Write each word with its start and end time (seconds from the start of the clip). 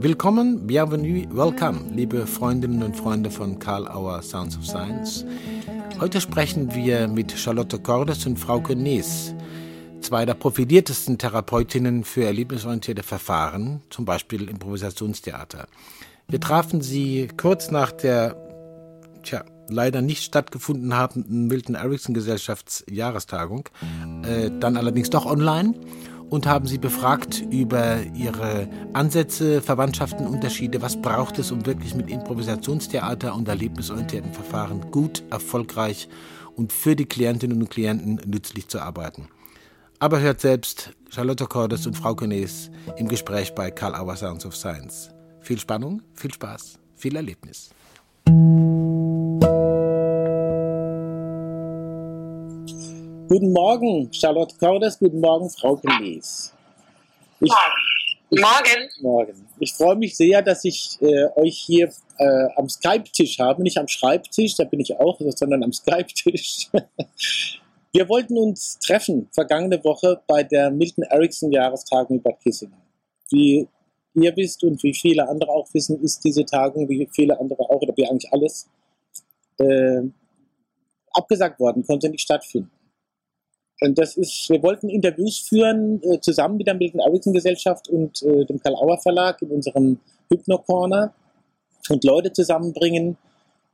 Willkommen, 0.00 0.64
bienvenue, 0.64 1.26
welcome, 1.32 1.80
liebe 1.92 2.24
Freundinnen 2.24 2.84
und 2.84 2.96
Freunde 2.96 3.32
von 3.32 3.58
Karl 3.58 3.88
Auer 3.88 4.22
Sounds 4.22 4.56
of 4.56 4.64
Science. 4.64 5.24
Heute 5.98 6.20
sprechen 6.20 6.72
wir 6.72 7.08
mit 7.08 7.32
Charlotte 7.32 7.80
Cordes 7.80 8.24
und 8.24 8.38
Frauke 8.38 8.76
Nees, 8.76 9.34
zwei 10.00 10.24
der 10.24 10.34
profiliertesten 10.34 11.18
Therapeutinnen 11.18 12.04
für 12.04 12.22
erlebnisorientierte 12.22 13.02
Verfahren, 13.02 13.82
zum 13.90 14.04
Beispiel 14.04 14.48
Improvisationstheater. 14.48 15.66
Wir 16.28 16.40
trafen 16.40 16.80
sie 16.80 17.26
kurz 17.36 17.72
nach 17.72 17.90
der, 17.90 18.36
tja, 19.24 19.44
leider 19.68 20.00
nicht 20.00 20.22
stattgefunden 20.22 20.94
habenden 20.96 21.48
Milton 21.48 21.74
Erickson 21.74 22.14
Gesellschaftsjahrestagung, 22.14 23.68
äh, 24.22 24.50
dann 24.60 24.76
allerdings 24.76 25.10
doch 25.10 25.26
online 25.26 25.74
und 26.30 26.46
haben 26.46 26.66
sie 26.66 26.78
befragt 26.78 27.44
über 27.50 28.02
ihre 28.14 28.68
Ansätze, 28.92 29.62
Verwandtschaften, 29.62 30.26
Unterschiede. 30.26 30.82
Was 30.82 31.00
braucht 31.00 31.38
es, 31.38 31.50
um 31.50 31.64
wirklich 31.66 31.94
mit 31.94 32.10
Improvisationstheater 32.10 33.34
und 33.34 33.48
erlebnisorientierten 33.48 34.32
Verfahren 34.32 34.90
gut, 34.90 35.22
erfolgreich 35.30 36.08
und 36.56 36.72
für 36.72 36.96
die 36.96 37.06
Klientinnen 37.06 37.60
und 37.60 37.70
Klienten 37.70 38.20
nützlich 38.26 38.68
zu 38.68 38.80
arbeiten? 38.80 39.28
Aber 40.00 40.20
hört 40.20 40.40
selbst 40.40 40.92
Charlotte 41.10 41.46
Cordes 41.46 41.86
und 41.86 41.96
Frau 41.96 42.14
Cones 42.14 42.70
im 42.96 43.08
Gespräch 43.08 43.54
bei 43.54 43.70
Karl 43.70 43.94
Auer 43.94 44.16
Sounds 44.16 44.46
of 44.46 44.54
Science. 44.54 45.10
Viel 45.40 45.58
Spannung, 45.58 46.02
viel 46.14 46.32
Spaß, 46.32 46.78
viel 46.94 47.16
Erlebnis. 47.16 47.70
Guten 53.28 53.52
Morgen, 53.52 54.10
Charlotte 54.10 54.56
Cordes. 54.58 54.98
Guten 54.98 55.20
Morgen, 55.20 55.50
Frau 55.50 55.76
Genes. 55.76 56.54
Ich, 57.40 57.52
Morgen. 58.30 58.88
Morgen. 59.02 59.46
Ich 59.60 59.74
freue 59.74 59.96
mich 59.96 60.16
sehr, 60.16 60.40
dass 60.40 60.64
ich 60.64 60.96
äh, 61.02 61.26
euch 61.36 61.58
hier 61.58 61.92
äh, 62.16 62.46
am 62.56 62.70
Skype-Tisch 62.70 63.38
habe. 63.38 63.62
Nicht 63.62 63.76
am 63.76 63.86
Schreibtisch, 63.86 64.54
da 64.56 64.64
bin 64.64 64.80
ich 64.80 64.96
auch, 64.98 65.20
sondern 65.20 65.62
am 65.62 65.74
Skype-Tisch. 65.74 66.68
Wir 67.92 68.08
wollten 68.08 68.38
uns 68.38 68.78
treffen 68.78 69.28
vergangene 69.32 69.84
Woche 69.84 70.22
bei 70.26 70.42
der 70.42 70.70
Milton 70.70 71.04
Erickson 71.04 71.52
Jahrestagung 71.52 72.16
in 72.16 72.22
Bad 72.22 72.40
Kissingen. 72.40 72.80
Wie 73.30 73.68
ihr 74.14 74.36
wisst 74.36 74.64
und 74.64 74.82
wie 74.82 74.94
viele 74.94 75.28
andere 75.28 75.50
auch 75.50 75.68
wissen, 75.74 76.02
ist 76.02 76.24
diese 76.24 76.46
Tagung, 76.46 76.88
wie 76.88 77.06
viele 77.12 77.38
andere 77.38 77.60
auch, 77.60 77.82
oder 77.82 77.94
wie 77.94 78.08
eigentlich 78.08 78.32
alles, 78.32 78.70
äh, 79.58 80.00
abgesagt 81.12 81.60
worden, 81.60 81.84
konnte 81.84 82.08
nicht 82.08 82.22
stattfinden. 82.22 82.70
Und 83.80 83.96
das 83.96 84.16
ist, 84.16 84.50
wir 84.50 84.62
wollten 84.62 84.88
Interviews 84.88 85.38
führen, 85.38 86.02
äh, 86.02 86.20
zusammen 86.20 86.56
mit 86.56 86.66
der 86.66 86.74
Milton 86.74 87.00
Erickson 87.00 87.32
Gesellschaft 87.32 87.88
und 87.88 88.22
äh, 88.22 88.44
dem 88.44 88.58
Karl 88.58 88.74
Auer 88.74 88.98
Verlag 88.98 89.40
in 89.42 89.50
unserem 89.50 90.00
Hypno 90.30 90.58
Corner 90.58 91.14
und 91.88 92.02
Leute 92.02 92.32
zusammenbringen, 92.32 93.16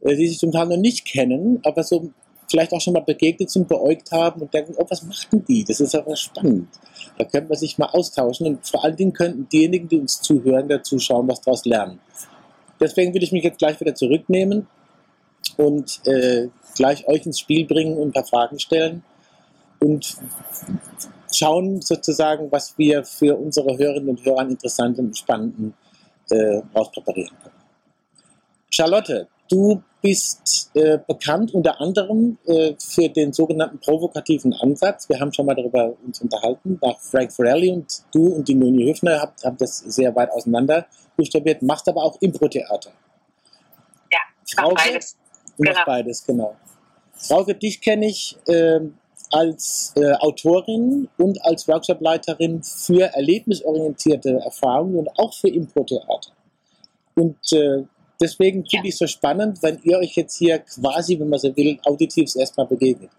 äh, 0.03 0.15
die 0.15 0.29
sich 0.29 0.39
zum 0.39 0.53
Teil 0.53 0.67
noch 0.67 0.77
nicht 0.77 1.07
kennen, 1.07 1.61
aber 1.65 1.83
so 1.83 2.11
vielleicht 2.51 2.73
auch 2.75 2.81
schon 2.81 2.93
mal 2.93 3.01
begegnet 3.01 3.51
sind, 3.51 3.67
beäugt 3.67 4.13
haben 4.13 4.43
und 4.43 4.53
denken, 4.53 4.75
oh, 4.77 4.85
was 4.89 5.03
machten 5.05 5.43
die? 5.47 5.65
Das 5.65 5.81
ist 5.81 5.95
aber 5.95 6.15
spannend. 6.15 6.69
Da 7.17 7.25
könnte 7.25 7.49
man 7.49 7.59
sich 7.59 7.79
mal 7.79 7.87
austauschen 7.87 8.47
und 8.47 8.67
vor 8.67 8.85
allen 8.85 8.97
Dingen 8.97 9.15
könnten 9.15 9.49
diejenigen, 9.49 9.89
die 9.89 9.99
uns 9.99 10.21
zuhören, 10.21 10.69
der 10.69 10.83
zuschauen, 10.83 11.27
was 11.27 11.41
daraus 11.41 11.65
lernen. 11.65 11.99
Deswegen 12.79 13.15
würde 13.15 13.25
ich 13.25 13.33
mich 13.33 13.45
jetzt 13.45 13.59
gleich 13.59 13.81
wieder 13.81 13.95
zurücknehmen 13.95 14.67
und 15.57 16.07
äh, 16.07 16.49
gleich 16.75 17.09
euch 17.09 17.25
ins 17.25 17.41
Spiel 17.41 17.67
bringen 17.67 17.97
und 17.97 18.09
ein 18.09 18.13
paar 18.13 18.27
Fragen 18.27 18.59
stellen 18.59 19.03
und 19.85 20.17
schauen 21.33 21.83
sozusagen, 21.83 22.51
was 22.51 22.77
wir 22.79 23.05
für 23.05 23.37
unsere 23.37 23.77
Hörerinnen 23.77 24.11
und 24.11 24.25
Hörer 24.25 24.49
interessanten 24.49 25.07
und 25.07 25.19
spannenden 25.19 25.75
äh, 26.31 26.63
rauspräparieren 26.75 27.37
können. 27.43 27.55
Charlotte, 28.71 29.29
du 29.51 29.83
bist 30.01 30.71
äh, 30.75 30.99
bekannt 31.07 31.55
unter 31.55 31.81
anderem 31.81 32.39
äh, 32.47 32.75
für 32.79 33.09
den 33.09 33.33
sogenannten 33.33 33.79
provokativen 33.79 34.53
Ansatz. 34.53 35.09
Wir 35.09 35.21
haben 35.21 35.33
schon 35.33 35.47
mal 35.47 35.55
darüber 35.55 35.95
uns 36.05 36.21
unterhalten. 36.21 36.79
Nach 36.83 36.99
Frank 37.01 37.33
Ferrelli 37.33 37.71
und 37.71 38.03
du 38.13 38.27
und 38.29 38.49
die 38.49 38.55
Noni 38.55 38.85
Höfner 38.85 39.21
habt, 39.21 39.45
habt 39.45 39.61
das 39.61 39.79
sehr 39.79 40.15
weit 40.15 40.31
auseinander 40.31 40.87
buchstabiert, 41.17 41.63
machst 41.63 41.89
aber 41.89 42.03
auch 42.03 42.21
Impro-Theater. 42.21 42.91
Ja, 44.13 44.19
ich 44.47 44.57
mach 44.57 44.75
beides. 44.75 45.17
Du 45.57 45.63
genau. 45.63 45.73
machst 45.73 45.87
beides, 45.87 46.27
genau. 46.27 46.57
Frauke, 47.17 47.55
dich 47.55 47.81
kenne 47.81 48.07
ich 48.07 48.37
ähm, 48.49 48.99
als 49.31 49.93
äh, 49.97 50.13
Autorin 50.15 51.09
und 51.19 51.45
als 51.45 51.67
Workshopleiterin 51.69 52.63
für 52.63 53.05
erlebnisorientierte 53.15 54.41
Erfahrungen 54.45 54.97
und 54.97 55.09
auch 55.19 55.35
für 55.35 55.49
Impro-Theater. 55.49 56.33
Und 57.15 57.37
äh, 57.53 57.85
deswegen 58.21 58.65
finde 58.67 58.89
ich 58.89 58.95
es 58.95 58.99
so 58.99 59.07
spannend, 59.07 59.63
wenn 59.63 59.79
ihr 59.83 59.99
euch 59.99 60.17
jetzt 60.17 60.37
hier 60.37 60.59
quasi, 60.59 61.19
wenn 61.19 61.29
man 61.29 61.39
so 61.39 61.55
will, 61.57 61.79
auditiv 61.85 62.35
erstmal 62.37 62.67
begegnet. 62.67 63.11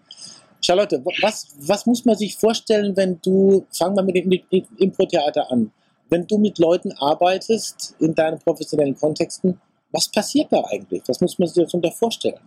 Charlotte, 0.60 1.02
was, 1.22 1.48
was 1.60 1.86
muss 1.86 2.04
man 2.04 2.16
sich 2.16 2.36
vorstellen, 2.36 2.96
wenn 2.96 3.20
du, 3.22 3.66
fangen 3.70 3.96
wir 3.96 4.02
mit 4.02 4.50
dem 4.50 4.64
Impro-Theater 4.78 5.50
an, 5.50 5.70
wenn 6.08 6.26
du 6.26 6.38
mit 6.38 6.58
Leuten 6.58 6.92
arbeitest 6.92 7.94
in 7.98 8.14
deinen 8.14 8.38
professionellen 8.38 8.96
Kontexten, 8.96 9.60
was 9.92 10.08
passiert 10.08 10.52
da 10.52 10.62
eigentlich? 10.70 11.02
Was 11.06 11.20
muss 11.20 11.38
man 11.38 11.48
sich 11.48 11.64
darunter 11.64 11.92
vorstellen? 11.92 12.40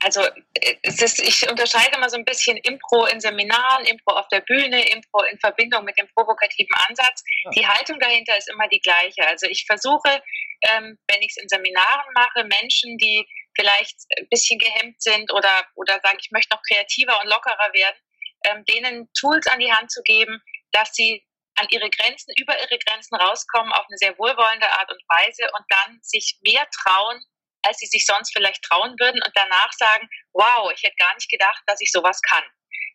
Also 0.00 0.22
äh, 0.22 0.76
ist, 0.82 1.18
ich 1.18 1.48
unterscheide 1.48 1.96
immer 1.96 2.08
so 2.08 2.16
ein 2.16 2.24
bisschen 2.24 2.56
Impro 2.58 3.06
in 3.06 3.20
Seminaren, 3.20 3.84
Impro 3.84 4.14
auf 4.14 4.28
der 4.28 4.40
Bühne, 4.40 4.88
Impro 4.88 5.22
in 5.22 5.38
Verbindung 5.38 5.84
mit 5.84 5.98
dem 5.98 6.08
provokativen 6.14 6.74
Ansatz. 6.88 7.22
Ja. 7.44 7.50
Die 7.50 7.66
Haltung 7.66 7.98
dahinter 7.98 8.36
ist 8.36 8.48
immer 8.48 8.68
die 8.68 8.80
gleiche. 8.80 9.26
Also 9.26 9.46
ich 9.46 9.64
versuche, 9.66 10.22
ähm, 10.62 10.98
wenn 11.08 11.22
ich 11.22 11.34
es 11.36 11.42
in 11.42 11.48
Seminaren 11.48 12.12
mache, 12.14 12.44
Menschen, 12.44 12.96
die 12.98 13.26
vielleicht 13.58 13.96
ein 14.18 14.28
bisschen 14.30 14.58
gehemmt 14.58 15.00
sind 15.02 15.32
oder, 15.32 15.66
oder 15.74 15.98
sagen, 16.00 16.18
ich 16.20 16.30
möchte 16.30 16.54
noch 16.54 16.62
kreativer 16.62 17.20
und 17.20 17.28
lockerer 17.28 17.72
werden, 17.72 17.98
ähm, 18.44 18.64
denen 18.66 19.08
Tools 19.18 19.46
an 19.48 19.58
die 19.58 19.72
Hand 19.72 19.90
zu 19.90 20.02
geben, 20.02 20.40
dass 20.72 20.94
sie 20.94 21.24
an 21.56 21.66
ihre 21.70 21.90
Grenzen, 21.90 22.32
über 22.38 22.56
ihre 22.56 22.78
Grenzen 22.78 23.16
rauskommen 23.16 23.72
auf 23.72 23.86
eine 23.88 23.98
sehr 23.98 24.16
wohlwollende 24.16 24.70
Art 24.70 24.92
und 24.92 25.02
Weise 25.08 25.50
und 25.56 25.64
dann 25.68 25.98
sich 26.02 26.38
mehr 26.42 26.66
trauen, 26.70 27.20
als 27.62 27.78
sie 27.78 27.86
sich 27.86 28.04
sonst 28.06 28.32
vielleicht 28.32 28.62
trauen 28.62 28.94
würden 28.98 29.20
und 29.22 29.32
danach 29.34 29.72
sagen, 29.72 30.08
wow, 30.32 30.70
ich 30.74 30.82
hätte 30.82 30.96
gar 30.96 31.14
nicht 31.14 31.30
gedacht, 31.30 31.62
dass 31.66 31.80
ich 31.80 31.90
sowas 31.90 32.20
kann. 32.22 32.44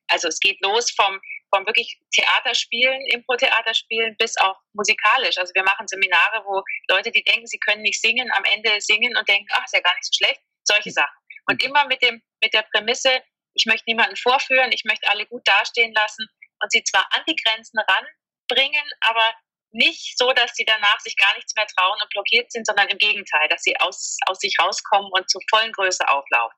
Also 0.07 0.27
es 0.27 0.39
geht 0.39 0.61
los 0.61 0.91
vom, 0.91 1.19
vom 1.53 1.65
wirklich 1.65 1.99
Theaterspielen, 2.11 3.01
Impro-Theaterspielen 3.07 4.15
bis 4.17 4.37
auch 4.37 4.57
musikalisch. 4.73 5.37
Also 5.37 5.53
wir 5.53 5.63
machen 5.63 5.87
Seminare, 5.87 6.43
wo 6.45 6.61
Leute, 6.89 7.11
die 7.11 7.23
denken, 7.23 7.47
sie 7.47 7.59
können 7.59 7.81
nicht 7.81 8.01
singen, 8.01 8.29
am 8.33 8.43
Ende 8.45 8.79
singen 8.79 9.15
und 9.17 9.27
denken, 9.27 9.47
ach, 9.51 9.65
ist 9.65 9.73
ja 9.73 9.81
gar 9.81 9.95
nicht 9.95 10.05
so 10.05 10.17
schlecht. 10.17 10.41
Solche 10.63 10.91
Sachen. 10.91 11.17
Und 11.45 11.63
immer 11.63 11.85
mit 11.87 12.01
dem, 12.01 12.21
mit 12.41 12.53
der 12.53 12.63
Prämisse, 12.63 13.21
ich 13.53 13.65
möchte 13.65 13.83
niemanden 13.87 14.15
vorführen, 14.15 14.71
ich 14.71 14.83
möchte 14.85 15.09
alle 15.09 15.25
gut 15.25 15.41
dastehen 15.45 15.93
lassen 15.93 16.27
und 16.61 16.71
sie 16.71 16.83
zwar 16.83 17.05
an 17.11 17.23
die 17.27 17.35
Grenzen 17.35 17.79
ranbringen, 17.79 18.85
aber 19.01 19.33
nicht 19.73 20.17
so, 20.17 20.31
dass 20.33 20.53
sie 20.55 20.65
danach 20.65 20.99
sich 20.99 21.17
gar 21.17 21.33
nichts 21.35 21.53
mehr 21.55 21.65
trauen 21.67 21.99
und 22.01 22.09
blockiert 22.09 22.51
sind, 22.51 22.65
sondern 22.65 22.87
im 22.89 22.97
Gegenteil, 22.97 23.47
dass 23.49 23.63
sie 23.63 23.75
aus, 23.79 24.17
aus 24.27 24.39
sich 24.39 24.55
rauskommen 24.61 25.11
und 25.11 25.29
zur 25.29 25.41
vollen 25.49 25.71
Größe 25.71 26.07
auflaufen. 26.07 26.57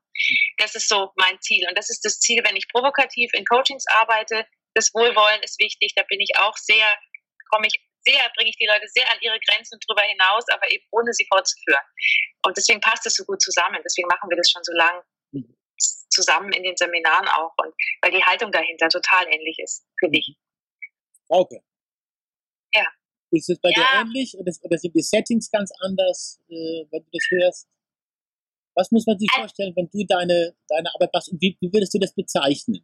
Das 0.57 0.75
ist 0.75 0.89
so 0.89 1.11
mein 1.15 1.39
Ziel. 1.41 1.65
Und 1.67 1.77
das 1.77 1.89
ist 1.89 2.03
das 2.03 2.19
Ziel, 2.19 2.43
wenn 2.45 2.55
ich 2.55 2.67
provokativ 2.67 3.33
in 3.33 3.45
Coachings 3.45 3.85
arbeite. 3.87 4.45
Das 4.73 4.93
Wohlwollen 4.93 5.41
ist 5.43 5.59
wichtig. 5.59 5.93
Da 5.95 6.03
bin 6.03 6.19
ich 6.19 6.31
auch 6.39 6.55
sehr, 6.57 6.85
komme 7.49 7.67
ich 7.67 7.79
sehr, 8.05 8.21
bringe 8.35 8.49
ich 8.49 8.57
die 8.57 8.67
Leute 8.67 8.87
sehr 8.87 9.09
an 9.11 9.17
ihre 9.21 9.39
Grenzen 9.39 9.79
drüber 9.87 10.03
hinaus, 10.03 10.43
aber 10.51 10.69
eben 10.69 10.85
ohne 10.91 11.11
sie 11.13 11.25
fortzuführen. 11.27 11.83
Und 12.45 12.55
deswegen 12.55 12.81
passt 12.81 13.05
es 13.05 13.15
so 13.15 13.25
gut 13.25 13.41
zusammen. 13.41 13.81
Deswegen 13.83 14.07
machen 14.07 14.29
wir 14.29 14.37
das 14.37 14.49
schon 14.49 14.63
so 14.63 14.73
lang 14.73 15.01
zusammen 16.09 16.51
in 16.53 16.63
den 16.63 16.77
Seminaren 16.77 17.27
auch. 17.29 17.53
Und 17.57 17.73
weil 18.01 18.11
die 18.11 18.23
Haltung 18.23 18.51
dahinter 18.51 18.89
total 18.89 19.25
ähnlich 19.27 19.57
ist, 19.59 19.85
finde 19.99 20.19
ich. 20.19 20.35
Okay. 21.27 21.61
Ja. 22.73 22.85
Ist 23.35 23.49
es 23.49 23.59
bei 23.59 23.69
ja. 23.69 23.75
dir 23.75 24.01
ähnlich 24.01 24.35
oder, 24.37 24.51
oder, 24.61 24.77
sind 24.77 24.95
die 24.95 25.01
Settings 25.01 25.49
ganz 25.51 25.71
anders, 25.79 26.39
äh, 26.49 26.85
wenn 26.91 27.03
du 27.03 27.09
das 27.11 27.27
hörst? 27.29 27.67
Was 28.75 28.91
muss 28.91 29.05
man 29.05 29.17
sich 29.17 29.29
also, 29.31 29.41
vorstellen, 29.43 29.73
wenn 29.75 29.89
du 29.89 30.05
deine, 30.05 30.55
deine 30.67 30.93
Arbeit 30.93 31.11
machst 31.13 31.29
und 31.31 31.41
wie, 31.41 31.57
wie 31.61 31.71
würdest 31.71 31.93
du 31.93 31.99
das 31.99 32.13
bezeichnen? 32.13 32.83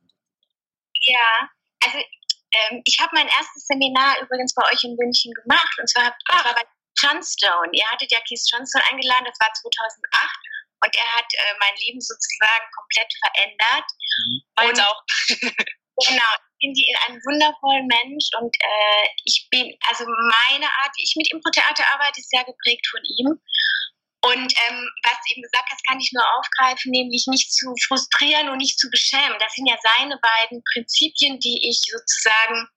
Ja, 1.03 1.50
also 1.83 1.98
ähm, 1.98 2.81
ich 2.86 3.00
habe 3.00 3.12
mein 3.13 3.27
erstes 3.27 3.65
Seminar 3.68 4.21
übrigens 4.21 4.53
bei 4.53 4.63
euch 4.71 4.83
in 4.83 4.95
München 4.95 5.33
gemacht 5.33 5.75
und 5.80 5.88
zwar 5.88 6.15
ah. 6.30 6.45
war 6.45 6.56
bei 6.56 6.63
Johnstone. 7.00 7.71
Ihr 7.71 7.88
hattet 7.89 8.12
ja 8.12 8.19
Keith 8.27 8.44
Johnstone 8.51 8.83
eingeladen, 8.92 9.25
das 9.25 9.39
war 9.39 9.51
2008 9.54 10.51
und 10.83 10.95
er 10.95 11.09
hat 11.15 11.30
äh, 11.33 11.54
mein 11.59 11.75
Leben 11.86 12.01
sozusagen 12.01 12.65
komplett 12.75 13.12
verändert. 13.24 13.88
Mhm. 14.18 14.42
Und 14.68 14.77
auch. 14.81 15.04
genau, 16.07 16.31
bin 16.62 16.74
die 16.74 16.86
in 16.88 16.98
einem 17.06 17.19
wundervollen 17.25 17.88
Mensch 17.88 18.30
und 18.40 18.56
äh, 18.56 19.06
ich 19.25 19.48
bin, 19.50 19.74
also 19.90 20.06
meine 20.06 20.69
Art, 20.81 20.94
wie 20.96 21.04
ich 21.04 21.16
mit 21.18 21.31
Impro-Theater 21.31 21.84
arbeite, 21.94 22.19
ist 22.19 22.30
sehr 22.30 22.46
geprägt 22.46 22.88
von 22.88 23.02
ihm. 23.18 23.42
Und 24.24 24.54
ähm, 24.54 24.90
was 25.02 25.18
du 25.18 25.34
eben 25.34 25.42
gesagt 25.42 25.69
hast, 25.72 25.86
kann 25.88 26.00
ich 26.00 26.12
nur 26.13 26.24
aufgreifen, 26.38 26.92
nämlich 26.92 27.25
nicht 27.28 27.52
zu 27.52 27.74
frustrieren 27.88 28.50
und 28.50 28.58
nicht 28.58 28.78
zu 28.78 28.88
beschämen. 28.92 29.36
Das 29.40 29.54
sind 29.54 29.66
ja 29.66 29.75
seine 29.81 30.18
beiden 30.22 30.62
Prinzipien, 30.74 31.40
die 31.40 31.68
ich 31.68 31.81
sozusagen 31.81 32.69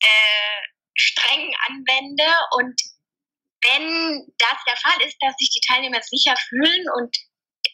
äh, 0.00 0.60
streng 0.94 1.52
anwende 1.66 2.30
und 2.52 2.80
wenn 3.66 4.32
das 4.38 4.58
der 4.66 4.76
Fall 4.76 5.00
ist, 5.06 5.16
dass 5.20 5.34
sich 5.38 5.50
die 5.50 5.66
Teilnehmer 5.66 6.02
sicher 6.02 6.34
fühlen 6.48 6.84
und 6.96 7.16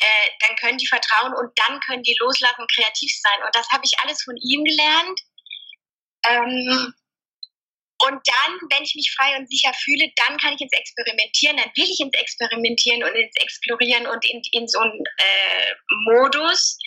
äh, 0.00 0.30
dann 0.40 0.56
können 0.56 0.78
die 0.78 0.86
vertrauen 0.86 1.34
und 1.34 1.52
dann 1.58 1.78
können 1.80 2.02
die 2.02 2.16
loslassen 2.18 2.60
und 2.60 2.72
kreativ 2.72 3.12
sein. 3.20 3.44
Und 3.44 3.54
das 3.54 3.68
habe 3.70 3.82
ich 3.84 3.92
alles 4.02 4.22
von 4.22 4.36
ihm 4.36 4.64
gelernt. 4.64 5.20
Ähm, 6.26 6.94
und 8.02 8.20
dann, 8.26 8.52
wenn 8.72 8.82
ich 8.82 8.94
mich 8.94 9.12
frei 9.14 9.36
und 9.36 9.48
sicher 9.48 9.72
fühle, 9.84 10.10
dann 10.16 10.38
kann 10.38 10.54
ich 10.54 10.60
ins 10.60 10.72
Experimentieren, 10.72 11.58
dann 11.58 11.70
will 11.76 11.84
ich 11.84 12.00
ins 12.00 12.16
Experimentieren 12.16 13.04
und 13.04 13.14
ins 13.14 13.36
Explorieren 13.36 14.06
und 14.06 14.24
in, 14.24 14.40
in 14.52 14.66
so 14.66 14.78
einen 14.78 15.04
äh, 15.18 15.74
Modus, 16.08 16.78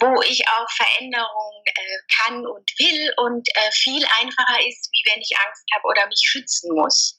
wo 0.00 0.20
ich 0.22 0.46
auch 0.46 0.70
Veränderungen 0.70 1.64
äh, 1.64 1.98
kann 2.20 2.46
und 2.46 2.70
will 2.78 3.12
und 3.16 3.48
äh, 3.48 3.70
viel 3.72 4.04
einfacher 4.20 4.60
ist, 4.68 4.90
wie 4.92 5.10
wenn 5.10 5.22
ich 5.22 5.32
Angst 5.38 5.64
habe 5.74 5.86
oder 5.88 6.06
mich 6.06 6.20
schützen 6.22 6.74
muss. 6.74 7.18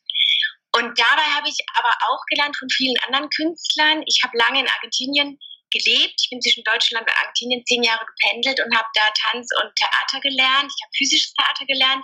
Und 0.76 0.98
dabei 0.98 1.24
habe 1.36 1.50
ich 1.50 1.58
aber 1.74 1.92
auch 2.08 2.22
gelernt 2.30 2.56
von 2.58 2.70
vielen 2.70 2.98
anderen 3.06 3.30
Künstlern. 3.30 4.04
Ich 4.06 4.22
habe 4.24 4.38
lange 4.38 4.62
in 4.62 4.70
Argentinien 4.70 5.40
gelebt. 5.72 6.16
Ich 6.22 6.30
bin 6.30 6.42
zwischen 6.42 6.64
Deutschland 6.64 7.08
und 7.08 7.18
Argentinien 7.18 7.66
zehn 7.66 7.84
Jahre 7.84 8.06
gependelt 8.06 8.60
und 8.64 8.76
habe 8.76 8.88
da 8.94 9.02
Tanz 9.30 9.48
und 9.62 9.74
Theater 9.76 10.22
gelernt. 10.22 10.72
Ich 10.72 10.84
habe 10.84 10.98
physisches 10.98 11.34
Theater 11.34 11.66
gelernt 11.66 12.04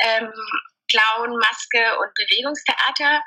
ähm, 0.00 0.32
Clown, 0.90 1.36
Maske 1.38 1.98
und 1.98 2.14
Bewegungstheater 2.14 3.22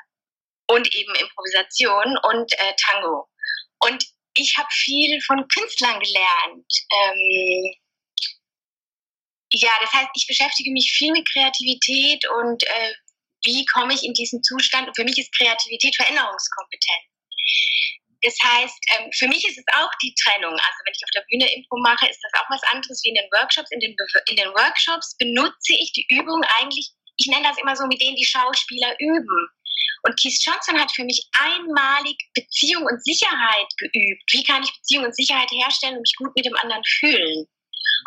und 0.68 0.94
eben 0.94 1.14
Improvisation 1.14 2.18
und 2.22 2.52
äh, 2.52 2.74
Tango. 2.76 3.28
Und 3.80 4.04
ich 4.34 4.56
habe 4.56 4.68
viel 4.70 5.20
von 5.22 5.46
Künstlern 5.48 6.00
gelernt. 6.00 6.72
Ähm, 7.02 7.74
ja, 9.52 9.70
das 9.80 9.92
heißt, 9.92 10.08
ich 10.14 10.26
beschäftige 10.26 10.72
mich 10.72 10.90
viel 10.96 11.12
mit 11.12 11.28
Kreativität 11.30 12.26
und 12.40 12.62
äh, 12.62 12.94
wie 13.44 13.64
komme 13.66 13.94
ich 13.94 14.04
in 14.04 14.14
diesen 14.14 14.42
Zustand. 14.42 14.88
Und 14.88 14.96
für 14.96 15.04
mich 15.04 15.18
ist 15.18 15.34
Kreativität 15.34 15.94
Veränderungskompetenz. 15.96 17.12
Das 18.22 18.38
heißt, 18.38 18.78
ähm, 18.94 19.10
für 19.12 19.26
mich 19.26 19.46
ist 19.46 19.58
es 19.58 19.64
auch 19.74 19.90
die 20.00 20.14
Trennung. 20.14 20.52
Also 20.52 20.78
wenn 20.86 20.94
ich 20.94 21.02
auf 21.02 21.10
der 21.10 21.26
Bühne 21.28 21.52
Impro 21.54 21.76
mache, 21.78 22.08
ist 22.08 22.22
das 22.22 22.40
auch 22.40 22.48
was 22.50 22.62
anderes 22.70 23.02
wie 23.02 23.08
in 23.10 23.16
den 23.16 23.30
Workshops. 23.32 23.70
In 23.72 23.80
den, 23.80 23.96
in 24.30 24.36
den 24.36 24.48
Workshops 24.54 25.16
benutze 25.18 25.74
ich 25.74 25.92
die 25.92 26.06
Übung 26.08 26.40
eigentlich, 26.58 26.90
ich 27.18 27.26
nenne 27.26 27.48
das 27.48 27.58
immer 27.58 27.74
so, 27.74 27.86
mit 27.86 28.00
denen 28.00 28.16
die 28.16 28.24
Schauspieler 28.24 28.94
üben. 29.00 29.48
Und 30.04 30.18
Keith 30.20 30.38
Johnson 30.40 30.80
hat 30.80 30.92
für 30.92 31.04
mich 31.04 31.28
einmalig 31.38 32.16
Beziehung 32.34 32.84
und 32.86 33.02
Sicherheit 33.04 33.68
geübt. 33.78 34.22
Wie 34.30 34.44
kann 34.44 34.62
ich 34.62 34.72
Beziehung 34.72 35.04
und 35.04 35.16
Sicherheit 35.16 35.50
herstellen 35.50 35.96
und 35.96 36.02
mich 36.02 36.14
gut 36.16 36.34
mit 36.36 36.46
dem 36.46 36.56
anderen 36.56 36.82
fühlen? 36.84 37.46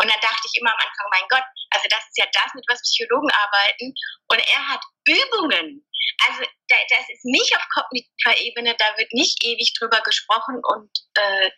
Und 0.02 0.12
dann 0.12 0.20
dachte 0.22 0.48
ich 0.48 0.60
immer 0.60 0.72
am 0.72 0.80
Anfang, 0.80 1.08
mein 1.12 1.28
Gott, 1.30 1.44
also 1.72 1.88
das 1.90 2.04
ist 2.08 2.18
ja 2.18 2.26
das, 2.32 2.54
mit 2.54 2.66
was 2.68 2.82
Psychologen 2.82 3.30
arbeiten. 3.32 3.94
Und 4.28 4.40
er 4.40 4.68
hat 4.68 4.82
Übungen. 5.08 5.86
Also 6.28 6.44
das 6.70 7.10
ist 7.10 7.26
nicht 7.26 7.56
auf 7.56 7.66
kognitiver 7.74 8.38
Ebene, 8.40 8.76
da 8.78 8.98
wird 8.98 9.12
nicht 9.14 9.44
ewig 9.44 9.74
drüber 9.78 10.02
gesprochen 10.02 10.62
und 10.64 10.92
äh, 11.18 11.50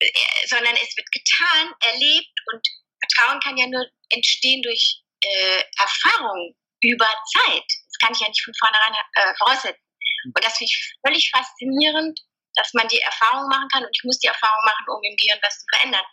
äh, 0.00 0.46
sondern 0.46 0.74
es 0.76 0.96
wird 0.96 1.10
getan, 1.10 1.74
erlebt 1.82 2.34
und 2.52 2.66
Vertrauen 3.00 3.40
kann 3.40 3.56
ja 3.56 3.66
nur 3.66 3.84
entstehen 4.10 4.62
durch 4.62 5.02
äh, 5.24 5.62
Erfahrung 5.76 6.54
über 6.82 7.08
Zeit. 7.34 7.66
Das 7.66 7.98
kann 8.00 8.12
ich 8.14 8.20
ja 8.20 8.28
nicht 8.28 8.44
von 8.44 8.54
vornherein 8.58 8.94
äh, 9.14 9.34
voraussetzen. 9.38 9.82
Und 10.24 10.44
das 10.44 10.56
finde 10.56 10.70
ich 10.70 10.94
völlig 11.04 11.30
faszinierend, 11.30 12.18
dass 12.54 12.72
man 12.74 12.88
die 12.88 13.00
Erfahrung 13.00 13.48
machen 13.48 13.68
kann 13.72 13.84
und 13.84 13.90
ich 13.94 14.04
muss 14.04 14.18
die 14.18 14.26
Erfahrung 14.26 14.64
machen, 14.64 14.86
um 14.88 15.02
im 15.02 15.16
Gehirn 15.16 15.38
was 15.42 15.58
zu 15.58 15.64
verändern. 15.74 16.04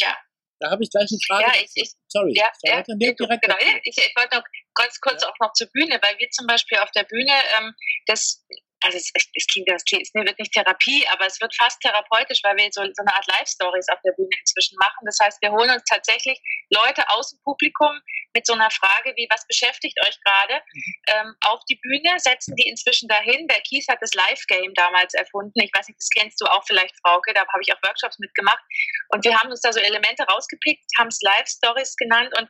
Ja. 0.00 0.16
Da 0.60 0.70
habe 0.70 0.82
ich 0.82 0.90
gleich 0.90 1.08
eine 1.10 1.20
Frage. 1.26 1.44
Ja, 1.44 1.64
ich, 1.64 1.70
ich, 1.74 1.92
Sorry. 2.08 2.32
Ja, 2.34 2.50
ja, 2.62 2.82
nee, 2.86 3.14
direkt 3.14 3.42
genau, 3.42 3.56
ich, 3.60 3.96
ich 3.96 4.12
wollte 4.16 4.36
noch 4.36 4.44
ganz 4.74 4.98
kurz 5.00 5.22
ja. 5.22 5.28
auch 5.28 5.34
noch 5.40 5.52
zur 5.52 5.68
Bühne, 5.72 5.98
weil 6.02 6.18
wir 6.18 6.30
zum 6.30 6.46
Beispiel 6.46 6.78
auf 6.78 6.90
der 6.92 7.04
Bühne 7.04 7.32
ähm, 7.58 7.74
das 8.06 8.44
also 8.84 8.96
es, 8.96 9.10
es 9.34 9.46
klingt, 9.46 9.68
das 9.68 9.82
es 9.90 10.14
wird 10.14 10.38
nicht 10.38 10.52
Therapie, 10.52 11.06
aber 11.10 11.26
es 11.26 11.40
wird 11.40 11.54
fast 11.56 11.80
therapeutisch, 11.80 12.40
weil 12.42 12.56
wir 12.56 12.68
so, 12.70 12.82
so 12.82 13.02
eine 13.02 13.14
Art 13.14 13.26
Live-Stories 13.26 13.88
auf 13.90 13.98
der 14.04 14.12
Bühne 14.12 14.30
inzwischen 14.38 14.76
machen. 14.78 15.04
Das 15.04 15.18
heißt, 15.22 15.42
wir 15.42 15.50
holen 15.50 15.70
uns 15.70 15.82
tatsächlich 15.84 16.38
Leute 16.70 17.02
aus 17.10 17.30
dem 17.30 17.40
Publikum 17.42 17.90
mit 18.34 18.46
so 18.46 18.52
einer 18.52 18.70
Frage 18.70 19.14
wie, 19.16 19.26
was 19.30 19.46
beschäftigt 19.46 19.98
euch 20.06 20.16
gerade, 20.22 20.62
mhm. 20.72 20.94
ähm, 21.08 21.34
auf 21.46 21.60
die 21.68 21.78
Bühne, 21.82 22.18
setzen 22.18 22.54
die 22.56 22.68
inzwischen 22.68 23.08
dahin. 23.08 23.48
Der 23.48 23.60
Kies 23.62 23.86
hat 23.88 23.98
das 24.00 24.14
Live-Game 24.14 24.74
damals 24.74 25.14
erfunden. 25.14 25.58
Ich 25.60 25.72
weiß 25.74 25.88
nicht, 25.88 25.98
das 25.98 26.10
kennst 26.10 26.40
du 26.40 26.46
auch 26.46 26.62
vielleicht, 26.66 26.94
Frauke, 27.02 27.32
da 27.34 27.40
habe 27.40 27.62
ich 27.62 27.72
auch 27.72 27.82
Workshops 27.82 28.18
mitgemacht. 28.18 28.62
Und 29.08 29.24
wir 29.24 29.36
haben 29.38 29.50
uns 29.50 29.60
da 29.60 29.72
so 29.72 29.80
Elemente 29.80 30.22
rausgepickt, 30.24 30.84
haben 30.98 31.08
es 31.08 31.18
Live-Stories 31.22 31.96
genannt 31.98 32.32
und 32.38 32.48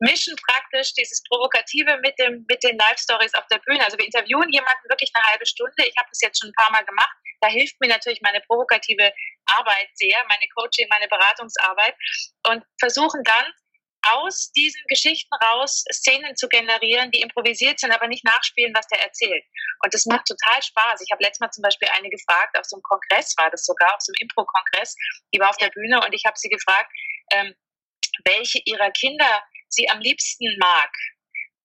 mischen 0.00 0.34
praktisch 0.36 0.92
dieses 0.94 1.22
Provokative 1.28 1.98
mit, 2.02 2.18
dem, 2.18 2.44
mit 2.48 2.62
den 2.62 2.76
Live-Stories 2.76 3.34
auf 3.34 3.46
der 3.50 3.58
Bühne. 3.66 3.84
Also 3.84 3.98
wir 3.98 4.04
interviewen 4.04 4.48
jemanden 4.50 4.88
wirklich 4.88 5.10
eine 5.14 5.24
halbe 5.26 5.46
Stunde. 5.46 5.84
Ich 5.84 5.96
habe 5.96 6.08
das 6.10 6.20
jetzt 6.20 6.40
schon 6.40 6.50
ein 6.50 6.60
paar 6.60 6.72
Mal 6.72 6.84
gemacht. 6.84 7.16
Da 7.40 7.48
hilft 7.48 7.80
mir 7.80 7.88
natürlich 7.88 8.20
meine 8.22 8.40
provokative 8.40 9.12
Arbeit 9.46 9.88
sehr, 9.94 10.18
meine 10.28 10.46
Coaching, 10.56 10.86
meine 10.90 11.08
Beratungsarbeit 11.08 11.94
und 12.48 12.64
versuchen 12.78 13.22
dann 13.24 13.46
aus 14.02 14.50
diesen 14.52 14.82
Geschichten 14.88 15.34
raus 15.44 15.84
Szenen 15.92 16.34
zu 16.36 16.48
generieren, 16.48 17.10
die 17.10 17.20
improvisiert 17.20 17.80
sind, 17.80 17.92
aber 17.92 18.08
nicht 18.08 18.24
nachspielen, 18.24 18.72
was 18.74 18.86
der 18.86 19.02
erzählt. 19.02 19.44
Und 19.84 19.92
das 19.92 20.06
macht 20.06 20.26
total 20.26 20.62
Spaß. 20.62 21.02
Ich 21.02 21.10
habe 21.12 21.22
letztes 21.22 21.40
Mal 21.40 21.50
zum 21.50 21.62
Beispiel 21.62 21.88
eine 21.88 22.08
gefragt, 22.08 22.56
auf 22.58 22.64
so 22.64 22.76
einem 22.76 22.82
Kongress 22.82 23.34
war 23.36 23.50
das 23.50 23.64
sogar, 23.64 23.94
auf 23.94 24.00
so 24.00 24.12
einem 24.12 24.28
Impro-Kongress, 24.28 24.94
die 25.34 25.40
war 25.40 25.50
auf 25.50 25.58
der 25.58 25.70
Bühne 25.70 26.00
und 26.00 26.14
ich 26.14 26.24
habe 26.24 26.38
sie 26.38 26.48
gefragt, 26.48 26.90
ähm, 27.32 27.54
welche 28.24 28.60
ihrer 28.64 28.90
Kinder 28.90 29.42
sie 29.68 29.88
am 29.88 30.00
liebsten 30.00 30.56
mag. 30.58 30.90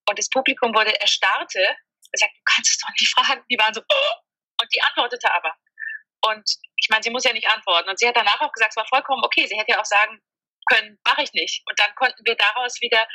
Und 0.08 0.20
das 0.20 0.30
Publikum 0.30 0.74
wurde 0.74 1.00
erstarrte. 1.00 1.60
Er 1.60 2.20
sagt, 2.20 2.36
du 2.36 2.42
kannst 2.46 2.72
es 2.72 2.78
doch 2.78 2.90
nicht 3.00 3.12
fragen. 3.14 3.44
Die 3.50 3.58
waren 3.58 3.74
so, 3.74 3.82
oh! 3.82 4.16
und 4.62 4.74
die 4.74 4.82
antwortete 4.82 5.32
aber. 5.34 5.54
Und 6.22 6.50
ich 6.78 6.90
meine, 6.90 7.04
sie 7.04 7.10
muss 7.10 7.24
ja 7.24 7.34
nicht 7.34 7.48
antworten. 7.48 7.90
Und 7.90 8.00
sie 8.00 8.08
hat 8.08 8.16
danach 8.16 8.40
auch 8.42 8.52
gesagt, 8.52 8.72
es 8.72 8.78
war 8.78 8.88
vollkommen 8.88 9.24
okay. 9.24 9.46
Sie 9.48 9.58
hätte 9.58 9.72
ja 9.72 9.80
auch 9.80 9.86
sagen 9.86 10.20
können, 10.68 11.00
mache 11.06 11.24
ich 11.24 11.34
nicht. 11.34 11.64
Und 11.70 11.80
dann 11.80 11.94
konnten 11.96 12.26
wir 12.26 12.36
daraus 12.36 12.80
wieder 12.82 13.08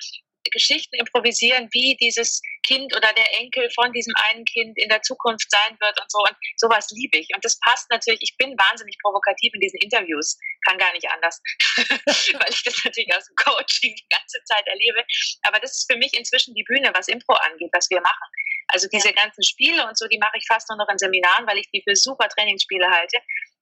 Geschichten 0.51 0.97
improvisieren, 0.97 1.69
wie 1.73 1.97
dieses 2.01 2.41
Kind 2.67 2.95
oder 2.97 3.13
der 3.13 3.41
Enkel 3.41 3.69
von 3.71 3.93
diesem 3.93 4.15
einen 4.31 4.45
Kind 4.45 4.77
in 4.79 4.89
der 4.89 5.03
Zukunft 5.03 5.51
sein 5.51 5.77
wird 5.81 6.01
und 6.01 6.11
so. 6.11 6.19
Und 6.19 6.37
sowas 6.57 6.89
liebe 6.91 7.19
ich. 7.19 7.29
Und 7.35 7.45
das 7.45 7.59
passt 7.61 7.91
natürlich. 7.91 8.21
Ich 8.23 8.37
bin 8.37 8.57
wahnsinnig 8.57 8.97
provokativ 9.03 9.53
in 9.55 9.61
diesen 9.61 9.79
Interviews. 9.81 10.39
Kann 10.67 10.79
gar 10.79 10.93
nicht 10.93 11.09
anders. 11.11 11.41
Weil 11.77 12.51
ich 12.51 12.63
das 12.63 12.85
natürlich 12.85 13.15
aus 13.15 13.27
dem 13.27 13.37
Coaching 13.37 13.95
die 13.95 14.09
ganze 14.09 14.43
Zeit 14.45 14.67
erlebe. 14.67 15.05
Aber 15.43 15.61
das 15.61 15.77
ist 15.77 15.91
für 15.91 15.99
mich 15.99 16.15
inzwischen 16.15 16.55
die 16.55 16.65
Bühne, 16.65 16.91
was 16.95 17.09
Impro 17.09 17.35
angeht, 17.35 17.71
was 17.73 17.89
wir 17.91 18.01
machen. 18.01 18.29
Also 18.69 18.89
diese 18.89 19.13
ganzen 19.13 19.43
Spiele 19.43 19.87
und 19.87 19.99
so, 19.99 20.07
die 20.07 20.19
mache 20.19 20.39
ich 20.39 20.47
fast 20.47 20.69
nur 20.69 20.79
noch 20.79 20.89
in 20.89 20.99
Seminaren, 20.99 21.47
weil 21.47 21.59
ich 21.59 21.69
die 21.71 21.83
für 21.83 21.97
super 21.97 22.29
Trainingsspiele 22.29 22.89
halte. 22.89 23.19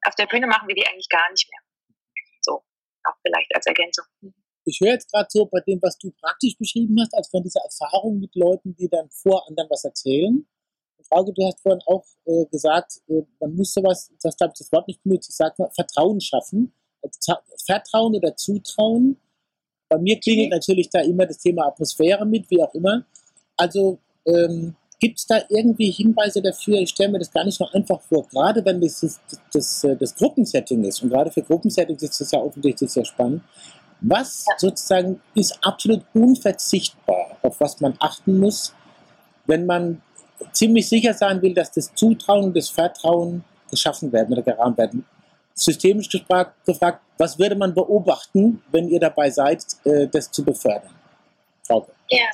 Auf 0.07 0.15
der 0.15 0.27
Bühne 0.27 0.47
machen 0.47 0.69
wir 0.69 0.75
die 0.75 0.87
eigentlich 0.87 1.09
gar 1.09 1.29
nicht 1.31 1.49
mehr. 1.51 1.61
So, 2.43 2.63
auch 3.05 3.17
vielleicht 3.25 3.55
als 3.55 3.67
Ergänzung 3.67 4.05
ich 4.69 4.81
höre 4.81 4.93
jetzt 4.93 5.11
gerade 5.11 5.29
so 5.31 5.47
bei 5.47 5.61
dem, 5.61 5.81
was 5.83 5.99
du 5.99 6.11
praktisch 6.21 6.57
beschrieben 6.59 6.97
hast, 7.01 7.15
also 7.15 7.31
von 7.31 7.43
dieser 7.43 7.61
Erfahrung 7.61 8.21
mit 8.21 8.35
Leuten, 8.35 8.75
die 8.77 8.89
dann 8.89 9.09
vor 9.11 9.47
anderen 9.49 9.69
was 9.71 9.85
erzählen. 9.85 10.47
Frauke, 11.09 11.33
du 11.33 11.47
hast 11.47 11.61
vorhin 11.61 11.81
auch 11.87 12.05
äh, 12.27 12.45
gesagt, 12.47 13.01
äh, 13.09 13.23
man 13.41 13.55
muss 13.55 13.73
sowas, 13.73 14.11
das 14.23 14.37
habe 14.41 14.53
ich 14.53 14.59
das 14.59 14.73
Wort 14.73 14.89
nicht 14.89 15.03
benutzt, 15.03 15.31
ich 15.31 15.37
sage 15.37 15.55
mal, 15.59 15.71
Vertrauen 15.71 16.21
schaffen. 16.21 16.73
Also, 17.03 17.35
Vertrauen 17.65 18.15
oder 18.15 18.37
Zutrauen. 18.37 19.17
Bei 19.89 19.99
mir 19.99 20.19
klingelt 20.21 20.49
okay. 20.49 20.57
natürlich 20.57 20.91
da 20.91 21.01
immer 21.01 21.27
das 21.27 21.39
Thema 21.39 21.67
Atmosphäre 21.67 22.27
mit, 22.27 22.51
wie 22.51 22.63
auch 22.63 22.75
immer. 22.75 23.07
Also 23.57 23.99
ähm, 24.27 24.77
gibt 25.01 25.19
es 25.19 25.27
da 25.27 25.41
irgendwie 25.49 25.91
Hinweise 25.91 26.43
dafür? 26.43 26.79
Ich 26.79 26.91
stelle 26.91 27.13
mir 27.13 27.19
das 27.19 27.31
gar 27.31 27.45
nicht 27.45 27.57
so 27.57 27.67
einfach 27.73 28.01
vor, 28.03 28.27
gerade 28.29 28.65
wenn 28.65 28.81
das 28.81 29.01
das, 29.01 29.21
das, 29.53 29.85
äh, 29.85 29.97
das 29.97 30.15
Gruppensetting 30.15 30.85
ist. 30.85 31.03
Und 31.03 31.11
gerade 31.11 31.31
für 31.31 31.43
Gruppensettings 31.43 32.03
ist 32.03 32.21
das 32.21 32.31
ja 32.33 32.41
offensichtlich 32.41 32.91
sehr 32.91 33.05
spannend. 33.05 33.43
Was 34.01 34.45
sozusagen 34.59 35.21
ist 35.35 35.59
absolut 35.65 36.05
unverzichtbar, 36.15 37.37
auf 37.43 37.61
was 37.61 37.81
man 37.81 37.97
achten 37.99 38.39
muss, 38.39 38.75
wenn 39.47 39.67
man 39.67 40.03
ziemlich 40.53 40.89
sicher 40.89 41.15
sein 41.15 41.43
will, 41.43 41.55
dass 41.55 41.73
das 41.73 41.93
Zutrauen 41.95 42.45
und 42.45 42.57
das 42.57 42.71
Vertrauen 42.71 43.45
geschaffen 43.71 44.13
werden 44.13 44.33
oder 44.33 44.43
gerahmt 44.43 44.79
werden. 44.79 45.05
Systemisch 45.55 46.09
gefragt, 46.09 46.65
gefragt, 46.65 47.03
was 47.19 47.39
würde 47.39 47.57
man 47.57 47.75
beobachten, 47.75 48.63
wenn 48.71 48.89
ihr 48.89 49.01
dabei 49.01 49.31
seid, 49.31 49.65
äh, 49.85 50.07
das 50.07 50.31
zu 50.31 50.45
befördern? 50.45 50.95
Frauke. 51.67 51.93
Ja. 52.09 52.29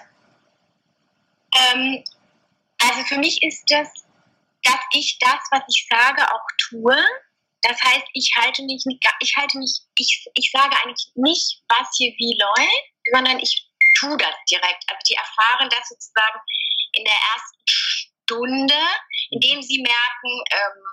Ähm, 1.73 2.05
also 2.79 3.03
für 3.07 3.19
mich 3.19 3.43
ist 3.43 3.65
das, 3.69 3.89
dass 4.63 4.81
ich 4.93 5.19
das, 5.19 5.41
was 5.51 5.63
ich 5.69 5.89
sage, 5.89 6.23
auch 6.23 6.47
tue 6.59 6.97
das 7.65 7.81
heißt, 7.81 8.07
ich 8.13 8.31
halte 8.37 8.65
nicht, 8.65 8.87
ich 9.21 9.37
halte 9.37 9.59
nicht, 9.59 9.83
ich, 9.97 10.27
ich 10.35 10.51
sage 10.51 10.77
eigentlich 10.83 11.09
nicht, 11.15 11.63
was 11.69 11.89
hier 11.97 12.13
wie 12.19 12.39
läuft, 12.39 12.85
sondern 13.13 13.39
ich 13.41 13.69
tue 13.99 14.17
das 14.19 14.35
direkt. 14.51 14.85
Also 14.89 15.01
die 15.09 15.15
erfahren 15.15 15.71
das 15.71 15.89
sozusagen 15.89 16.41
in 16.93 17.05
der 17.05 17.15
ersten 17.35 17.65
Stunde, 17.69 18.81
indem 19.31 19.63
sie 19.63 19.83
merken, 19.83 20.45
ähm, 20.53 20.85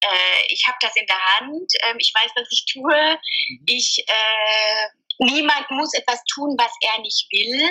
äh, 0.00 0.46
ich 0.48 0.64
habe 0.66 0.78
das 0.80 0.96
in 0.96 1.06
der 1.06 1.24
Hand, 1.36 1.72
ähm, 1.84 1.96
ich 1.98 2.12
weiß, 2.12 2.32
was 2.34 2.48
ich 2.50 2.64
tue, 2.72 3.18
mhm. 3.48 3.64
ich, 3.68 4.04
äh, 4.06 4.88
niemand 5.18 5.70
muss 5.70 5.94
etwas 5.94 6.22
tun, 6.24 6.56
was 6.58 6.72
er 6.80 7.00
nicht 7.00 7.26
will. 7.30 7.70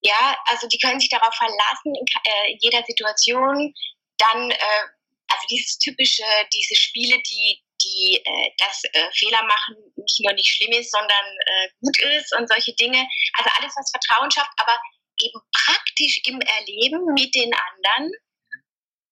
Ja, 0.00 0.36
also 0.46 0.66
die 0.68 0.78
können 0.78 1.00
sich 1.00 1.10
darauf 1.10 1.34
verlassen 1.34 1.94
in 1.94 2.06
äh, 2.24 2.56
jeder 2.60 2.82
Situation. 2.84 3.72
Dann, 4.16 4.50
äh, 4.50 4.84
also 5.28 5.46
dieses 5.50 5.78
typische, 5.78 6.24
diese 6.52 6.74
Spiele, 6.74 7.20
die, 7.22 7.62
die 7.82 8.20
äh, 8.24 8.50
das 8.58 8.82
äh, 8.92 9.10
Fehler 9.14 9.42
machen 9.44 9.76
nicht 9.96 10.20
nur 10.24 10.32
nicht 10.34 10.48
schlimm 10.48 10.72
ist, 10.72 10.90
sondern 10.90 11.26
äh, 11.46 11.68
gut 11.80 11.98
ist 12.16 12.34
und 12.36 12.48
solche 12.48 12.74
Dinge. 12.74 13.06
Also 13.34 13.50
alles, 13.58 13.74
was 13.76 13.90
Vertrauen 13.90 14.30
schafft, 14.30 14.52
aber 14.56 14.78
eben 15.20 15.40
praktisch 15.52 16.20
im 16.24 16.40
Erleben 16.40 17.04
mit 17.14 17.34
den 17.34 17.52
anderen. 17.52 18.12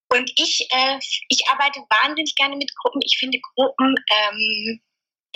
Und 0.08 0.30
ich, 0.38 0.66
äh, 0.70 0.99
ich 1.28 1.49
arbeite 1.49 1.80
wahnsinnig 2.02 2.35
gerne 2.37 2.56
mit 2.56 2.73
Gruppen. 2.76 3.00
Ich 3.04 3.18
finde 3.18 3.40
Gruppen 3.40 3.94
ähm, 4.11 4.80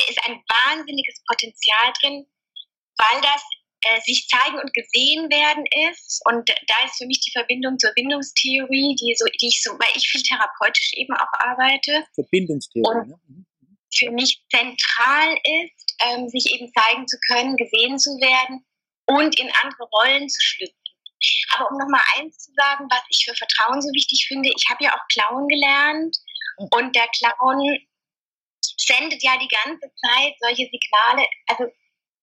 ist 0.09 0.21
ein 0.27 0.43
wahnsinniges 0.49 1.23
Potenzial 1.27 1.93
drin, 2.01 2.27
weil 2.97 3.21
das 3.21 3.43
äh, 3.83 4.01
sich 4.03 4.29
zeigen 4.29 4.59
und 4.59 4.73
gesehen 4.75 5.31
werden 5.31 5.65
ist. 5.91 6.21
Und 6.27 6.49
da 6.49 6.75
ist 6.85 6.99
für 6.99 7.07
mich 7.07 7.21
die 7.21 7.33
Verbindung 7.33 7.79
zur 7.79 7.93
Bindungstheorie, 7.95 8.97
die, 8.97 9.15
so, 9.17 9.25
die 9.41 9.49
ich 9.49 9.63
so, 9.63 9.73
weil 9.73 9.97
ich 9.97 10.09
viel 10.09 10.23
therapeutisch 10.23 10.93
eben 10.95 11.15
auch 11.15 11.33
arbeite. 11.39 12.05
Verbindungstheorie, 12.15 13.09
ne? 13.09 13.21
Mhm. 13.27 13.47
Für 13.93 14.11
mich 14.13 14.41
zentral 14.51 15.35
ist, 15.65 15.97
ähm, 16.07 16.29
sich 16.29 16.55
eben 16.55 16.71
zeigen 16.73 17.09
zu 17.09 17.19
können, 17.29 17.57
gesehen 17.57 17.99
zu 17.99 18.11
werden 18.21 18.65
und 19.07 19.39
in 19.41 19.51
andere 19.63 19.89
Rollen 19.93 20.29
zu 20.29 20.41
schlüpfen. 20.41 20.77
Aber 21.55 21.71
um 21.71 21.77
nochmal 21.77 22.03
eins 22.17 22.39
zu 22.39 22.53
sagen, 22.55 22.87
was 22.89 23.03
ich 23.09 23.25
für 23.25 23.35
Vertrauen 23.35 23.83
so 23.83 23.89
wichtig 23.93 24.27
finde, 24.29 24.49
ich 24.57 24.65
habe 24.71 24.85
ja 24.85 24.95
auch 24.95 25.09
Clown 25.13 25.49
gelernt 25.49 26.17
hm. 26.59 26.69
und 26.71 26.95
der 26.95 27.09
Clown 27.09 27.79
sendet 28.79 29.23
ja 29.23 29.37
die 29.39 29.49
ganze 29.49 29.91
Zeit 30.01 30.35
solche 30.41 30.69
Signale. 30.71 31.27
Also 31.47 31.65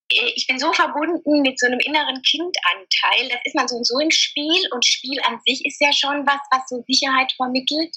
ich 0.09 0.47
bin 0.47 0.59
so 0.59 0.71
verbunden 0.71 1.41
mit 1.41 1.59
so 1.59 1.67
einem 1.67 1.79
inneren 1.79 2.21
Kindanteil. 2.21 3.29
Das 3.29 3.41
ist 3.43 3.55
man 3.55 3.67
so 3.67 3.75
und 3.75 3.87
so 3.87 3.99
im 3.99 4.11
Spiel 4.11 4.67
und 4.71 4.85
Spiel 4.85 5.19
an 5.23 5.39
sich 5.45 5.65
ist 5.65 5.81
ja 5.81 5.91
schon 5.91 6.25
was, 6.25 6.39
was 6.51 6.67
so 6.69 6.83
Sicherheit 6.87 7.31
vermittelt. 7.33 7.95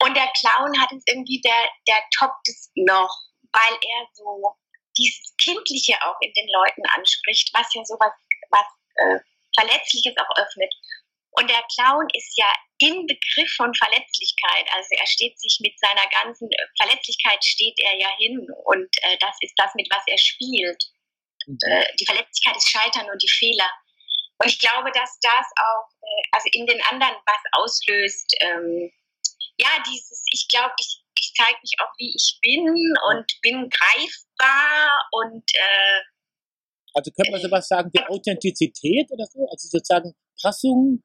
Und 0.00 0.16
der 0.16 0.30
Clown 0.38 0.80
hat 0.80 0.92
es 0.92 1.02
irgendwie, 1.06 1.40
der, 1.40 1.68
der 1.88 1.98
toppt 2.18 2.48
es 2.48 2.70
noch, 2.74 3.10
weil 3.52 3.74
er 3.74 4.06
so 4.12 4.54
dieses 4.96 5.34
Kindliche 5.38 5.94
auch 6.02 6.16
in 6.20 6.32
den 6.34 6.48
Leuten 6.48 6.82
anspricht, 6.94 7.50
was 7.54 7.72
ja 7.74 7.84
sowas, 7.84 8.12
was 8.50 8.66
äh, 8.96 9.18
Verletzliches 9.58 10.14
auch 10.18 10.36
öffnet. 10.36 10.72
Und 11.32 11.48
der 11.50 11.62
Clown 11.74 12.06
ist 12.14 12.36
ja 12.36 12.50
im 12.80 13.06
Begriff 13.06 13.52
von 13.56 13.74
Verletzlichkeit. 13.74 14.66
Also 14.72 14.88
er 14.90 15.06
steht 15.06 15.38
sich 15.38 15.58
mit 15.60 15.78
seiner 15.78 16.06
ganzen 16.10 16.48
Verletzlichkeit 16.80 17.44
steht 17.44 17.78
er 17.78 17.98
ja 17.98 18.08
hin 18.18 18.46
und 18.64 18.88
äh, 19.02 19.16
das 19.18 19.36
ist 19.40 19.54
das, 19.56 19.74
mit 19.74 19.88
was 19.90 20.02
er 20.06 20.18
spielt. 20.18 20.82
Und, 21.48 21.62
äh, 21.64 21.84
die 21.98 22.04
Verletzlichkeit 22.04 22.56
ist 22.56 22.68
Scheitern 22.68 23.08
und 23.10 23.22
die 23.22 23.28
Fehler. 23.28 23.70
Und 24.38 24.48
ich 24.48 24.60
glaube, 24.60 24.92
dass 24.92 25.18
das 25.20 25.46
auch, 25.56 25.88
äh, 26.00 26.22
also 26.32 26.48
in 26.52 26.66
den 26.66 26.80
anderen 26.90 27.16
was 27.26 27.42
auslöst. 27.52 28.36
Ähm, 28.40 28.92
ja, 29.58 29.82
dieses, 29.90 30.22
ich 30.30 30.46
glaube, 30.48 30.74
ich, 30.78 31.02
ich 31.18 31.32
zeige 31.34 31.58
mich 31.62 31.74
auch, 31.80 31.92
wie 31.98 32.14
ich 32.14 32.38
bin 32.42 32.68
und 33.10 33.26
bin 33.42 33.68
greifbar 33.68 34.90
und 35.10 35.44
äh, 35.54 36.00
also 36.94 37.10
könnte 37.12 37.30
man 37.30 37.40
sowas 37.40 37.68
sagen 37.68 37.90
wie 37.92 38.02
Authentizität 38.06 39.10
oder 39.10 39.24
so? 39.26 39.46
Also 39.50 39.68
sozusagen 39.68 40.14
Passung, 40.40 41.02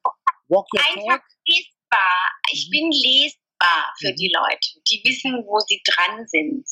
walk 0.48 0.68
your 0.74 0.82
Einfach 0.82 1.18
talk? 1.18 1.24
lesbar. 1.48 2.32
Ich 2.52 2.68
mhm. 2.68 2.72
bin 2.72 2.92
lesbar 2.92 3.94
für 4.00 4.12
mhm. 4.12 4.16
die 4.16 4.34
Leute. 4.34 4.70
Die 4.90 5.02
wissen, 5.06 5.44
wo 5.46 5.60
sie 5.60 5.82
dran 5.86 6.26
sind. 6.28 6.66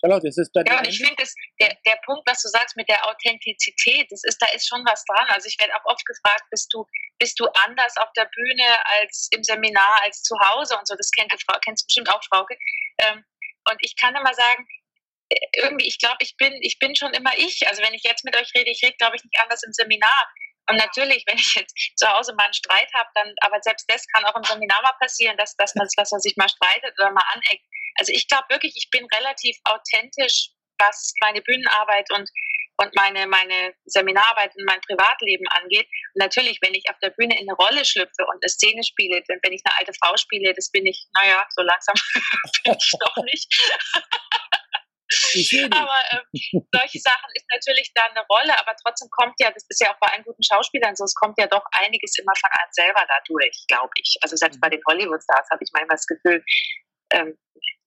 Charlotte, 0.00 0.28
ist 0.28 0.38
das 0.38 0.50
bei 0.52 0.62
ja, 0.66 0.78
und 0.78 0.86
ich 0.86 0.98
finde, 0.98 1.24
der, 1.60 1.76
der 1.84 1.98
Punkt, 2.06 2.22
was 2.26 2.40
du 2.42 2.48
sagst 2.48 2.76
mit 2.76 2.88
der 2.88 3.04
Authentizität, 3.08 4.06
das 4.10 4.22
ist, 4.24 4.38
da 4.38 4.46
ist 4.54 4.68
schon 4.68 4.84
was 4.86 5.04
dran. 5.04 5.26
Also 5.30 5.48
ich 5.48 5.58
werde 5.58 5.74
auch 5.74 5.84
oft 5.84 6.04
gefragt, 6.06 6.44
bist 6.50 6.72
du, 6.72 6.86
bist 7.18 7.38
du 7.40 7.46
anders 7.66 7.96
auf 7.96 8.12
der 8.14 8.26
Bühne 8.26 8.86
als 9.00 9.28
im 9.32 9.42
Seminar, 9.42 10.02
als 10.02 10.22
zu 10.22 10.38
Hause 10.38 10.78
und 10.78 10.86
so. 10.86 10.94
Das 10.94 11.10
kennt 11.10 11.32
die 11.32 11.44
Frau, 11.44 11.58
kennst 11.64 11.82
du 11.82 11.86
bestimmt 11.86 12.10
auch, 12.14 12.22
Frauke. 12.30 12.56
Ähm, 12.98 13.24
und 13.70 13.76
ich 13.80 13.96
kann 13.96 14.14
immer 14.14 14.34
sagen, 14.34 14.66
äh, 15.30 15.36
irgendwie, 15.56 15.88
ich 15.88 15.98
glaube, 15.98 16.18
ich 16.20 16.36
bin, 16.36 16.52
ich 16.62 16.78
bin 16.78 16.94
schon 16.94 17.12
immer 17.12 17.36
ich. 17.36 17.66
Also 17.68 17.82
wenn 17.82 17.94
ich 17.94 18.02
jetzt 18.04 18.24
mit 18.24 18.36
euch 18.36 18.50
rede, 18.54 18.70
ich 18.70 18.82
rede, 18.82 18.96
glaube 18.98 19.16
ich, 19.16 19.24
nicht 19.24 19.40
anders 19.42 19.62
im 19.64 19.72
Seminar. 19.72 20.32
Und 20.70 20.76
natürlich, 20.76 21.24
wenn 21.26 21.38
ich 21.38 21.54
jetzt 21.54 21.74
zu 21.96 22.06
Hause 22.08 22.34
mal 22.34 22.44
einen 22.44 22.54
Streit 22.54 22.90
habe, 22.94 23.08
dann, 23.14 23.34
aber 23.40 23.58
selbst 23.62 23.86
das 23.90 24.06
kann 24.06 24.24
auch 24.24 24.36
im 24.36 24.44
Seminar 24.44 24.80
mal 24.82 24.96
passieren, 25.00 25.36
dass, 25.36 25.56
dass 25.56 25.74
man, 25.74 25.88
dass 25.96 26.10
man 26.10 26.20
sich 26.20 26.36
mal 26.36 26.48
streitet 26.48 26.94
oder 26.98 27.10
mal 27.10 27.24
aneckt. 27.32 27.64
Also 27.98 28.12
ich 28.12 28.26
glaube 28.28 28.46
wirklich, 28.48 28.74
ich 28.76 28.88
bin 28.90 29.06
relativ 29.14 29.56
authentisch, 29.64 30.50
was 30.78 31.12
meine 31.20 31.42
Bühnenarbeit 31.42 32.10
und, 32.12 32.30
und 32.78 32.94
meine, 32.94 33.26
meine 33.26 33.74
Seminararbeit 33.84 34.54
und 34.56 34.64
mein 34.64 34.80
Privatleben 34.82 35.46
angeht. 35.48 35.88
Und 36.14 36.22
natürlich, 36.22 36.58
wenn 36.62 36.74
ich 36.74 36.88
auf 36.88 36.98
der 37.02 37.10
Bühne 37.10 37.38
in 37.38 37.48
eine 37.48 37.56
Rolle 37.56 37.84
schlüpfe 37.84 38.24
und 38.26 38.42
eine 38.42 38.48
Szene 38.48 38.82
spiele, 38.84 39.22
wenn 39.26 39.52
ich 39.52 39.62
eine 39.64 39.76
alte 39.78 39.92
Frau 40.00 40.16
spiele, 40.16 40.54
das 40.54 40.70
bin 40.70 40.86
ich, 40.86 41.06
naja, 41.14 41.44
so 41.50 41.62
langsam 41.62 41.94
bin 42.64 42.76
ich 42.78 42.92
noch 43.04 43.16
nicht. 43.24 43.48
aber 45.72 46.00
ähm, 46.12 46.66
solche 46.72 47.00
Sachen 47.00 47.30
ist 47.34 47.46
natürlich 47.50 47.90
da 47.94 48.04
eine 48.04 48.24
Rolle, 48.28 48.58
aber 48.60 48.76
trotzdem 48.84 49.08
kommt 49.10 49.34
ja, 49.40 49.50
das 49.50 49.64
ist 49.68 49.80
ja 49.80 49.90
auch 49.90 49.98
bei 50.00 50.08
allen 50.12 50.22
guten 50.22 50.42
Schauspielern 50.42 50.94
so, 50.96 51.04
es 51.04 51.14
kommt 51.14 51.38
ja 51.38 51.46
doch 51.46 51.64
einiges 51.72 52.18
immer 52.18 52.34
von 52.38 52.50
einem 52.52 52.72
selber 52.72 53.06
dadurch, 53.08 53.64
glaube 53.66 53.90
ich. 53.96 54.18
Also 54.20 54.36
selbst 54.36 54.60
bei 54.60 54.68
den 54.68 54.82
Hollywood-Stars 54.86 55.48
habe 55.50 55.64
ich 55.64 55.70
manchmal 55.72 55.96
das 55.96 56.06
Gefühl, 56.06 56.44
ähm, 57.10 57.38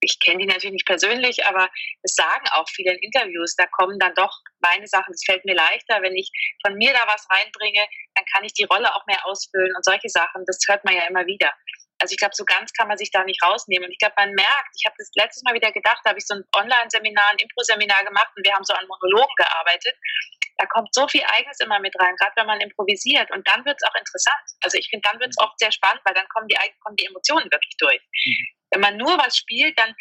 ich 0.01 0.19
kenne 0.19 0.39
die 0.39 0.45
natürlich 0.47 0.73
nicht 0.73 0.87
persönlich, 0.87 1.45
aber 1.45 1.69
es 2.01 2.15
sagen 2.15 2.47
auch 2.53 2.67
viele 2.69 2.93
in 2.93 2.99
Interviews, 2.99 3.55
da 3.55 3.67
kommen 3.67 3.99
dann 3.99 4.13
doch 4.15 4.41
meine 4.59 4.87
Sachen, 4.87 5.13
es 5.13 5.23
fällt 5.23 5.45
mir 5.45 5.55
leichter, 5.55 6.01
wenn 6.01 6.15
ich 6.15 6.29
von 6.65 6.75
mir 6.75 6.91
da 6.91 7.05
was 7.07 7.27
reinbringe, 7.29 7.85
dann 8.15 8.25
kann 8.33 8.43
ich 8.43 8.53
die 8.53 8.63
Rolle 8.63 8.93
auch 8.95 9.05
mehr 9.05 9.25
ausfüllen 9.25 9.73
und 9.75 9.85
solche 9.85 10.09
Sachen, 10.09 10.43
das 10.45 10.59
hört 10.67 10.83
man 10.83 10.95
ja 10.95 11.07
immer 11.07 11.25
wieder. 11.25 11.53
Also 12.01 12.13
ich 12.13 12.17
glaube, 12.17 12.33
so 12.33 12.45
ganz 12.45 12.73
kann 12.73 12.87
man 12.87 12.97
sich 12.97 13.11
da 13.11 13.23
nicht 13.23 13.43
rausnehmen. 13.43 13.85
Und 13.85 13.91
ich 13.91 13.99
glaube, 13.99 14.15
man 14.17 14.31
merkt, 14.33 14.73
ich 14.73 14.85
habe 14.87 14.95
das 14.97 15.11
letztes 15.13 15.43
Mal 15.43 15.53
wieder 15.53 15.71
gedacht, 15.71 16.01
da 16.03 16.09
habe 16.09 16.17
ich 16.17 16.25
so 16.25 16.33
ein 16.33 16.43
Online-Seminar, 16.55 17.29
ein 17.29 17.37
Impro-Seminar 17.37 18.03
gemacht 18.05 18.33
und 18.35 18.43
wir 18.43 18.53
haben 18.55 18.63
so 18.63 18.73
an 18.73 18.87
Monologen 18.87 19.35
gearbeitet. 19.37 19.95
Da 20.61 20.67
kommt 20.67 20.93
so 20.93 21.07
viel 21.07 21.23
Eigenes 21.25 21.59
immer 21.59 21.79
mit 21.79 21.95
rein, 21.99 22.15
gerade 22.17 22.33
wenn 22.35 22.45
man 22.45 22.61
improvisiert. 22.61 23.31
Und 23.31 23.47
dann 23.49 23.65
wird 23.65 23.81
es 23.81 23.89
auch 23.89 23.95
interessant. 23.97 24.45
Also 24.61 24.77
ich 24.77 24.87
finde, 24.91 25.09
dann 25.09 25.19
wird 25.19 25.31
es 25.31 25.37
oft 25.39 25.57
sehr 25.57 25.71
spannend, 25.71 26.01
weil 26.05 26.13
dann 26.13 26.27
kommen 26.29 26.47
die, 26.47 26.57
kommen 26.81 26.95
die 26.97 27.07
Emotionen 27.07 27.49
wirklich 27.51 27.75
durch. 27.79 27.97
Mhm. 27.97 28.47
Wenn 28.69 28.81
man 28.81 28.97
nur 28.97 29.17
was 29.17 29.35
spielt, 29.35 29.77
dann 29.79 29.95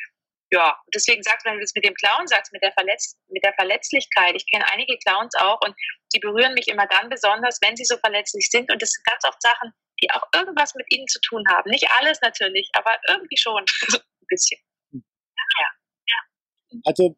ja, 0.53 0.77
deswegen 0.93 1.23
sagt, 1.23 1.47
wenn 1.47 1.55
du 1.55 1.61
das 1.61 1.73
mit 1.75 1.85
dem 1.85 1.95
Clown 1.95 2.27
sagst, 2.27 2.53
mit 2.53 2.63
der, 2.63 2.73
Verletz 2.73 3.17
mit 3.29 3.43
der 3.43 3.55
Verletzlichkeit, 3.55 4.35
ich 4.35 4.45
kenne 4.51 4.67
einige 4.71 4.99
Clowns 4.99 5.33
auch 5.39 5.61
und 5.65 5.75
die 6.13 6.19
berühren 6.19 6.53
mich 6.55 6.69
immer 6.69 6.87
dann 6.87 7.09
besonders, 7.09 7.59
wenn 7.63 7.77
sie 7.77 7.85
so 7.85 7.97
verletzlich 7.99 8.51
sind. 8.51 8.71
Und 8.71 8.83
das 8.83 8.91
sind 8.91 9.07
ganz 9.07 9.25
oft 9.25 9.41
Sachen, 9.41 9.73
die 10.03 10.11
auch 10.11 10.27
irgendwas 10.35 10.75
mit 10.75 10.93
ihnen 10.93 11.07
zu 11.07 11.21
tun 11.21 11.45
haben. 11.49 11.71
Nicht 11.71 11.89
alles 11.99 12.21
natürlich, 12.21 12.69
aber 12.75 12.99
irgendwie 13.09 13.37
schon 13.39 13.65
ein 13.95 14.27
bisschen. 14.29 14.61
Ja. 14.93 15.69
ja. 16.07 16.81
Also 16.85 17.17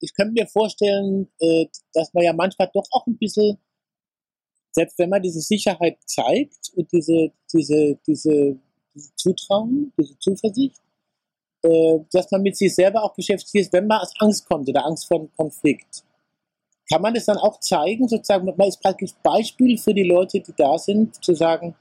ich 0.00 0.14
könnte 0.14 0.32
mir 0.32 0.46
vorstellen, 0.46 1.28
äh, 1.38 1.66
dass 1.92 2.12
man 2.14 2.24
ja 2.24 2.32
manchmal 2.32 2.70
doch 2.72 2.86
auch 2.90 3.06
ein 3.06 3.18
bisschen, 3.18 3.58
selbst 4.72 4.98
wenn 4.98 5.10
man 5.10 5.22
diese 5.22 5.40
Sicherheit 5.40 5.98
zeigt 6.06 6.72
und 6.74 6.90
diese, 6.92 7.32
diese, 7.52 7.98
diese, 8.06 8.58
diese 8.92 9.14
Zutrauen, 9.16 9.92
diese 9.98 10.18
Zuversicht, 10.18 10.80
äh, 11.62 11.98
dass 12.12 12.30
man 12.30 12.42
mit 12.42 12.56
sich 12.56 12.74
selber 12.74 13.04
auch 13.04 13.14
beschäftigt 13.14 13.54
ist, 13.54 13.72
wenn 13.72 13.86
man 13.86 14.00
aus 14.00 14.12
Angst 14.18 14.48
kommt 14.48 14.68
oder 14.68 14.84
Angst 14.84 15.06
vor 15.06 15.20
einem 15.20 15.30
Konflikt. 15.36 16.04
Kann 16.90 17.02
man 17.02 17.14
das 17.14 17.26
dann 17.26 17.36
auch 17.36 17.60
zeigen, 17.60 18.08
sozusagen, 18.08 18.46
man 18.46 18.68
ist 18.68 18.80
praktisch 18.80 19.12
Beispiel 19.22 19.78
für 19.78 19.94
die 19.94 20.02
Leute, 20.02 20.40
die 20.40 20.54
da 20.56 20.76
sind, 20.76 21.22
zu 21.22 21.34
sagen, 21.34 21.76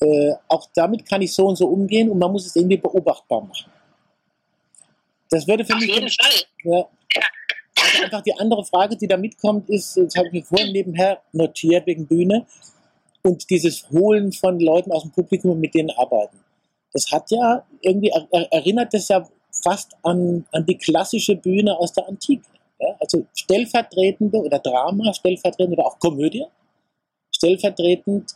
äh, 0.00 0.34
auch 0.48 0.68
damit 0.74 1.08
kann 1.08 1.22
ich 1.22 1.32
so 1.32 1.46
und 1.46 1.56
so 1.56 1.66
umgehen 1.66 2.10
und 2.10 2.18
man 2.18 2.30
muss 2.30 2.46
es 2.46 2.56
irgendwie 2.56 2.76
beobachtbar 2.76 3.42
machen. 3.42 3.70
Das 5.30 5.46
würde 5.48 5.64
für 5.64 5.74
Auf 5.74 5.80
mich. 5.80 5.94
Jeden 5.94 6.08
Fall. 6.08 6.42
Ja, 6.64 6.88
einfach 8.02 8.22
die 8.22 8.38
andere 8.38 8.64
Frage, 8.64 8.96
die 8.96 9.06
da 9.06 9.16
mitkommt, 9.16 9.68
ist, 9.70 9.96
das 9.96 10.16
habe 10.16 10.28
ich 10.28 10.32
mir 10.32 10.44
vorhin 10.44 10.72
nebenher 10.72 11.20
notiert 11.32 11.86
wegen 11.86 12.06
Bühne, 12.06 12.46
und 13.22 13.50
dieses 13.50 13.90
Holen 13.90 14.30
von 14.30 14.60
Leuten 14.60 14.92
aus 14.92 15.02
dem 15.02 15.10
Publikum 15.10 15.58
mit 15.58 15.74
denen 15.74 15.90
arbeiten 15.90 16.38
das 16.96 17.12
hat 17.12 17.30
ja 17.30 17.62
irgendwie, 17.82 18.10
erinnert 18.50 18.94
das 18.94 19.08
ja 19.08 19.28
fast 19.62 19.94
an, 20.02 20.46
an 20.52 20.64
die 20.64 20.78
klassische 20.78 21.36
Bühne 21.36 21.78
aus 21.78 21.92
der 21.92 22.08
Antike. 22.08 22.48
Ja? 22.80 22.88
Also 22.98 23.26
stellvertretende 23.34 24.38
oder 24.38 24.58
Drama, 24.58 25.12
stellvertretende 25.12 25.76
oder 25.76 25.86
auch 25.86 25.98
Komödie, 25.98 26.46
stellvertretend, 27.34 28.34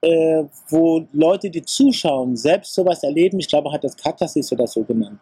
äh, 0.00 0.44
wo 0.68 1.06
Leute, 1.12 1.48
die 1.48 1.62
zuschauen, 1.62 2.36
selbst 2.36 2.74
sowas 2.74 3.04
erleben. 3.04 3.38
Ich 3.38 3.48
glaube, 3.48 3.72
hat 3.72 3.84
das 3.84 3.96
Katharsis 3.96 4.50
oder 4.52 4.66
so 4.66 4.82
genannt. 4.82 5.20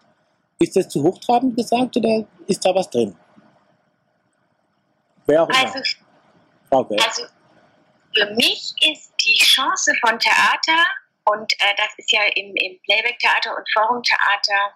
Ist 0.58 0.76
das 0.76 0.88
zu 0.88 1.02
hochtrabend 1.02 1.56
gesagt 1.56 1.98
oder 1.98 2.24
ist 2.46 2.64
da 2.64 2.74
was 2.74 2.88
drin? 2.88 3.14
Wer 5.26 5.42
auch. 5.42 5.48
Also, 5.48 5.78
okay. 6.70 6.96
also 7.02 7.22
für 8.14 8.26
mich 8.34 8.72
ist 8.80 9.12
die 9.20 9.38
Chance 9.38 9.92
von 10.06 10.18
Theater 10.18 10.84
und 11.24 11.52
äh, 11.54 11.74
das 11.76 11.88
ist 11.96 12.12
ja 12.12 12.22
im, 12.36 12.54
im 12.56 12.80
Playback-Theater 12.82 13.56
und 13.56 13.66
Forum-Theater 13.72 14.74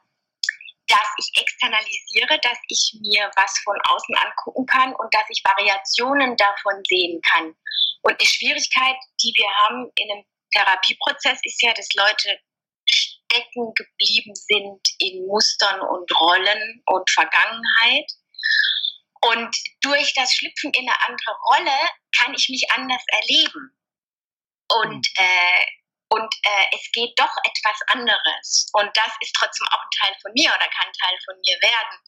dass 0.88 1.08
ich 1.18 1.30
externalisiere, 1.40 2.40
dass 2.42 2.58
ich 2.68 2.98
mir 3.00 3.30
was 3.36 3.58
von 3.62 3.76
außen 3.88 4.14
angucken 4.16 4.66
kann 4.66 4.94
und 4.94 5.14
dass 5.14 5.28
ich 5.28 5.42
Variationen 5.44 6.36
davon 6.36 6.82
sehen 6.88 7.20
kann. 7.30 7.54
Und 8.02 8.20
die 8.20 8.26
Schwierigkeit, 8.26 8.96
die 9.22 9.32
wir 9.36 9.50
haben 9.58 9.90
in 9.96 10.10
einem 10.10 10.24
Therapieprozess, 10.52 11.38
ist 11.42 11.62
ja, 11.62 11.74
dass 11.74 11.88
Leute 11.94 12.38
stecken 12.88 13.74
geblieben 13.74 14.34
sind 14.34 14.80
in 14.98 15.26
Mustern 15.26 15.80
und 15.80 16.10
Rollen 16.20 16.82
und 16.86 17.10
Vergangenheit. 17.10 18.10
Und 19.32 19.56
durch 19.82 20.14
das 20.14 20.32
Schlüpfen 20.32 20.72
in 20.72 20.88
eine 20.88 21.00
andere 21.06 21.36
Rolle 21.52 21.78
kann 22.16 22.34
ich 22.34 22.48
mich 22.48 22.70
anders 22.72 23.02
erleben. 23.08 23.76
Und, 24.72 25.06
mhm. 25.06 25.24
äh, 25.24 25.64
und 26.08 26.34
äh, 26.44 26.76
es 26.76 26.90
geht 26.92 27.18
doch 27.18 27.34
etwas 27.44 27.78
anderes. 27.88 28.70
Und 28.72 28.90
das 28.94 29.12
ist 29.20 29.34
trotzdem 29.34 29.66
auch 29.68 29.82
ein 29.82 29.96
Teil 30.00 30.14
von 30.22 30.32
mir 30.32 30.48
oder 30.48 30.68
kann 30.68 30.88
ein 30.88 30.92
Teil 30.92 31.18
von 31.24 31.36
mir 31.36 31.56
werden, 31.60 31.98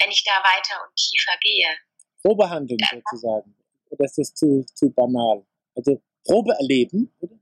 wenn 0.00 0.10
ich 0.10 0.24
da 0.24 0.42
weiter 0.42 0.82
und 0.84 0.94
tiefer 0.96 1.36
gehe. 1.40 1.78
Probehandeln 2.22 2.78
ja. 2.80 2.88
sozusagen. 2.90 3.56
Oder 3.90 4.04
ist 4.04 4.18
das 4.18 4.34
zu, 4.34 4.64
zu 4.74 4.90
banal? 4.92 5.46
Also 5.74 6.02
Probe 6.24 6.52
erleben, 6.58 7.14
oder? 7.20 7.38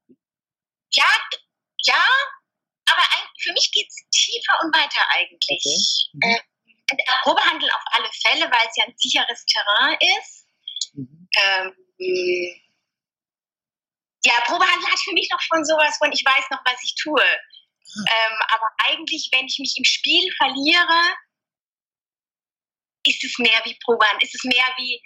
Ja, 0.93 1.11
ja, 1.85 2.05
aber 2.89 3.03
für 3.39 3.53
mich 3.53 3.71
geht 3.73 3.89
es 3.89 3.97
tiefer 4.11 4.59
und 4.63 4.75
weiter 4.75 5.03
eigentlich. 5.11 6.11
Okay. 6.15 6.27
Mhm. 6.29 6.37
Äh, 6.37 6.41
Probehandel 7.23 7.71
auf 7.71 7.83
alle 7.91 8.11
Fälle, 8.23 8.51
weil 8.51 8.69
es 8.69 8.77
ja 8.77 8.85
ein 8.85 8.95
sicheres 8.97 9.45
Terrain 9.47 9.99
ist. 10.19 10.47
Mhm. 10.95 11.29
Ähm, 11.43 11.75
ja, 14.25 14.35
Probehandel 14.45 14.89
hat 14.91 14.99
für 14.99 15.13
mich 15.13 15.29
noch 15.31 15.43
von 15.43 15.65
sowas 15.65 15.97
von, 15.99 16.13
ich 16.13 16.25
weiß 16.25 16.51
noch, 16.51 16.61
was 16.65 16.83
ich 16.83 16.95
tue. 17.03 17.23
Mhm. 17.23 18.05
Ähm, 18.07 18.39
aber 18.49 18.69
eigentlich, 18.87 19.29
wenn 19.33 19.47
ich 19.47 19.59
mich 19.59 19.75
im 19.79 19.85
Spiel 19.85 20.31
verliere, 20.37 21.15
ist 23.07 23.23
es 23.23 23.39
mehr 23.39 23.61
wie 23.65 23.79
Probehandel. 23.85 24.27
Ist 24.27 24.35
es 24.35 24.45
mehr 24.45 24.67
wie, 24.77 24.97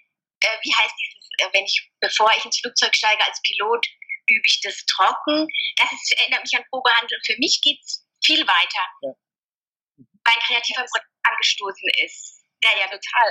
äh, 0.41 0.59
wie 0.63 0.75
heißt 0.75 0.95
dieses, 0.99 1.29
äh, 1.39 1.49
wenn 1.53 1.65
ich, 1.65 1.91
bevor 2.01 2.31
ich 2.37 2.45
ins 2.45 2.59
Flugzeug 2.61 2.95
steige 2.97 3.25
als 3.25 3.41
Pilot, 3.43 3.87
übe 4.27 4.47
ich 4.47 4.61
das 4.61 4.85
trocken. 4.87 5.47
Das 5.77 5.93
ist, 5.93 6.13
erinnert 6.19 6.43
mich 6.43 6.57
an 6.57 6.65
Probehandel. 6.71 7.19
Für 7.27 7.37
mich 7.39 7.61
geht 7.63 7.81
es 7.83 8.07
viel 8.25 8.47
weiter. 8.47 8.87
Ja. 9.03 9.13
Weil 10.25 10.35
ein 10.35 10.41
kreativer 10.47 10.83
Prozess 10.83 11.10
angestoßen 11.41 11.89
ist. 12.05 12.45
Ja, 12.63 12.71
ja, 12.79 12.87
total. 12.87 13.31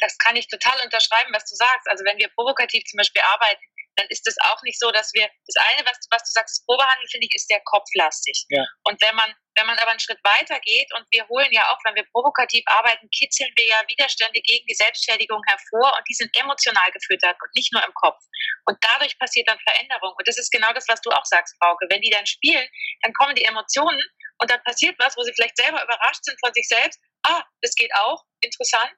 Das 0.00 0.16
kann 0.18 0.36
ich 0.36 0.48
total 0.48 0.80
unterschreiben, 0.84 1.32
was 1.32 1.44
du 1.44 1.54
sagst. 1.54 1.86
Also 1.88 2.04
wenn 2.04 2.18
wir 2.18 2.28
provokativ 2.34 2.84
zum 2.84 2.98
Beispiel 2.98 3.22
arbeiten, 3.22 3.62
dann 3.96 4.06
ist 4.08 4.26
es 4.26 4.36
auch 4.40 4.62
nicht 4.62 4.78
so, 4.78 4.90
dass 4.92 5.12
wir, 5.12 5.28
das 5.46 5.64
eine, 5.74 5.84
was, 5.84 5.98
was 6.10 6.22
du 6.22 6.32
sagst, 6.32 6.56
das 6.58 6.64
Probehandel, 6.64 7.06
finde 7.10 7.26
ich, 7.26 7.34
ist 7.34 7.48
sehr 7.48 7.60
kopflastig. 7.64 8.46
Ja. 8.48 8.64
Und 8.84 9.00
wenn 9.02 9.14
man, 9.16 9.34
wenn 9.58 9.66
man 9.66 9.76
aber 9.78 9.90
einen 9.90 10.00
Schritt 10.00 10.20
weiter 10.22 10.58
geht 10.60 10.88
und 10.94 11.04
wir 11.10 11.26
holen 11.28 11.50
ja 11.50 11.68
auch, 11.68 11.78
wenn 11.84 11.96
wir 11.96 12.06
provokativ 12.12 12.62
arbeiten, 12.66 13.10
kitzeln 13.10 13.52
wir 13.56 13.66
ja 13.66 13.82
Widerstände 13.88 14.40
gegen 14.40 14.64
die 14.66 14.74
Selbstständigung 14.74 15.42
hervor 15.46 15.92
und 15.98 16.08
die 16.08 16.14
sind 16.14 16.30
emotional 16.36 16.90
gefüttert 16.92 17.36
und 17.42 17.50
nicht 17.54 17.72
nur 17.74 17.84
im 17.84 17.92
Kopf. 17.94 18.22
Und 18.66 18.78
dadurch 18.80 19.18
passiert 19.18 19.48
dann 19.48 19.58
Veränderung. 19.58 20.14
Und 20.16 20.26
das 20.26 20.38
ist 20.38 20.50
genau 20.50 20.72
das, 20.72 20.86
was 20.88 21.00
du 21.02 21.10
auch 21.10 21.26
sagst, 21.26 21.56
Frauke. 21.60 21.86
Wenn 21.90 22.00
die 22.00 22.10
dann 22.10 22.26
spielen, 22.26 22.66
dann 23.02 23.12
kommen 23.12 23.34
die 23.34 23.44
Emotionen 23.44 24.00
und 24.38 24.50
dann 24.50 24.62
passiert 24.62 24.96
was, 24.98 25.16
wo 25.16 25.22
sie 25.22 25.32
vielleicht 25.34 25.56
selber 25.56 25.82
überrascht 25.82 26.24
sind 26.24 26.38
von 26.40 26.52
sich 26.54 26.66
selbst. 26.66 27.00
Ah, 27.26 27.42
das 27.60 27.74
geht 27.74 27.94
auch, 27.94 28.24
interessant 28.40 28.94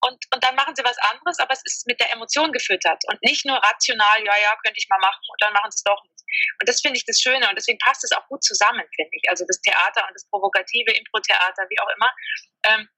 und, 0.00 0.18
und 0.32 0.44
dann 0.44 0.54
machen 0.54 0.76
sie 0.76 0.84
was 0.84 0.98
anderes, 0.98 1.38
aber 1.38 1.52
es 1.52 1.62
ist 1.64 1.86
mit 1.86 1.98
der 1.98 2.12
Emotion 2.12 2.52
gefüttert 2.52 3.02
und 3.08 3.20
nicht 3.22 3.44
nur 3.44 3.56
rational, 3.56 4.22
ja, 4.24 4.36
ja, 4.38 4.54
könnte 4.62 4.78
ich 4.78 4.88
mal 4.88 4.98
machen 4.98 5.22
und 5.26 5.42
dann 5.42 5.52
machen 5.52 5.70
sie 5.70 5.78
es 5.78 5.82
doch 5.82 6.02
nicht. 6.04 6.22
Und 6.60 6.68
das 6.68 6.80
finde 6.80 6.98
ich 6.98 7.04
das 7.04 7.20
Schöne 7.20 7.48
und 7.48 7.56
deswegen 7.56 7.78
passt 7.78 8.04
es 8.04 8.12
auch 8.12 8.26
gut 8.28 8.44
zusammen, 8.44 8.84
finde 8.94 9.10
ich. 9.12 9.28
Also 9.28 9.44
das 9.48 9.60
Theater 9.60 10.06
und 10.06 10.14
das 10.14 10.28
provokative 10.30 10.92
Impro-Theater, 10.92 11.66
wie 11.68 11.80
auch 11.80 11.90
immer, 11.96 12.10
ähm, 12.68 12.88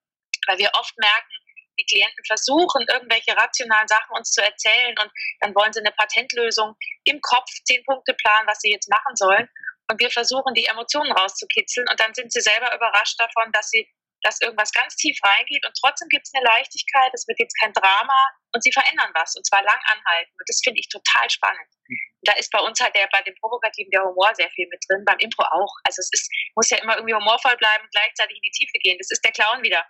weil 0.46 0.58
wir 0.58 0.70
oft 0.74 0.92
merken, 0.98 1.32
die 1.78 1.86
Klienten 1.86 2.24
versuchen, 2.26 2.84
irgendwelche 2.92 3.34
rationalen 3.34 3.88
Sachen 3.88 4.12
uns 4.12 4.32
zu 4.32 4.42
erzählen 4.42 4.94
und 5.00 5.10
dann 5.40 5.54
wollen 5.54 5.72
sie 5.72 5.80
eine 5.80 5.92
Patentlösung 5.92 6.76
im 7.04 7.20
Kopf, 7.22 7.48
zehn 7.64 7.82
Punkte 7.84 8.12
planen, 8.12 8.46
was 8.46 8.60
sie 8.60 8.70
jetzt 8.70 8.90
machen 8.90 9.16
sollen. 9.16 9.48
Und 9.90 9.98
wir 9.98 10.10
versuchen, 10.10 10.52
die 10.52 10.66
Emotionen 10.66 11.10
rauszukitzeln 11.12 11.88
und 11.88 11.98
dann 11.98 12.12
sind 12.12 12.30
sie 12.30 12.42
selber 12.42 12.74
überrascht 12.74 13.18
davon, 13.18 13.50
dass 13.52 13.70
sie 13.70 13.88
dass 14.22 14.40
irgendwas 14.40 14.72
ganz 14.72 14.96
tief 14.96 15.16
reingeht 15.24 15.64
und 15.64 15.74
trotzdem 15.80 16.08
gibt 16.08 16.26
es 16.26 16.32
eine 16.34 16.44
Leichtigkeit, 16.44 17.10
es 17.14 17.26
wird 17.26 17.38
jetzt 17.38 17.56
kein 17.60 17.72
Drama 17.72 18.20
und 18.52 18.62
sie 18.62 18.72
verändern 18.72 19.10
was 19.14 19.34
und 19.36 19.46
zwar 19.46 19.62
lang 19.62 19.80
anhalten. 19.84 20.32
Und 20.32 20.46
das 20.48 20.60
finde 20.62 20.80
ich 20.80 20.88
total 20.88 21.28
spannend. 21.30 21.70
Mhm. 21.88 21.96
Da 22.22 22.32
ist 22.34 22.50
bei 22.52 22.60
uns 22.60 22.80
halt 22.80 22.94
der, 22.94 23.08
bei 23.12 23.22
dem 23.22 23.34
Provokativen 23.40 23.90
der 23.90 24.04
Humor 24.04 24.30
sehr 24.34 24.50
viel 24.50 24.68
mit 24.68 24.82
drin, 24.88 25.04
beim 25.04 25.18
Impro 25.18 25.44
auch. 25.44 25.74
Also 25.84 26.00
es 26.00 26.10
ist, 26.12 26.28
muss 26.54 26.70
ja 26.70 26.78
immer 26.78 26.96
irgendwie 26.96 27.14
humorvoll 27.14 27.56
bleiben 27.56 27.84
und 27.84 27.92
gleichzeitig 27.92 28.36
in 28.36 28.44
die 28.44 28.56
Tiefe 28.56 28.78
gehen. 28.82 28.98
Das 28.98 29.10
ist 29.10 29.24
der 29.24 29.32
Clown 29.32 29.62
wieder. 29.62 29.84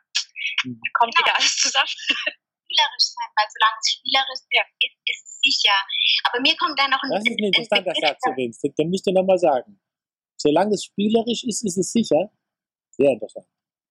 Mhm. 0.64 0.78
Da 0.78 0.88
kommt 0.94 1.14
genau. 1.14 1.26
wieder 1.26 1.36
alles 1.38 1.56
zusammen. 1.56 1.90
Spielerisch 2.70 3.08
sein, 3.18 3.30
weil 3.34 3.48
solange 3.50 3.78
es 3.82 3.88
spielerisch 3.98 4.42
ja. 4.54 4.62
ist, 4.62 4.98
ist 5.10 5.22
es 5.26 5.32
sicher. 5.42 5.78
Aber 6.30 6.38
mir 6.40 6.54
kommt 6.54 6.78
da 6.78 6.86
noch 6.86 7.02
ein 7.02 7.10
Das 7.10 7.26
ist 7.26 7.34
ein 7.34 7.50
interessanter 7.50 7.94
Satz 7.98 8.20
übrigens. 8.30 8.60
Den 8.62 8.90
musst 8.90 9.06
du 9.06 9.10
nochmal 9.10 9.38
sagen. 9.38 9.80
Solange 10.38 10.74
es 10.74 10.84
spielerisch 10.84 11.42
ist, 11.44 11.66
ist 11.66 11.76
es 11.76 11.90
sicher. 11.90 12.30
Sehr 12.90 13.10
interessant. 13.10 13.46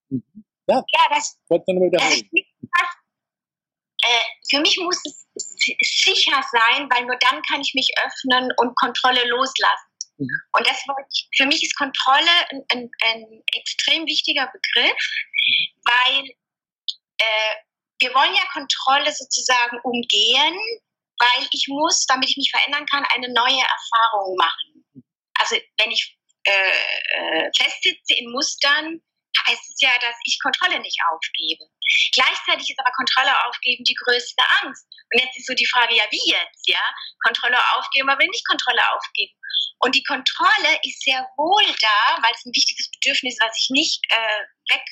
Mhm. 0.09 0.45
Ja, 0.67 0.83
ja 0.87 1.09
das, 1.09 1.39
man 1.49 1.59
wiederholen. 1.59 2.29
Äh, 4.01 4.23
für 4.49 4.61
mich 4.61 4.77
muss 4.77 5.01
es 5.05 5.27
sicher 5.81 6.41
sein, 6.51 6.89
weil 6.89 7.05
nur 7.05 7.17
dann 7.17 7.41
kann 7.43 7.61
ich 7.61 7.73
mich 7.73 7.89
öffnen 8.05 8.51
und 8.57 8.75
Kontrolle 8.77 9.27
loslassen. 9.27 9.89
Mhm. 10.17 10.41
Und 10.53 10.67
das 10.67 10.83
für 11.35 11.45
mich 11.45 11.63
ist 11.63 11.75
Kontrolle 11.75 12.31
ein, 12.51 12.63
ein, 12.71 12.89
ein 13.05 13.43
extrem 13.53 14.05
wichtiger 14.05 14.51
Begriff, 14.51 15.01
weil 15.83 16.29
äh, 17.17 17.55
wir 17.99 18.13
wollen 18.13 18.33
ja 18.33 18.45
Kontrolle 18.53 19.11
sozusagen 19.11 19.79
umgehen, 19.83 20.57
weil 21.19 21.47
ich 21.51 21.67
muss, 21.67 22.05
damit 22.07 22.29
ich 22.29 22.37
mich 22.37 22.51
verändern 22.51 22.85
kann, 22.85 23.05
eine 23.13 23.31
neue 23.33 23.59
Erfahrung 23.59 24.35
machen. 24.37 25.03
Also 25.37 25.57
wenn 25.77 25.91
ich 25.91 26.17
äh, 26.45 26.51
äh 26.51 27.51
festsitze 27.57 28.13
in 28.15 28.31
Mustern, 28.31 29.01
heißt 29.47 29.69
es 29.69 29.81
ja, 29.81 29.91
dass 30.01 30.15
ich 30.23 30.39
Kontrolle 30.41 30.79
nicht 30.79 30.97
aufgebe. 31.11 31.65
Gleichzeitig 32.13 32.69
ist 32.69 32.79
aber 32.79 32.91
Kontrolle 32.91 33.33
aufgeben 33.45 33.83
die 33.83 33.97
größte 34.05 34.43
Angst. 34.61 34.85
Und 35.11 35.21
jetzt 35.21 35.37
ist 35.37 35.47
so 35.47 35.53
die 35.53 35.65
Frage, 35.67 35.95
ja, 35.95 36.05
wie 36.11 36.31
jetzt, 36.31 36.67
ja? 36.67 36.81
Kontrolle 37.23 37.57
aufgeben, 37.75 38.09
aber 38.09 38.19
will 38.19 38.29
nicht 38.29 38.47
Kontrolle 38.47 38.81
aufgeben. 38.93 39.33
Und 39.79 39.95
die 39.95 40.03
Kontrolle 40.03 40.79
ist 40.83 41.01
sehr 41.01 41.21
wohl 41.37 41.65
da, 41.79 42.17
weil 42.21 42.33
es 42.35 42.45
ein 42.45 42.55
wichtiges 42.55 42.89
Bedürfnis 42.91 43.35
ist, 43.35 43.41
was 43.41 43.57
ich 43.57 43.69
nicht 43.69 44.01
äh, 44.09 44.43
weg 44.73 44.85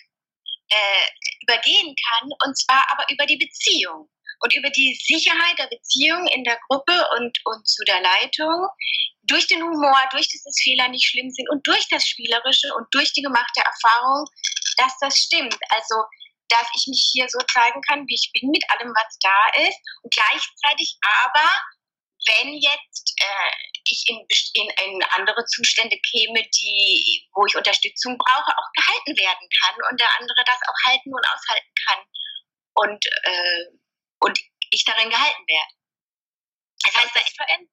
äh, 0.69 1.05
übergehen 1.43 1.95
kann, 2.09 2.29
und 2.45 2.57
zwar 2.57 2.83
aber 2.91 3.05
über 3.09 3.25
die 3.25 3.37
Beziehung 3.37 4.09
und 4.39 4.55
über 4.55 4.69
die 4.69 4.99
Sicherheit 5.01 5.57
der 5.57 5.67
Beziehung 5.67 6.27
in 6.27 6.43
der 6.43 6.59
Gruppe 6.67 7.07
und, 7.17 7.39
und 7.45 7.67
zu 7.67 7.83
der 7.85 8.01
Leitung, 8.01 8.67
durch 9.23 9.47
den 9.47 9.61
Humor, 9.61 9.99
durch 10.11 10.27
das, 10.31 10.43
dass 10.43 10.61
Fehler 10.61 10.87
nicht 10.89 11.07
schlimm 11.07 11.29
sind 11.29 11.49
und 11.49 11.65
durch 11.67 11.87
das 11.89 12.05
Spielerische 12.07 12.73
und 12.75 12.87
durch 12.91 13.11
die 13.13 13.21
gemachte 13.21 13.61
Erfahrung, 13.61 14.25
dass 14.77 14.97
das 14.99 15.17
stimmt. 15.17 15.57
Also, 15.69 15.95
dass 16.49 16.67
ich 16.75 16.87
mich 16.87 17.09
hier 17.11 17.27
so 17.27 17.39
zeigen 17.51 17.81
kann, 17.81 18.07
wie 18.07 18.15
ich 18.15 18.31
bin, 18.33 18.49
mit 18.49 18.63
allem, 18.71 18.93
was 18.95 19.17
da 19.19 19.67
ist 19.67 19.79
und 20.01 20.13
gleichzeitig 20.13 20.97
aber, 21.25 21.49
wenn 22.25 22.53
jetzt 22.55 23.13
äh, 23.19 23.51
ich 23.83 24.03
in, 24.07 24.19
in, 24.53 24.69
in, 24.85 25.03
andere 25.15 25.45
Zustände 25.45 25.97
käme, 25.99 26.43
die, 26.59 27.27
wo 27.33 27.45
ich 27.45 27.55
Unterstützung 27.55 28.17
brauche, 28.17 28.51
auch 28.51 28.71
gehalten 28.75 29.17
werden 29.17 29.47
kann 29.61 29.75
und 29.89 29.99
der 29.99 30.09
andere 30.19 30.43
das 30.45 30.59
auch 30.67 30.89
halten 30.89 31.13
und 31.13 31.25
aushalten 31.27 31.73
kann. 31.85 31.99
Und 32.75 33.05
äh, 33.05 33.65
und 34.19 34.39
ich 34.71 34.83
darin 34.85 35.09
gehalten 35.09 35.43
werde. 35.47 35.73
Das 36.83 36.95
heißt, 36.95 37.15
das 37.15 37.33
verändert, 37.35 37.71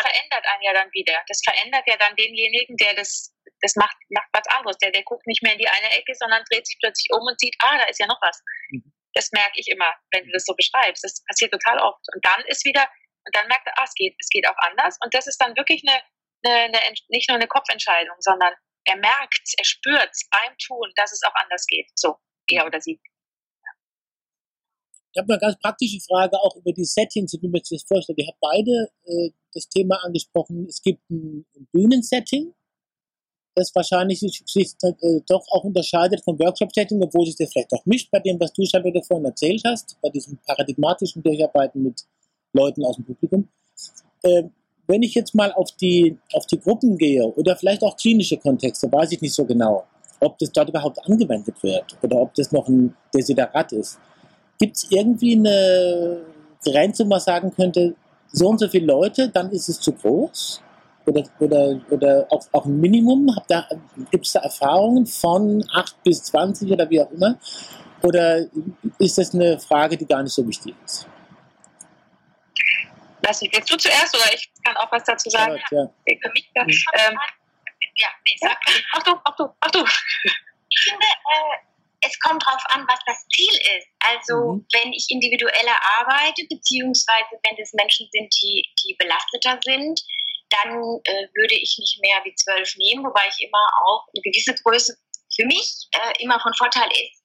verändert 0.00 0.46
einen 0.46 0.62
ja 0.62 0.72
dann 0.72 0.90
wieder. 0.92 1.18
Das 1.28 1.40
verändert 1.44 1.84
ja 1.86 1.96
dann 1.96 2.16
denjenigen, 2.16 2.76
der 2.76 2.94
das, 2.94 3.34
das 3.60 3.74
macht, 3.76 3.96
macht 4.10 4.28
was 4.32 4.46
anderes. 4.48 4.76
Der, 4.78 4.90
der 4.90 5.02
guckt 5.04 5.26
nicht 5.26 5.42
mehr 5.42 5.52
in 5.52 5.58
die 5.58 5.68
eine 5.68 5.90
Ecke, 5.92 6.14
sondern 6.14 6.44
dreht 6.50 6.66
sich 6.66 6.76
plötzlich 6.80 7.08
um 7.12 7.22
und 7.22 7.38
sieht, 7.38 7.54
ah, 7.60 7.78
da 7.78 7.84
ist 7.84 8.00
ja 8.00 8.06
noch 8.06 8.20
was. 8.20 8.42
Mhm. 8.70 8.92
Das 9.14 9.30
merke 9.32 9.58
ich 9.60 9.68
immer, 9.68 9.94
wenn 10.12 10.24
du 10.24 10.32
das 10.32 10.44
so 10.44 10.54
beschreibst. 10.54 11.04
Das 11.04 11.24
passiert 11.24 11.52
total 11.52 11.78
oft. 11.80 12.04
Und 12.14 12.24
dann 12.24 12.44
ist 12.46 12.64
wieder, 12.64 12.88
und 13.24 13.34
dann 13.34 13.48
merkt 13.48 13.66
er, 13.66 13.78
ah, 13.78 13.84
es 13.84 13.94
geht, 13.94 14.14
es 14.18 14.28
geht 14.28 14.48
auch 14.48 14.58
anders. 14.58 14.98
Und 15.02 15.14
das 15.14 15.26
ist 15.26 15.38
dann 15.38 15.56
wirklich 15.56 15.82
eine, 15.86 16.00
eine, 16.44 16.80
eine 16.80 16.94
nicht 17.08 17.28
nur 17.28 17.36
eine 17.36 17.48
Kopfentscheidung, 17.48 18.16
sondern 18.20 18.54
er 18.84 18.96
merkt, 18.96 19.54
er 19.58 19.64
spürt 19.64 20.14
beim 20.30 20.56
Tun, 20.58 20.92
dass 20.96 21.12
es 21.12 21.22
auch 21.24 21.34
anders 21.34 21.66
geht. 21.66 21.90
So, 21.96 22.18
er 22.48 22.66
oder 22.66 22.80
sie. 22.80 23.00
Ich 25.16 25.22
habe 25.22 25.32
eine 25.32 25.40
ganz 25.40 25.56
praktische 25.58 25.98
Frage 26.00 26.38
auch 26.38 26.54
über 26.56 26.72
die 26.72 26.84
Settings, 26.84 27.32
wie 27.40 27.48
man 27.48 27.64
sich 27.64 27.78
das 27.78 27.88
vorstellt. 27.88 28.18
Ihr 28.18 28.26
habt 28.26 28.38
beide 28.38 28.90
äh, 29.06 29.30
das 29.54 29.66
Thema 29.66 29.96
angesprochen. 30.04 30.66
Es 30.68 30.82
gibt 30.82 31.08
ein, 31.08 31.46
ein 31.56 31.66
Bühnensetting, 31.72 32.52
das 33.54 33.74
wahrscheinlich 33.74 34.20
sich, 34.20 34.42
sich 34.44 34.74
äh, 34.82 35.20
doch 35.26 35.42
auch 35.52 35.64
unterscheidet 35.64 36.22
vom 36.22 36.38
Workshop-Setting, 36.38 37.02
obwohl 37.02 37.24
sich 37.24 37.36
das 37.36 37.50
vielleicht 37.50 37.72
auch 37.72 37.86
mischt 37.86 38.10
bei 38.10 38.20
dem, 38.20 38.38
was 38.38 38.52
du 38.52 38.66
schon 38.66 38.84
wieder 38.84 39.02
vorhin 39.02 39.24
erzählt 39.24 39.62
hast, 39.64 39.96
bei 40.02 40.10
diesem 40.10 40.36
paradigmatischen 40.44 41.22
Durcharbeiten 41.22 41.82
mit 41.82 42.04
Leuten 42.52 42.84
aus 42.84 42.96
dem 42.96 43.06
Publikum. 43.06 43.48
Äh, 44.22 44.42
wenn 44.86 45.02
ich 45.02 45.14
jetzt 45.14 45.34
mal 45.34 45.50
auf 45.52 45.70
die, 45.80 46.18
auf 46.34 46.44
die 46.44 46.60
Gruppen 46.60 46.98
gehe 46.98 47.24
oder 47.24 47.56
vielleicht 47.56 47.82
auch 47.82 47.96
klinische 47.96 48.36
Kontexte, 48.36 48.92
weiß 48.92 49.12
ich 49.12 49.22
nicht 49.22 49.32
so 49.32 49.46
genau. 49.46 49.86
ob 50.20 50.38
das 50.38 50.52
dort 50.52 50.68
überhaupt 50.68 51.02
angewendet 51.06 51.62
wird 51.62 51.96
oder 52.02 52.20
ob 52.20 52.34
das 52.34 52.52
noch 52.52 52.68
ein 52.68 52.94
Desiderat 53.14 53.72
ist. 53.72 53.98
Gibt 54.58 54.76
es 54.76 54.86
irgendwie 54.90 55.36
eine 55.36 56.24
Grenze, 56.64 57.04
wo 57.04 57.08
man 57.08 57.20
sagen 57.20 57.52
könnte, 57.54 57.94
so 58.28 58.48
und 58.48 58.58
so 58.58 58.68
viele 58.68 58.86
Leute, 58.86 59.28
dann 59.28 59.50
ist 59.50 59.68
es 59.68 59.80
zu 59.80 59.92
groß? 59.92 60.62
Oder, 61.06 61.22
oder, 61.38 61.80
oder 61.90 62.26
auch, 62.30 62.44
auch 62.52 62.64
ein 62.64 62.80
Minimum? 62.80 63.34
Gibt 64.10 64.26
es 64.26 64.32
da 64.32 64.40
Erfahrungen 64.40 65.06
von 65.06 65.64
8 65.72 66.02
bis 66.02 66.24
20 66.24 66.70
oder 66.72 66.88
wie 66.90 67.00
auch 67.00 67.10
immer? 67.12 67.38
Oder 68.02 68.46
ist 68.98 69.16
das 69.16 69.34
eine 69.34 69.58
Frage, 69.58 69.96
die 69.96 70.06
gar 70.06 70.22
nicht 70.22 70.32
so 70.32 70.46
wichtig 70.46 70.74
ist? 70.84 71.06
Weiß 73.22 73.40
nicht, 73.40 73.56
willst 73.56 73.72
du 73.72 73.76
zuerst 73.76 74.14
oder 74.14 74.32
ich 74.34 74.50
kann 74.64 74.76
auch 74.76 74.90
was 74.92 75.04
dazu 75.04 75.30
sagen? 75.30 75.58
Ja, 75.70 75.82
ja. 75.82 76.18
Für 76.22 76.32
mich. 76.32 76.50
Ähm, 76.56 77.18
ja, 77.96 78.08
nee, 78.24 78.36
sag. 78.40 78.58
Ach 78.92 79.02
du, 79.02 79.12
ach 79.24 79.36
du, 79.36 79.48
ach 79.60 79.70
du. 79.70 79.84
Ich 80.68 80.80
finde, 80.82 81.04
äh, 81.04 81.75
es 82.06 82.18
kommt 82.20 82.42
darauf 82.46 82.62
an, 82.68 82.86
was 82.88 82.98
das 83.06 83.26
Ziel 83.34 83.52
ist. 83.76 83.88
Also, 84.00 84.54
mhm. 84.54 84.66
wenn 84.72 84.92
ich 84.92 85.06
individueller 85.10 85.76
arbeite, 85.98 86.46
beziehungsweise 86.48 87.34
wenn 87.42 87.58
es 87.58 87.72
Menschen 87.74 88.08
sind, 88.12 88.32
die, 88.40 88.64
die 88.82 88.94
belasteter 88.98 89.58
sind, 89.64 90.00
dann 90.50 90.78
äh, 91.04 91.26
würde 91.34 91.56
ich 91.56 91.76
nicht 91.78 91.98
mehr 92.00 92.22
wie 92.24 92.34
zwölf 92.34 92.76
nehmen, 92.76 93.04
wobei 93.04 93.26
ich 93.28 93.42
immer 93.42 93.66
auch 93.84 94.06
eine 94.14 94.22
gewisse 94.22 94.54
Größe 94.62 94.96
für 95.34 95.46
mich 95.46 95.88
äh, 95.92 96.22
immer 96.22 96.40
von 96.40 96.54
Vorteil 96.54 96.88
ist, 96.92 97.22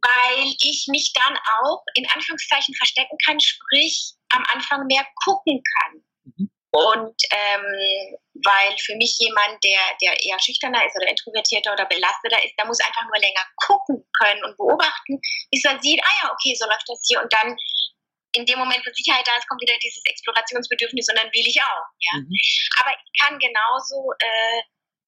weil 0.00 0.46
ich 0.62 0.86
mich 0.88 1.12
dann 1.12 1.36
auch 1.36 1.82
in 1.94 2.08
Anführungszeichen 2.08 2.74
verstecken 2.74 3.18
kann, 3.26 3.40
sprich 3.40 4.14
am 4.30 4.44
Anfang 4.54 4.86
mehr 4.86 5.04
gucken 5.24 5.62
kann. 5.76 6.04
Und 6.72 7.18
ähm, 7.34 7.66
weil 8.46 8.78
für 8.78 8.94
mich 8.94 9.18
jemand, 9.18 9.58
der, 9.64 9.80
der 10.00 10.14
eher 10.22 10.38
schüchterner 10.38 10.86
ist 10.86 10.96
oder 10.96 11.08
introvertierter 11.08 11.72
oder 11.72 11.84
belasteter 11.86 12.42
ist, 12.44 12.54
der 12.56 12.66
muss 12.66 12.80
einfach 12.80 13.02
nur 13.10 13.18
länger 13.18 13.42
gucken 13.66 14.06
können 14.22 14.44
und 14.44 14.56
beobachten, 14.56 15.18
bis 15.50 15.64
er 15.64 15.80
sieht, 15.80 16.00
ah 16.02 16.14
ja, 16.22 16.32
okay, 16.32 16.54
so 16.54 16.66
läuft 16.66 16.86
das 16.86 17.02
hier. 17.06 17.20
Und 17.20 17.32
dann 17.32 17.56
in 18.32 18.46
dem 18.46 18.58
Moment, 18.58 18.86
wo 18.86 18.90
Sicherheit 18.94 19.26
da 19.26 19.36
ist, 19.36 19.48
kommt 19.48 19.60
wieder 19.60 19.76
dieses 19.82 20.02
Explorationsbedürfnis 20.04 21.08
und 21.10 21.18
dann 21.18 21.32
will 21.32 21.46
ich 21.46 21.58
auch. 21.58 21.86
Ja? 21.98 22.14
Mhm. 22.22 22.38
Aber 22.78 22.94
ich 22.94 23.10
kann 23.18 23.38
genauso, 23.38 24.14
äh, 24.22 24.62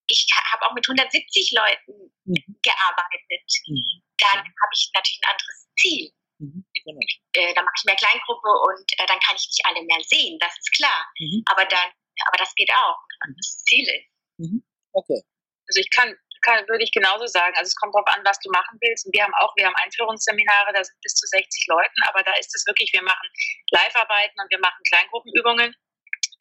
ich 0.09 0.27
habe 0.51 0.67
auch 0.67 0.75
mit 0.75 0.83
170 0.83 1.53
Leuten 1.55 2.11
mhm. 2.25 2.59
gearbeitet. 2.63 3.47
Mhm. 3.69 4.03
Dann 4.19 4.39
habe 4.43 4.73
ich 4.75 4.91
natürlich 4.95 5.21
ein 5.23 5.31
anderes 5.31 5.69
Ziel. 5.79 6.11
Mhm, 6.39 6.65
genau. 6.85 7.01
äh, 7.35 7.55
dann 7.55 7.65
mache 7.65 7.75
ich 7.79 7.85
mehr 7.85 7.97
Kleingruppe 7.97 8.49
und 8.49 8.93
äh, 8.99 9.07
dann 9.07 9.21
kann 9.21 9.37
ich 9.37 9.47
nicht 9.47 9.65
alle 9.65 9.83
mehr 9.85 10.01
sehen, 10.05 10.39
das 10.41 10.57
ist 10.59 10.73
klar. 10.73 11.07
Mhm. 11.19 11.43
Aber 11.47 11.65
dann, 11.65 11.91
aber 12.27 12.37
das 12.39 12.55
geht 12.55 12.71
auch, 12.73 12.99
wenn 13.25 13.35
das 13.37 13.65
Ziel 13.65 13.87
ist. 13.87 14.09
Mhm. 14.39 14.65
Okay. 14.93 15.23
Also 15.69 15.81
ich 15.81 15.91
kann, 15.91 16.15
kann, 16.43 16.67
würde 16.69 16.85
ich 16.85 16.93
genauso 16.93 17.27
sagen. 17.27 17.55
Also 17.57 17.69
es 17.69 17.77
kommt 17.77 17.95
darauf 17.95 18.09
an, 18.15 18.25
was 18.25 18.39
du 18.41 18.51
machen 18.51 18.77
willst. 18.81 19.07
Und 19.07 19.15
wir 19.15 19.23
haben 19.23 19.35
auch, 19.41 19.55
wir 19.57 19.67
haben 19.67 19.77
Einführungsseminare, 19.77 20.73
da 20.75 20.85
sind 20.85 21.01
bis 21.01 21.15
zu 21.15 21.27
60 21.27 21.67
Leuten, 21.69 22.01
aber 22.09 22.23
da 22.23 22.33
ist 22.35 22.55
es 22.55 22.67
wirklich, 22.67 22.93
wir 22.93 23.03
machen 23.03 23.29
Live-Arbeiten 23.71 24.41
und 24.41 24.51
wir 24.51 24.59
machen 24.61 24.83
Kleingruppenübungen. 24.89 25.75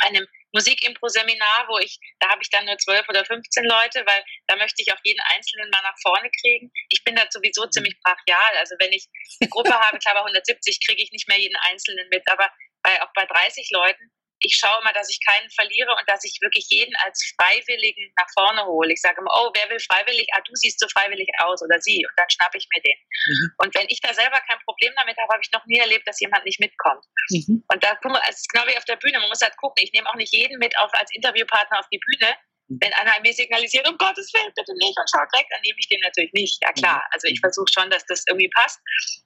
Bei 0.01 0.07
einem 0.07 0.27
Musikimpro-Seminar, 0.53 1.67
wo 1.69 1.77
ich, 1.79 1.99
da 2.19 2.29
habe 2.29 2.41
ich 2.41 2.49
dann 2.49 2.65
nur 2.65 2.77
12 2.77 3.07
oder 3.07 3.23
15 3.23 3.63
Leute, 3.65 4.03
weil 4.05 4.23
da 4.47 4.55
möchte 4.57 4.81
ich 4.81 4.91
auch 4.91 4.99
jeden 5.03 5.21
Einzelnen 5.33 5.69
mal 5.69 5.81
nach 5.83 5.95
vorne 6.01 6.29
kriegen. 6.41 6.71
Ich 6.89 7.03
bin 7.03 7.15
da 7.15 7.25
sowieso 7.29 7.65
mhm. 7.65 7.71
ziemlich 7.71 7.95
brachial. 8.03 8.57
Also 8.57 8.75
wenn 8.79 8.91
ich 8.91 9.07
eine 9.39 9.49
Gruppe 9.49 9.73
habe, 9.73 9.99
klar 9.99 10.15
bei 10.15 10.21
170 10.21 10.79
kriege 10.85 11.03
ich 11.03 11.11
nicht 11.11 11.27
mehr 11.27 11.39
jeden 11.39 11.55
Einzelnen 11.69 12.07
mit, 12.09 12.23
aber 12.29 12.51
bei, 12.83 13.01
auch 13.01 13.13
bei 13.13 13.25
30 13.25 13.69
Leuten 13.71 14.11
ich 14.41 14.58
schaue 14.58 14.82
immer, 14.82 14.91
dass 14.93 15.10
ich 15.10 15.19
keinen 15.21 15.49
verliere 15.51 15.91
und 15.93 16.10
dass 16.10 16.25
ich 16.25 16.38
wirklich 16.41 16.65
jeden 16.69 16.95
als 17.06 17.21
Freiwilligen 17.38 18.12
nach 18.17 18.27
vorne 18.34 18.65
hole. 18.65 18.91
Ich 18.91 19.01
sage 19.01 19.21
immer, 19.21 19.32
oh, 19.38 19.51
wer 19.54 19.69
will 19.69 19.80
freiwillig? 19.80 20.27
Ah, 20.34 20.41
du 20.41 20.51
siehst 20.56 20.80
so 20.80 20.88
freiwillig 20.89 21.30
aus 21.45 21.62
oder 21.62 21.80
sie. 21.80 22.04
Und 22.04 22.13
dann 22.17 22.30
schnappe 22.30 22.58
ich 22.58 22.67
mir 22.73 22.82
den. 22.82 22.97
Mhm. 22.97 23.47
Und 23.58 23.75
wenn 23.75 23.86
ich 23.89 24.01
da 24.01 24.13
selber 24.13 24.41
kein 24.49 24.60
Problem 24.65 24.91
damit 24.97 25.15
habe, 25.17 25.32
habe 25.32 25.41
ich 25.45 25.51
noch 25.54 25.65
nie 25.65 25.77
erlebt, 25.77 26.08
dass 26.08 26.19
jemand 26.19 26.43
nicht 26.43 26.60
mitkommt. 26.60 27.06
Mhm. 27.30 27.63
Und 27.71 27.84
da 27.84 27.95
guck 28.01 28.12
mal, 28.12 28.21
es 28.30 28.41
ist 28.41 28.49
genau 28.49 28.65
wie 28.65 28.77
auf 28.77 28.86
der 28.86 28.97
Bühne. 28.97 29.19
Man 29.19 29.30
muss 29.30 29.41
halt 29.41 29.56
gucken. 29.58 29.84
Ich 29.84 29.93
nehme 29.93 30.10
auch 30.10 30.17
nicht 30.17 30.34
jeden 30.34 30.58
mit 30.58 30.75
auf, 30.80 30.91
als 30.93 31.13
Interviewpartner 31.13 31.80
auf 31.80 31.88
die 31.93 32.01
Bühne. 32.01 32.34
Mhm. 32.67 32.80
Wenn 32.82 32.93
einer 32.93 33.13
mir 33.21 33.34
signalisiert, 33.34 33.88
um 33.88 33.97
Gottes 33.97 34.34
Willen, 34.34 34.51
bitte 34.56 34.73
nicht 34.82 34.97
und 34.97 35.10
schaut 35.10 35.30
weg, 35.38 35.45
dann 35.51 35.62
nehme 35.62 35.77
ich 35.77 35.88
den 35.88 36.01
natürlich 36.01 36.34
nicht. 36.34 36.58
Ja 36.63 36.73
klar, 36.73 36.97
mhm. 36.97 37.13
also 37.13 37.27
ich 37.27 37.39
versuche 37.39 37.69
schon, 37.71 37.89
dass 37.91 38.06
das 38.06 38.25
irgendwie 38.27 38.49
passt. 38.49 38.82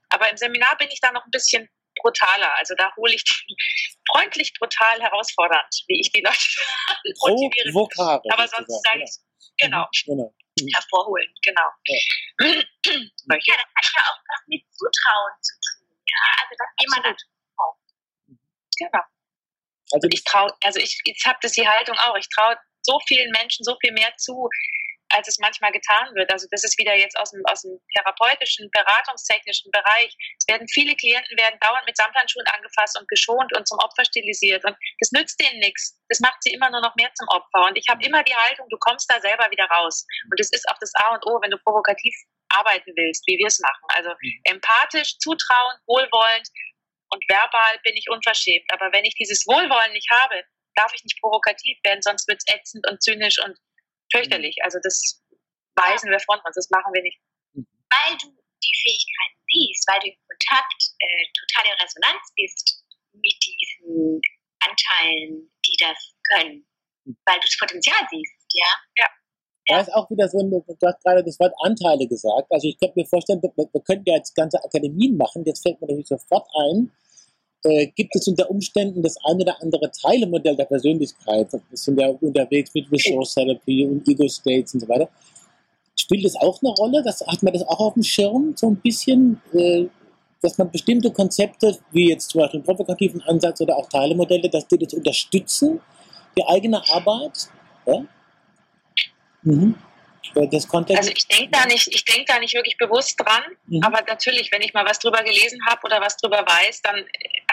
Aber 0.10 0.30
im 0.30 0.36
Seminar 0.36 0.76
bin 0.78 0.92
ich 0.92 1.00
da 1.00 1.12
noch 1.12 1.24
ein 1.24 1.32
bisschen 1.32 1.70
brutaler. 2.02 2.54
Also 2.58 2.76
da 2.76 2.94
hole 2.96 3.14
ich 3.14 3.24
die 3.24 3.56
freundlich 4.12 4.54
brutal 4.58 5.02
herausfordernd, 5.02 5.84
wie 5.88 6.00
ich 6.00 6.12
die 6.12 6.22
Leute 6.22 6.38
motiviere. 7.20 7.74
Vokare, 7.74 8.22
Aber 8.32 8.48
sonst 8.48 8.84
sage 8.84 9.04
ich 9.04 9.12
genau. 9.58 9.86
genau. 10.06 10.34
Mhm. 10.60 10.70
Hervorholen, 10.74 11.28
genau. 11.44 11.70
Ja. 11.88 11.98
ja, 12.48 12.56
das 12.88 13.72
hat 13.76 13.92
ja 13.96 14.02
auch 14.08 14.20
was 14.30 14.42
mit 14.48 14.64
Zutrauen 14.72 15.36
zu 15.42 15.54
tun. 15.60 15.98
Ja, 16.08 16.22
also 16.42 16.56
dass 16.58 16.70
jemand 16.80 17.06
das 17.06 17.24
traut. 17.56 17.78
Genau. 18.78 19.04
Also 19.92 20.08
ich 20.12 20.24
traue, 20.24 20.52
also 20.64 20.80
ich, 20.80 21.00
ich 21.04 21.24
habe 21.26 21.38
das 21.42 21.52
die 21.54 21.68
Haltung 21.68 21.98
auch. 22.00 22.16
Ich 22.16 22.28
traue 22.30 22.58
so 22.82 23.00
vielen 23.08 23.32
Menschen 23.32 23.64
so 23.64 23.76
viel 23.82 23.92
mehr 23.92 24.16
zu, 24.18 24.50
als 25.10 25.28
es 25.28 25.38
manchmal 25.40 25.72
getan 25.72 26.14
wird. 26.16 26.32
Also 26.32 26.48
das 26.52 26.64
ist 26.64 26.78
wieder 26.78 26.96
jetzt 26.96 27.18
aus 27.18 27.32
dem, 27.32 27.42
aus 27.46 27.62
dem 27.62 27.80
therapeutischen, 27.96 28.70
beratungstechnischen 28.72 29.72
Bereich. 29.72 30.16
Es 30.38 30.48
werden 30.48 30.68
viele 30.68 30.96
Klienten 30.96 31.38
werden 31.38 31.60
dauernd 31.60 31.86
mit 31.86 31.98
Samthandschuhen 31.98 32.46
angefasst 32.48 32.98
und 33.00 33.08
geschont 33.08 33.56
und 33.56 33.68
zum 33.68 33.80
Opfer 33.80 34.06
stilisiert. 34.06 34.66
Und 34.66 34.76
das 35.00 35.12
nützt 35.12 35.40
denen 35.40 35.60
nichts. 35.60 35.98
Das 36.10 36.20
macht 36.20 36.42
sie 36.42 36.52
immer 36.52 36.70
nur 36.70 36.82
noch 36.82 36.96
mehr 36.96 37.12
zum 37.16 37.28
Opfer. 37.30 37.66
Und 37.68 37.78
ich 37.78 37.88
habe 37.90 38.04
immer 38.04 38.24
die 38.24 38.36
Haltung, 38.36 38.68
du 38.70 38.78
kommst 38.80 39.10
da 39.12 39.20
selber 39.22 39.50
wieder 39.52 39.66
raus. 39.66 40.06
Und 40.30 40.40
das 40.40 40.50
ist 40.52 40.68
auch 40.70 40.78
das 40.80 40.92
A 40.96 41.14
und 41.14 41.26
O, 41.26 41.40
wenn 41.42 41.52
du 41.52 41.58
provokativ 41.60 42.14
arbeiten 42.50 42.92
willst, 42.96 43.24
wie 43.28 43.38
wir 43.38 43.48
es 43.48 43.60
machen. 43.60 43.86
Also 43.90 44.10
mhm. 44.10 44.42
empathisch, 44.46 45.18
zutrauend, 45.20 45.80
wohlwollend 45.88 46.48
und 47.10 47.24
verbal 47.28 47.80
bin 47.84 47.96
ich 47.96 48.10
unverschämt. 48.10 48.66
Aber 48.74 48.92
wenn 48.92 49.06
ich 49.06 49.16
dieses 49.16 49.46
Wohlwollen 49.46 49.94
nicht 49.94 50.10
habe, 50.12 50.44
darf 50.76 50.94
ich 50.94 51.04
nicht 51.04 51.20
provokativ 51.22 51.78
werden, 51.84 52.02
sonst 52.02 52.28
wird 52.28 52.42
es 52.44 52.54
ätzend 52.54 52.88
und 52.90 53.02
zynisch 53.02 53.40
und 53.44 53.58
fürchterlich. 54.16 54.56
Also 54.64 54.80
das 54.82 55.22
weisen 55.76 56.10
wir 56.10 56.20
von 56.20 56.40
uns, 56.40 56.56
das 56.56 56.70
machen 56.70 56.94
wir 56.94 57.04
nicht. 57.04 57.20
Weil 57.54 58.16
du 58.18 58.32
die 58.32 58.76
Fähigkeiten 58.82 59.40
siehst, 59.52 59.84
weil 59.92 60.00
du 60.00 60.08
in 60.08 60.18
Kontakt, 60.28 60.82
äh, 61.00 61.26
total 61.36 61.66
in 61.68 61.78
Resonanz 61.84 62.24
bist 62.36 62.84
mit 63.14 63.36
diesen 63.44 64.22
Anteilen, 64.64 65.52
die 65.66 65.78
das 65.80 66.16
können. 66.32 66.66
Weil 67.06 67.40
du 67.40 67.46
das 67.46 67.58
Potenzial 67.60 68.02
siehst, 68.10 68.34
ja? 68.54 68.72
Ja. 68.98 69.08
Da 69.68 69.82
ist 69.82 69.94
auch 69.94 70.10
wieder 70.12 70.30
so, 70.30 70.38
du 70.42 70.64
hast 70.86 71.04
gerade 71.04 71.24
das 71.24 71.40
Wort 71.40 71.54
Anteile 71.62 72.08
gesagt. 72.08 72.52
Also 72.52 72.68
ich 72.68 72.78
könnte 72.78 73.00
mir 73.00 73.06
vorstellen, 73.06 73.42
wir, 73.42 73.50
wir 73.56 73.82
könnten 73.82 74.06
ja 74.06 74.18
jetzt 74.18 74.36
ganze 74.36 74.64
Akademien 74.64 75.18
machen. 75.18 75.44
Jetzt 75.44 75.64
fällt 75.64 75.82
mir 75.82 75.88
natürlich 75.88 76.08
sofort 76.08 76.48
ein, 76.54 76.92
äh, 77.66 77.88
gibt 77.96 78.16
es 78.16 78.28
unter 78.28 78.50
Umständen 78.50 79.02
das 79.02 79.18
eine 79.26 79.42
oder 79.42 79.62
andere 79.62 79.90
Teilemodell 79.92 80.56
der 80.56 80.66
Persönlichkeit. 80.66 81.52
Wir 81.52 81.62
sind 81.74 82.00
ja 82.00 82.10
unterwegs 82.10 82.72
mit 82.74 82.92
Resource 82.92 83.34
Therapy 83.34 83.86
und 83.86 84.08
Ego 84.08 84.28
States 84.28 84.74
und 84.76 84.82
so 84.82 84.88
weiter. 84.88 85.10
Spielt 85.98 86.26
das 86.26 86.36
auch 86.36 86.62
eine 86.62 86.72
Rolle? 86.74 87.02
Das, 87.04 87.22
hat 87.22 87.42
man 87.42 87.54
das 87.54 87.64
auch 87.64 87.80
auf 87.80 87.94
dem 87.96 88.04
Schirm, 88.04 88.54
so 88.56 88.68
ein 88.68 88.76
bisschen, 88.76 89.42
äh, 89.54 89.86
dass 90.42 90.58
man 90.60 90.70
bestimmte 90.70 91.12
Konzepte, 91.12 91.78
wie 91.92 92.10
jetzt 92.10 92.30
zum 92.30 92.42
Beispiel 92.42 92.60
einen 92.60 92.66
provokativen 92.66 93.22
Ansatz 93.24 93.60
oder 93.62 93.76
auch 93.76 93.90
Teilemodelle, 93.90 94.50
dass 94.50 94.68
die 94.68 94.78
das 94.78 94.94
unterstützen, 94.94 95.82
die 96.38 96.46
eigene 96.46 96.88
Arbeit? 96.90 97.50
Ja? 97.88 98.06
Mhm. 99.42 99.76
Also 100.36 101.12
ich 101.16 101.28
denke 101.28 101.52
da 101.52 101.66
nicht, 101.66 101.88
ich 101.88 102.04
denke 102.04 102.26
da 102.26 102.40
nicht 102.40 102.54
wirklich 102.54 102.78
bewusst 102.78 103.20
dran, 103.20 103.44
mhm. 103.68 103.82
aber 103.84 104.02
natürlich, 104.08 104.52
wenn 104.52 104.62
ich 104.62 104.74
mal 104.74 104.86
was 104.86 105.00
drüber 105.00 105.24
gelesen 105.24 105.60
habe 105.68 105.82
oder 105.86 106.02
was 106.02 106.18
drüber 106.18 106.44
weiß, 106.46 106.82
dann 106.82 107.06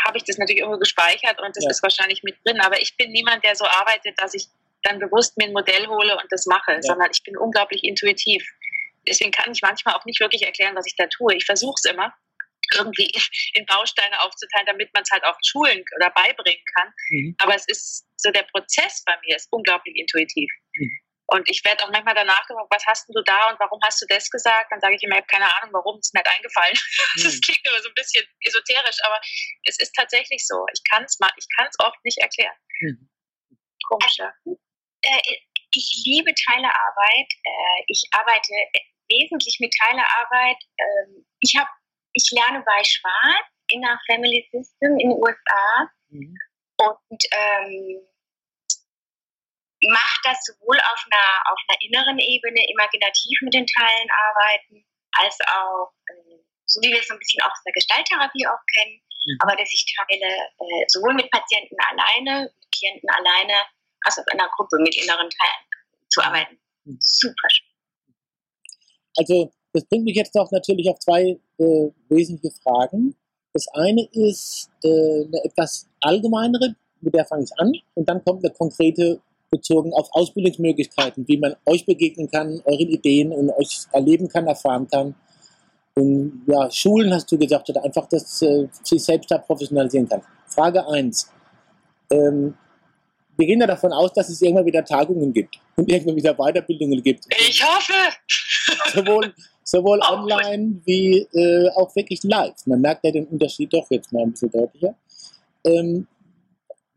habe 0.05 0.19
ich 0.19 0.25
das 0.25 0.39
natürlich 0.39 0.61
irgendwo 0.61 0.79
gespeichert 0.79 1.41
und 1.41 1.57
das 1.57 1.65
ja. 1.65 1.71
ist 1.71 1.83
wahrscheinlich 1.83 2.23
mit 2.23 2.37
drin. 2.45 2.61
Aber 2.61 2.81
ich 2.81 2.97
bin 2.97 3.11
niemand, 3.13 3.45
der 3.45 3.55
so 3.57 3.65
arbeitet, 3.65 4.21
dass 4.21 4.35
ich 4.35 4.47
dann 4.83 4.99
bewusst 4.99 5.37
mir 5.39 5.47
ein 5.47 5.53
Modell 5.53 5.87
hole 5.87 6.17
und 6.17 6.27
das 6.31 6.47
mache, 6.47 6.73
ja. 6.73 6.83
sondern 6.83 7.09
ich 7.13 7.23
bin 7.23 7.37
unglaublich 7.37 7.85
intuitiv. 7.85 8.45
Deswegen 9.07 9.31
kann 9.31 9.53
ich 9.53 9.63
manchmal 9.63 9.95
auch 9.95 10.05
nicht 10.05 10.21
wirklich 10.21 10.43
erklären, 10.43 10.77
was 10.77 10.87
ich 10.87 10.97
da 10.97 11.07
tue. 11.07 11.35
Ich 11.35 11.45
versuche 11.45 11.75
es 11.83 11.91
immer 11.91 12.13
irgendwie 12.75 13.11
in 13.55 13.67
Bausteine 13.67 14.21
aufzuteilen, 14.21 14.67
damit 14.67 14.93
man 14.95 15.03
es 15.03 15.11
halt 15.11 15.25
auch 15.25 15.37
schulen 15.45 15.85
oder 15.97 16.11
beibringen 16.11 16.65
kann. 16.77 16.93
Mhm. 17.11 17.35
Aber 17.39 17.55
es 17.55 17.67
ist 17.69 18.07
so 18.17 18.31
der 18.31 18.45
Prozess 18.45 19.03
bei 19.05 19.15
mir 19.27 19.37
ist 19.37 19.49
unglaublich 19.51 19.97
intuitiv. 19.97 20.51
Mhm. 20.77 21.01
Und 21.33 21.49
ich 21.49 21.65
werde 21.65 21.83
auch 21.85 21.91
manchmal 21.91 22.15
danach 22.15 22.47
gefragt, 22.47 22.69
was 22.69 22.85
hast 22.87 23.09
du 23.09 23.23
da 23.25 23.49
und 23.49 23.59
warum 23.59 23.81
hast 23.83 24.03
du 24.03 24.07
das 24.07 24.29
gesagt? 24.29 24.71
Dann 24.71 24.81
sage 24.81 24.97
ich 24.97 25.03
immer, 25.03 25.17
ich 25.17 25.25
habe 25.25 25.33
keine 25.33 25.49
Ahnung, 25.57 25.73
warum, 25.73 25.97
es 25.97 26.13
mir 26.13 26.21
nicht 26.21 26.29
eingefallen. 26.29 26.77
Mhm. 27.17 27.23
Das 27.25 27.41
klingt 27.41 27.65
immer 27.65 27.81
so 27.81 27.89
ein 27.89 27.95
bisschen 27.95 28.25
esoterisch, 28.45 29.01
aber 29.05 29.19
es 29.65 29.79
ist 29.81 29.93
tatsächlich 29.97 30.47
so. 30.47 30.67
Ich 30.75 30.85
kann 30.85 31.05
es 31.05 31.17
ich 31.17 31.47
kann's 31.57 31.77
oft 31.81 31.97
nicht 32.05 32.19
erklären. 32.19 32.57
Mhm. 32.81 33.09
Komisch, 33.89 34.17
ja. 34.19 34.33
Äh, 34.45 35.21
ich 35.73 36.03
liebe 36.05 36.35
Teilearbeit. 36.35 37.31
Äh, 37.33 37.81
ich 37.89 38.03
arbeite 38.13 38.53
wesentlich 39.09 39.57
mit 39.59 39.73
Teilearbeit. 39.81 40.61
Ähm, 40.77 41.25
ich, 41.41 41.57
hab, 41.57 41.69
ich 42.13 42.29
lerne 42.33 42.63
bei 42.65 42.85
Schwarz 42.85 43.49
in 43.69 43.81
der 43.81 43.99
Family 44.07 44.47
System 44.53 45.01
in 45.01 45.09
den 45.09 45.17
USA. 45.17 45.89
Mhm. 46.11 46.37
Und 46.77 47.23
ähm, 47.33 48.12
macht 49.89 50.21
das 50.25 50.45
sowohl 50.45 50.79
auf 50.79 51.01
einer, 51.11 51.29
auf 51.51 51.59
einer 51.69 51.79
inneren 51.83 52.19
Ebene, 52.19 52.61
imaginativ 52.71 53.39
mit 53.43 53.55
den 53.55 53.67
Teilen 53.67 54.09
arbeiten, 54.11 54.85
als 55.13 55.37
auch, 55.49 55.93
äh, 56.09 56.39
so 56.67 56.81
wie 56.83 56.93
wir 56.93 57.01
es 57.01 57.09
so 57.09 57.15
ein 57.15 57.19
bisschen 57.19 57.43
auch 57.43 57.53
aus 57.53 57.63
der 57.65 57.73
Gestalttherapie 57.73 58.47
auch 58.47 58.63
kennen, 58.75 59.01
mhm. 59.01 59.39
aber 59.41 59.57
dass 59.57 59.73
ich 59.73 59.85
Teile 59.97 60.31
äh, 60.31 60.85
sowohl 60.89 61.15
mit 61.15 61.31
Patienten 61.31 61.77
alleine, 61.91 62.51
mit 62.53 62.73
Klienten 62.73 63.09
alleine, 63.11 63.67
als 64.05 64.19
auch 64.19 64.27
in 64.33 64.41
einer 64.41 64.51
Gruppe 64.57 64.79
mit 64.81 64.97
inneren 64.97 65.29
Teilen 65.31 65.65
zu 66.09 66.23
arbeiten. 66.23 66.59
Mhm. 66.85 66.99
Super 67.01 67.49
schön. 67.51 67.67
Also, 69.17 69.53
das 69.73 69.85
bringt 69.87 70.05
mich 70.05 70.17
jetzt 70.17 70.35
auch 70.37 70.51
natürlich 70.51 70.89
auf 70.89 70.99
zwei 70.99 71.39
äh, 71.59 71.91
wesentliche 72.09 72.55
Fragen. 72.63 73.17
Das 73.53 73.67
eine 73.75 74.09
ist 74.13 74.71
äh, 74.85 74.89
eine 74.89 75.45
etwas 75.45 75.89
allgemeinere, 76.01 76.75
mit 77.01 77.15
der 77.15 77.27
fange 77.27 77.45
ich 77.45 77.51
an, 77.59 77.73
und 77.95 78.09
dann 78.09 78.25
kommt 78.25 78.45
eine 78.45 78.55
konkrete 78.55 79.21
bezogen 79.53 79.93
auf 79.93 80.09
Ausbildungsmöglichkeiten, 80.13 81.29
wie 81.29 81.37
man 81.37 81.55
euch 81.67 81.87
begegnen 81.87 82.29
kann, 82.29 82.61
euren 82.65 82.89
Ideen 82.89 83.33
und 83.33 83.51
euch 83.51 83.83
erleben 83.93 84.29
kann, 84.29 84.47
erfahren 84.47 84.89
kann. 84.89 85.15
Und 85.95 86.43
ja, 86.47 86.71
Schulen 86.71 87.13
hast 87.13 87.31
du 87.31 87.39
gesagt, 87.39 87.69
oder 87.69 87.85
einfach, 87.85 88.09
dass 88.09 88.41
äh, 88.43 88.67
sich 88.83 89.05
selbst 89.05 89.31
da 89.31 89.39
professionalisieren 89.39 90.09
kann. 90.09 90.23
Frage 90.47 90.87
1. 90.89 91.31
Ähm, 92.11 92.55
wir 93.37 93.47
gehen 93.47 93.61
ja 93.61 93.67
davon 93.67 93.93
aus, 93.93 94.13
dass 94.15 94.29
es 94.31 94.41
irgendwann 94.41 94.67
wieder 94.67 94.85
Tagungen 94.85 95.33
gibt 95.33 95.59
und 95.77 95.91
irgendwann 95.91 96.17
wieder 96.17 96.35
Weiterbildungen 96.35 97.03
gibt. 97.03 97.27
Ich 97.31 97.63
hoffe! 97.63 97.93
Sowohl, 98.95 99.35
sowohl 99.65 100.01
online 100.01 100.81
wie 100.85 101.19
äh, 101.35 101.69
auch 101.75 101.95
wirklich 101.95 102.23
live. 102.25 102.55
Man 102.67 102.81
merkt 102.81 103.05
ja 103.05 103.11
den 103.11 103.27
Unterschied 103.27 103.73
doch 103.73 103.91
jetzt 103.91 104.13
mal 104.13 104.23
ein 104.23 104.33
bisschen 104.33 104.51
deutlicher. 104.51 104.95
Ähm, 105.65 106.07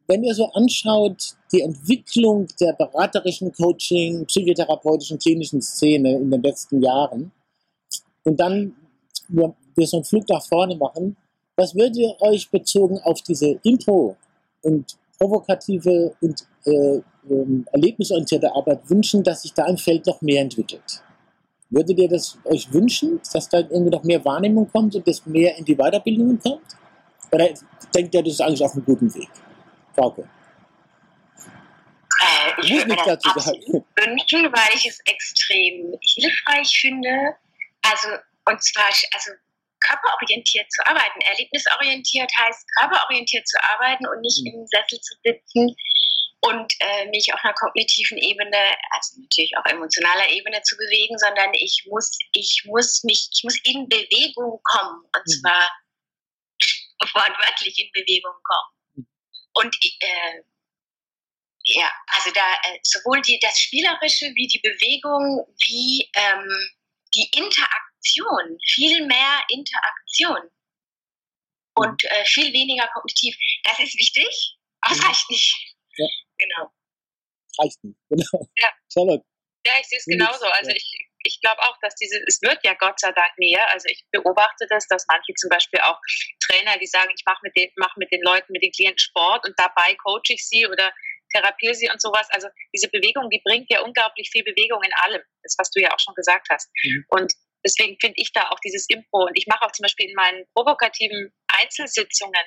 wenn 0.08 0.24
ihr 0.24 0.34
so 0.34 0.52
anschaut, 0.52 1.36
die 1.52 1.62
Entwicklung 1.62 2.48
der 2.60 2.74
beraterischen 2.74 3.52
Coaching, 3.52 4.26
psychotherapeutischen, 4.26 5.20
klinischen 5.20 5.62
Szene 5.62 6.16
in 6.16 6.30
den 6.30 6.42
letzten 6.42 6.82
Jahren 6.82 7.32
und 8.24 8.40
dann 8.40 8.76
wir 9.28 9.88
so 9.88 9.98
einen 9.98 10.04
Flug 10.04 10.28
nach 10.30 10.46
vorne 10.46 10.76
machen, 10.76 11.18
was 11.56 11.76
würdet 11.76 11.98
ihr 11.98 12.16
euch 12.20 12.50
bezogen 12.50 13.00
auf 13.00 13.22
diese 13.22 13.60
Intro 13.64 14.16
und 14.62 14.98
provokative 15.18 16.14
und 16.22 16.48
äh, 16.66 17.02
ähm, 17.30 17.66
erlebnisorientierte 17.72 18.54
Arbeit 18.54 18.90
wünschen, 18.90 19.24
dass 19.24 19.44
sich 19.44 19.54
da 19.54 19.66
im 19.68 19.78
Feld 19.78 20.06
noch 20.06 20.22
mehr 20.22 20.42
entwickelt? 20.42 21.02
Würdet 21.70 21.98
ihr 21.98 22.10
das 22.10 22.38
euch 22.46 22.72
wünschen, 22.72 23.20
dass 23.34 23.50
da 23.50 23.60
irgendwie 23.60 23.90
noch 23.90 24.04
mehr 24.04 24.24
Wahrnehmung 24.24 24.70
kommt 24.72 24.96
und 24.96 25.08
dass 25.08 25.26
mehr 25.26 25.58
in 25.58 25.66
die 25.66 25.76
Weiterbildungen 25.76 26.40
kommt? 26.40 26.76
Oder 27.32 27.50
denkt 27.94 28.14
ihr, 28.14 28.22
das 28.22 28.34
ist 28.34 28.42
eigentlich 28.42 28.64
auf 28.64 28.74
einem 28.74 28.86
guten 28.86 29.14
Weg? 29.16 29.30
Frauke. 29.96 30.30
Äh, 32.22 32.62
ich 32.62 32.72
würde 32.72 32.88
mir 32.88 32.96
das 32.96 33.26
absolut 33.26 33.86
wünschen, 33.98 34.52
weil 34.52 34.76
ich 34.76 34.86
es 34.86 35.00
extrem 35.06 35.98
hilfreich 36.02 36.78
finde. 36.80 37.36
Also, 37.82 38.10
und 38.46 38.64
zwar, 38.64 38.86
also 39.14 39.32
körperorientiert 39.80 40.72
zu 40.72 40.86
arbeiten. 40.88 41.22
Erlebnisorientiert 41.22 42.32
heißt 42.38 42.66
körperorientiert 42.78 43.48
zu 43.48 43.58
arbeiten 43.64 44.08
und 44.08 44.22
nicht 44.22 44.42
mhm. 44.44 44.62
im 44.62 44.68
Sessel 44.68 45.00
zu 45.02 45.14
sitzen 45.24 45.76
und 46.42 46.74
äh, 46.80 47.08
mich 47.10 47.34
auf 47.34 47.44
einer 47.44 47.54
kognitiven 47.54 48.18
Ebene, 48.18 48.58
also 48.92 49.22
natürlich 49.22 49.52
auch 49.58 49.66
emotionaler 49.66 50.30
Ebene 50.30 50.62
zu 50.62 50.76
bewegen, 50.78 51.18
sondern 51.18 51.52
ich 51.54 51.86
muss, 51.90 52.18
ich 52.34 52.64
muss 52.66 53.04
mich, 53.04 53.30
ich 53.32 53.44
muss 53.44 53.58
in 53.64 53.88
Bewegung 53.90 54.60
kommen 54.64 55.04
und 55.04 55.26
mhm. 55.26 55.42
zwar 55.42 55.70
wortwörtlich 57.14 57.80
in 57.80 57.92
Bewegung 57.94 58.34
kommen. 58.44 58.76
Mhm. 59.56 59.66
Und 59.66 59.76
äh, 60.02 60.42
ja, 61.68 61.92
also 62.08 62.32
da 62.32 62.54
äh, 62.64 62.80
sowohl 62.84 63.22
die, 63.22 63.40
das 63.40 63.60
Spielerische 63.60 64.28
wie 64.36 64.48
die 64.48 64.60
Bewegung, 64.60 65.46
wie 65.68 66.10
ähm, 66.16 66.70
die 67.14 67.30
Interaktion, 67.36 68.60
viel 68.66 69.06
mehr 69.08 69.44
Interaktion 69.50 70.52
und 71.76 72.04
mhm. 72.04 72.10
äh, 72.10 72.26
viel 72.26 72.54
weniger 72.54 72.88
kognitiv. 72.94 73.36
Das 73.64 73.80
ist 73.80 73.98
wichtig, 73.98 74.58
aber 74.82 74.96
es 74.96 75.04
reicht 75.04 75.30
nicht. 75.30 75.76
Ja. 75.98 76.08
Genau. 76.38 76.72
Reicht 77.58 77.84
nicht, 77.84 77.98
genau. 78.10 78.50
Ja. 78.58 78.70
Charlotte. 78.92 79.26
Ja, 79.66 79.74
ich 79.82 79.88
sehe 79.88 79.98
es 79.98 80.06
genauso. 80.06 80.46
Also 80.46 80.72
ich, 80.72 81.10
ich 81.36 81.42
glaube 81.42 81.62
auch, 81.64 81.76
dass 81.82 81.96
diese, 81.96 82.18
es 82.28 82.42
wird 82.42 82.60
ja 82.64 82.74
Gott 82.76 83.00
sei 83.00 83.12
Dank 83.12 83.32
mehr. 83.38 83.70
Also 83.72 83.90
ich 83.90 84.04
beobachte 84.12 84.66
das, 84.70 84.88
dass 84.88 85.06
manche 85.08 85.34
zum 85.36 85.50
Beispiel 85.50 85.82
auch 85.82 86.00
Trainer, 86.40 86.78
die 86.80 86.88
sagen, 86.88 87.12
ich 87.14 87.24
mache 87.26 87.40
mit 87.44 87.56
den, 87.56 87.70
mach 87.76 87.96
mit 87.98 88.12
den 88.12 88.22
Leuten, 88.22 88.54
mit 88.54 88.64
den 88.64 88.72
Klienten 88.72 89.00
Sport 89.00 89.46
und 89.46 89.54
dabei 89.58 89.96
coache 90.04 90.32
ich 90.32 90.48
sie 90.48 90.66
oder 90.66 90.94
therapiere 91.34 91.74
sie 91.76 91.90
und 91.92 92.02
sowas. 92.02 92.28
Also 92.32 92.48
diese 92.74 92.88
Bewegung, 92.90 93.30
die 93.30 93.42
bringt 93.44 93.70
ja 93.70 93.82
unglaublich 93.82 94.30
viel 94.32 94.44
Bewegung 94.44 94.82
in 94.84 94.94
allem. 95.04 95.22
Das, 95.44 95.56
was 95.58 95.70
du 95.72 95.82
ja 95.82 95.92
auch 95.92 96.00
schon 96.00 96.16
gesagt 96.16 96.48
hast. 96.50 96.70
Mhm. 96.84 97.06
Und 97.10 97.34
deswegen 97.66 97.98
finde 98.00 98.16
ich 98.18 98.32
da 98.32 98.50
auch 98.50 98.60
dieses 98.64 98.88
Impro. 98.88 99.26
Und 99.28 99.36
ich 99.36 99.48
mache 99.48 99.66
auch 99.66 99.72
zum 99.72 99.84
Beispiel 99.84 100.08
in 100.08 100.16
meinen 100.16 100.46
provokativen 100.54 101.34
Einzelsitzungen, 101.48 102.46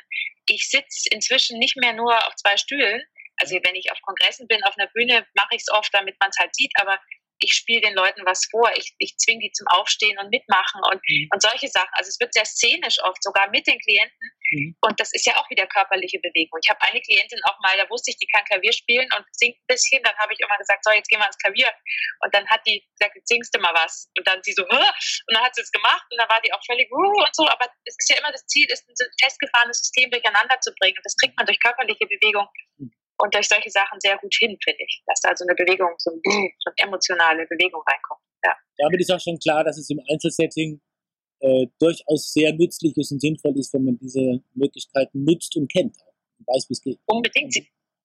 ich 0.49 0.69
sitze 0.71 1.11
inzwischen 1.13 1.59
nicht 1.59 1.77
mehr 1.77 1.93
nur 1.93 2.17
auf 2.27 2.35
zwei 2.37 2.57
Stühlen. 2.57 3.03
Also 3.37 3.55
wenn 3.63 3.77
ich 3.77 3.93
auf 3.93 4.01
Kongressen 4.03 4.49
bin, 4.49 4.65
auf 4.65 4.75
einer 4.79 4.91
Bühne, 4.95 5.27
mache 5.35 5.55
ich 5.55 5.63
es 5.63 5.71
oft, 5.71 5.93
damit 5.93 6.17
man 6.19 6.31
es 6.31 6.39
halt 6.41 6.55
sieht. 6.55 6.73
Aber 6.81 6.99
ich 7.41 7.53
spiele 7.53 7.81
den 7.81 7.95
Leuten 7.95 8.23
was 8.27 8.47
vor, 8.51 8.71
ich, 8.77 8.95
ich 8.99 9.17
zwinge 9.17 9.41
die 9.41 9.53
zum 9.53 9.67
Aufstehen 9.69 10.19
und 10.19 10.31
mitmachen 10.31 10.81
und, 10.91 11.01
mhm. 11.09 11.29
und 11.33 11.43
solche 11.43 11.69
Sachen. 11.69 11.91
Also 11.93 12.09
es 12.09 12.19
wird 12.21 12.35
sehr 12.35 12.45
szenisch 12.45 12.99
oft, 13.03 13.23
sogar 13.23 13.49
mit 13.51 13.67
den 13.67 13.79
Klienten. 13.79 14.29
Mhm. 14.51 14.77
Und 14.81 14.99
das 14.99 15.13
ist 15.13 15.27
ja 15.27 15.37
auch 15.37 15.49
wieder 15.51 15.67
körperliche 15.67 16.19
Bewegung. 16.19 16.59
Ich 16.63 16.71
habe 16.71 16.81
eine 16.83 17.01
Klientin 17.01 17.39
auch 17.45 17.59
mal, 17.61 17.77
da 17.77 17.89
wusste 17.91 18.11
ich, 18.11 18.19
die 18.19 18.27
kann 18.27 18.45
Klavier 18.45 18.73
spielen 18.73 19.09
und 19.17 19.25
singt 19.33 19.57
ein 19.57 19.69
bisschen. 19.69 20.03
Dann 20.03 20.17
habe 20.19 20.33
ich 20.33 20.41
immer 20.41 20.57
gesagt, 20.59 20.85
so, 20.85 20.91
jetzt 20.91 21.09
gehen 21.09 21.21
wir 21.21 21.25
ans 21.25 21.39
Klavier. 21.39 21.71
Und 22.21 22.35
dann 22.35 22.47
hat 22.49 22.61
die 22.67 22.85
gesagt, 22.99 23.15
jetzt 23.17 23.29
singst 23.29 23.55
du 23.55 23.61
mal 23.61 23.75
was. 23.75 24.11
Und 24.17 24.27
dann 24.27 24.43
sie 24.43 24.53
so, 24.53 24.63
Hö? 24.63 24.79
und 24.79 25.33
dann 25.35 25.45
hat 25.45 25.55
sie 25.55 25.63
es 25.63 25.71
gemacht 25.71 26.07
und 26.11 26.19
dann 26.19 26.29
war 26.29 26.41
die 26.41 26.53
auch 26.53 26.65
völlig 26.65 26.91
uh, 26.91 27.25
und 27.25 27.35
so. 27.35 27.47
Aber 27.47 27.67
es 27.85 27.97
ist 27.99 28.11
ja 28.11 28.19
immer 28.19 28.33
das 28.33 28.47
Ziel, 28.47 28.67
ist 28.69 28.89
ein 28.89 28.95
festgefahrenes 29.21 29.79
System 29.79 30.11
durcheinander 30.11 30.59
zu 30.61 30.73
bringen. 30.81 30.97
Und 30.97 31.05
das 31.05 31.17
kriegt 31.17 31.37
man 31.37 31.47
durch 31.47 31.61
körperliche 31.61 32.07
Bewegung. 32.07 32.49
Mhm 33.19 33.25
und 33.25 33.35
durch 33.35 33.49
solche 33.49 33.71
Sachen 33.71 34.01
sehr 34.01 34.17
gut 34.19 34.35
hin, 34.39 34.57
finde 34.63 34.85
ich. 34.85 35.03
Dass 35.07 35.21
da 35.21 35.35
so 35.35 35.45
eine 35.45 35.55
Bewegung, 35.55 35.95
so 35.99 36.11
eine, 36.11 36.21
so 36.59 36.71
eine 36.71 36.89
emotionale 36.89 37.47
Bewegung 37.47 37.83
reinkommt. 37.87 38.21
Ja. 38.45 38.57
Damit 38.79 39.01
ist 39.01 39.11
auch 39.11 39.21
schon 39.21 39.39
klar, 39.39 39.65
dass 39.65 39.79
es 39.79 39.91
im 39.91 40.01
Einzelsetting 40.11 40.81
äh, 41.41 41.67
durchaus 41.79 42.33
sehr 42.33 42.53
nützlich 42.53 42.97
ist 42.97 43.13
und 43.13 43.21
sinnvoll 43.21 43.59
ist, 43.59 43.75
wenn 43.75 43.85
man 43.85 43.99
diese 43.99 44.43
Möglichkeiten 44.55 45.25
nutzt 45.25 45.57
und 45.57 45.71
kennt 45.71 45.97
und 46.39 46.47
weiß, 46.47 46.67
wie 46.69 46.75
es 46.75 46.83
geht. 46.83 46.99
Unbedingt. 47.07 47.55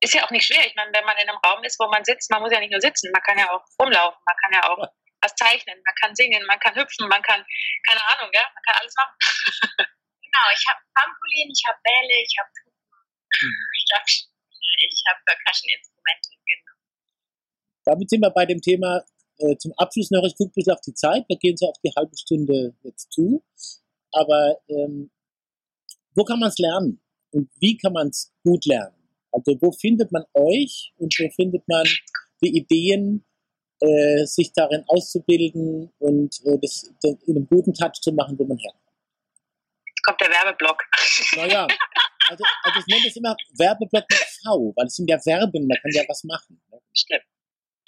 Ist 0.01 0.13
ja 0.13 0.25
auch 0.25 0.31
nicht 0.31 0.45
schwer. 0.45 0.67
Ich 0.67 0.75
meine, 0.75 0.91
wenn 0.91 1.05
man 1.05 1.15
in 1.15 1.29
einem 1.29 1.39
Raum 1.45 1.63
ist, 1.63 1.79
wo 1.79 1.87
man 1.87 2.03
sitzt, 2.03 2.29
man 2.29 2.41
muss 2.41 2.51
ja 2.51 2.59
nicht 2.59 2.73
nur 2.73 2.81
sitzen, 2.81 3.09
man 3.13 3.23
kann 3.23 3.39
ja 3.39 3.47
auch 3.47 3.63
rumlaufen, 3.79 4.19
man 4.19 4.35
kann 4.35 4.51
ja 4.51 4.61
auch 4.67 4.77
ja. 4.83 4.91
was 5.21 5.33
zeichnen, 5.35 5.79
man 5.79 5.95
kann 5.95 6.13
singen, 6.13 6.43
man 6.45 6.59
kann 6.59 6.75
hüpfen, 6.75 7.07
man 7.07 7.21
kann, 7.21 7.39
keine 7.87 8.03
Ahnung, 8.11 8.27
ja, 8.35 8.43
man 8.51 8.63
kann 8.67 8.83
alles 8.83 8.93
machen. 8.99 9.15
genau, 10.27 10.45
ich 10.51 10.63
habe 10.67 10.79
Trampolin, 10.91 11.47
ich 11.55 11.63
habe 11.63 11.79
Bälle, 11.87 12.19
ich 12.19 12.35
habe 12.35 12.51
mhm. 12.51 13.55
ich 13.79 13.87
habe 13.95 14.32
ich 14.91 15.03
habe 15.09 15.19
Percussion-Instrumente, 15.25 16.29
genau. 16.45 16.75
Damit 17.85 18.09
sind 18.09 18.21
wir 18.21 18.31
bei 18.31 18.45
dem 18.45 18.61
Thema 18.61 19.03
äh, 19.37 19.57
zum 19.57 19.73
Abschluss 19.77 20.11
noch, 20.11 20.23
ich 20.25 20.35
gucke 20.35 20.53
bisschen 20.55 20.73
auf 20.73 20.81
die 20.81 20.93
Zeit, 20.93 21.25
wir 21.27 21.37
gehen 21.37 21.57
so 21.57 21.67
auf 21.67 21.77
die 21.83 21.91
halbe 21.95 22.17
Stunde 22.17 22.75
jetzt 22.83 23.11
zu, 23.11 23.43
aber 24.11 24.57
ähm, 24.69 25.11
wo 26.15 26.23
kann 26.23 26.39
man 26.39 26.49
es 26.49 26.57
lernen 26.57 27.01
und 27.31 27.49
wie 27.59 27.77
kann 27.77 27.93
man 27.93 28.09
es 28.09 28.31
gut 28.43 28.65
lernen? 28.65 28.95
Also 29.31 29.57
wo 29.61 29.71
findet 29.71 30.11
man 30.11 30.23
euch 30.33 30.93
und 30.97 31.13
wo 31.19 31.29
findet 31.31 31.67
man 31.67 31.85
die 32.43 32.55
Ideen, 32.55 33.25
äh, 33.79 34.25
sich 34.25 34.53
darin 34.53 34.83
auszubilden 34.87 35.91
und 35.99 36.39
äh, 36.45 36.57
das, 36.61 36.93
das 37.01 37.15
in 37.25 37.35
einem 37.35 37.47
guten 37.47 37.73
Touch 37.73 37.99
zu 38.01 38.11
machen, 38.11 38.37
wo 38.37 38.45
man 38.45 38.57
herkommt? 38.57 38.83
Jetzt 39.87 40.03
kommt 40.03 40.21
der 40.21 40.29
Werbeblock. 40.29 40.83
Naja, 41.35 41.67
also, 42.29 42.43
also 42.63 42.79
ich 42.79 42.87
nenne 42.87 43.05
das 43.05 43.15
immer 43.15 43.35
Werbeblock 43.57 44.05
mit 44.09 44.19
V, 44.43 44.73
weil 44.75 44.87
es 44.87 44.95
sind 44.95 45.09
ja 45.09 45.19
Verben, 45.19 45.67
man 45.67 45.77
kann 45.81 45.91
ja 45.91 46.03
was 46.07 46.23
machen. 46.23 46.61
Ne? 46.71 46.79
Stimmt. 46.93 47.23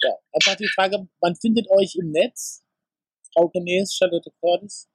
Ja, 0.02 0.10
einfach 0.32 0.56
die 0.56 0.68
Frage, 0.68 1.08
man 1.20 1.36
findet 1.36 1.68
euch 1.70 1.96
im 1.96 2.10
Netz, 2.10 2.62
Frau 3.32 3.48
Genes, 3.48 3.94
Charlotte 3.94 4.30
Cordes, 4.40 4.88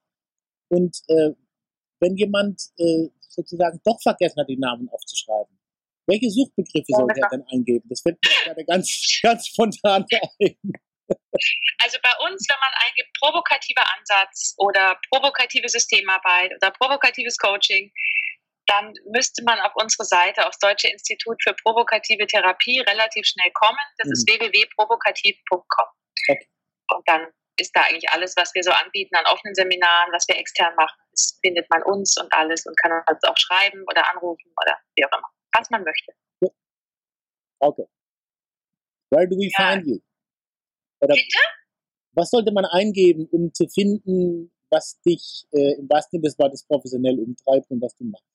und 0.69 0.95
äh, 1.07 1.31
wenn 1.99 2.15
jemand 2.15 2.61
äh, 2.77 3.09
sozusagen 3.29 3.79
doch 3.83 4.01
vergessen 4.01 4.39
hat, 4.39 4.49
die 4.49 4.57
Namen 4.57 4.89
aufzuschreiben, 4.89 5.59
welche 6.07 6.29
Suchbegriffe 6.29 6.87
sollte 6.87 7.21
er 7.21 7.29
denn 7.29 7.45
eingeben? 7.51 7.87
Das 7.89 8.01
fällt 8.01 8.17
mir 8.23 8.31
gerade 8.43 8.65
ganz, 8.65 9.19
ganz 9.21 9.47
spontan 9.47 10.05
ein. 10.39 10.57
Also 11.79 11.97
bei 12.01 12.13
uns, 12.25 12.47
wenn 12.47 12.59
man 12.59 12.71
eingibt 12.87 13.11
provokativer 13.19 13.83
Ansatz 13.97 14.55
oder 14.57 14.97
provokative 15.11 15.67
Systemarbeit 15.67 16.53
oder 16.55 16.71
provokatives 16.71 17.37
Coaching, 17.37 17.91
dann 18.71 18.93
müsste 19.11 19.43
man 19.43 19.59
auf 19.59 19.73
unsere 19.75 20.05
Seite, 20.05 20.47
aufs 20.47 20.59
Deutsche 20.59 20.87
Institut 20.87 21.37
für 21.43 21.53
provokative 21.63 22.25
Therapie, 22.25 22.79
relativ 22.79 23.25
schnell 23.25 23.51
kommen. 23.53 23.77
Das 23.97 24.07
mhm. 24.07 24.13
ist 24.13 24.29
www.provokativ.com. 24.29 25.87
Okay. 26.29 26.47
Und 26.95 27.07
dann 27.07 27.27
ist 27.59 27.75
da 27.75 27.81
eigentlich 27.81 28.09
alles, 28.09 28.35
was 28.37 28.53
wir 28.55 28.63
so 28.63 28.71
anbieten 28.71 29.15
an 29.15 29.25
offenen 29.25 29.53
Seminaren, 29.53 30.11
was 30.11 30.27
wir 30.27 30.37
extern 30.37 30.73
machen, 30.75 30.97
das 31.11 31.37
findet 31.43 31.69
man 31.69 31.83
uns 31.83 32.17
und 32.17 32.31
alles 32.33 32.65
und 32.65 32.75
kann 32.79 32.91
uns 32.91 33.23
auch 33.23 33.37
schreiben 33.37 33.83
oder 33.89 34.09
anrufen 34.09 34.51
oder 34.61 34.77
wie 34.95 35.05
auch 35.05 35.17
immer, 35.17 35.29
was 35.53 35.69
man 35.69 35.83
möchte. 35.83 36.13
Okay. 37.59 37.85
Where 39.11 39.27
do 39.27 39.35
we 39.35 39.51
ja. 39.51 39.73
find 39.73 39.85
you? 39.85 39.99
Oder 41.01 41.13
Bitte? 41.13 41.39
Was 42.13 42.29
sollte 42.31 42.51
man 42.51 42.65
eingeben, 42.65 43.27
um 43.31 43.53
zu 43.53 43.67
finden, 43.67 44.51
was 44.69 44.99
dich 45.01 45.45
äh, 45.51 45.77
im 45.77 45.87
wahrsten 45.89 46.19
Sinne 46.19 46.29
des 46.29 46.39
Wortes 46.39 46.65
professionell 46.65 47.19
umtreibt 47.19 47.69
und 47.69 47.81
was 47.81 47.95
du 47.95 48.05
machst? 48.05 48.30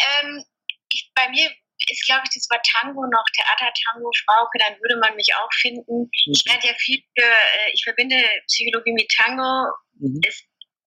Ähm, 0.00 0.44
ich, 0.92 1.10
bei 1.14 1.28
mir 1.28 1.50
ist, 1.88 2.04
glaube 2.06 2.22
ich, 2.24 2.34
das 2.34 2.48
Wort 2.50 2.66
Tango 2.66 3.06
noch, 3.06 3.24
Theater-Tango, 3.34 4.10
Frauke, 4.26 4.58
dann 4.58 4.78
würde 4.80 4.96
man 5.00 5.16
mich 5.16 5.34
auch 5.34 5.52
finden. 5.60 6.10
Mhm. 6.10 6.32
Ich 6.32 6.44
werde 6.46 6.68
ja 6.68 6.74
viel 6.74 7.02
für, 7.16 7.24
äh, 7.24 7.72
ich 7.72 7.82
verbinde 7.84 8.22
Psychologie 8.46 8.92
mit 8.92 9.10
Tango. 9.16 9.72
Mhm. 9.94 10.20
Das 10.20 10.42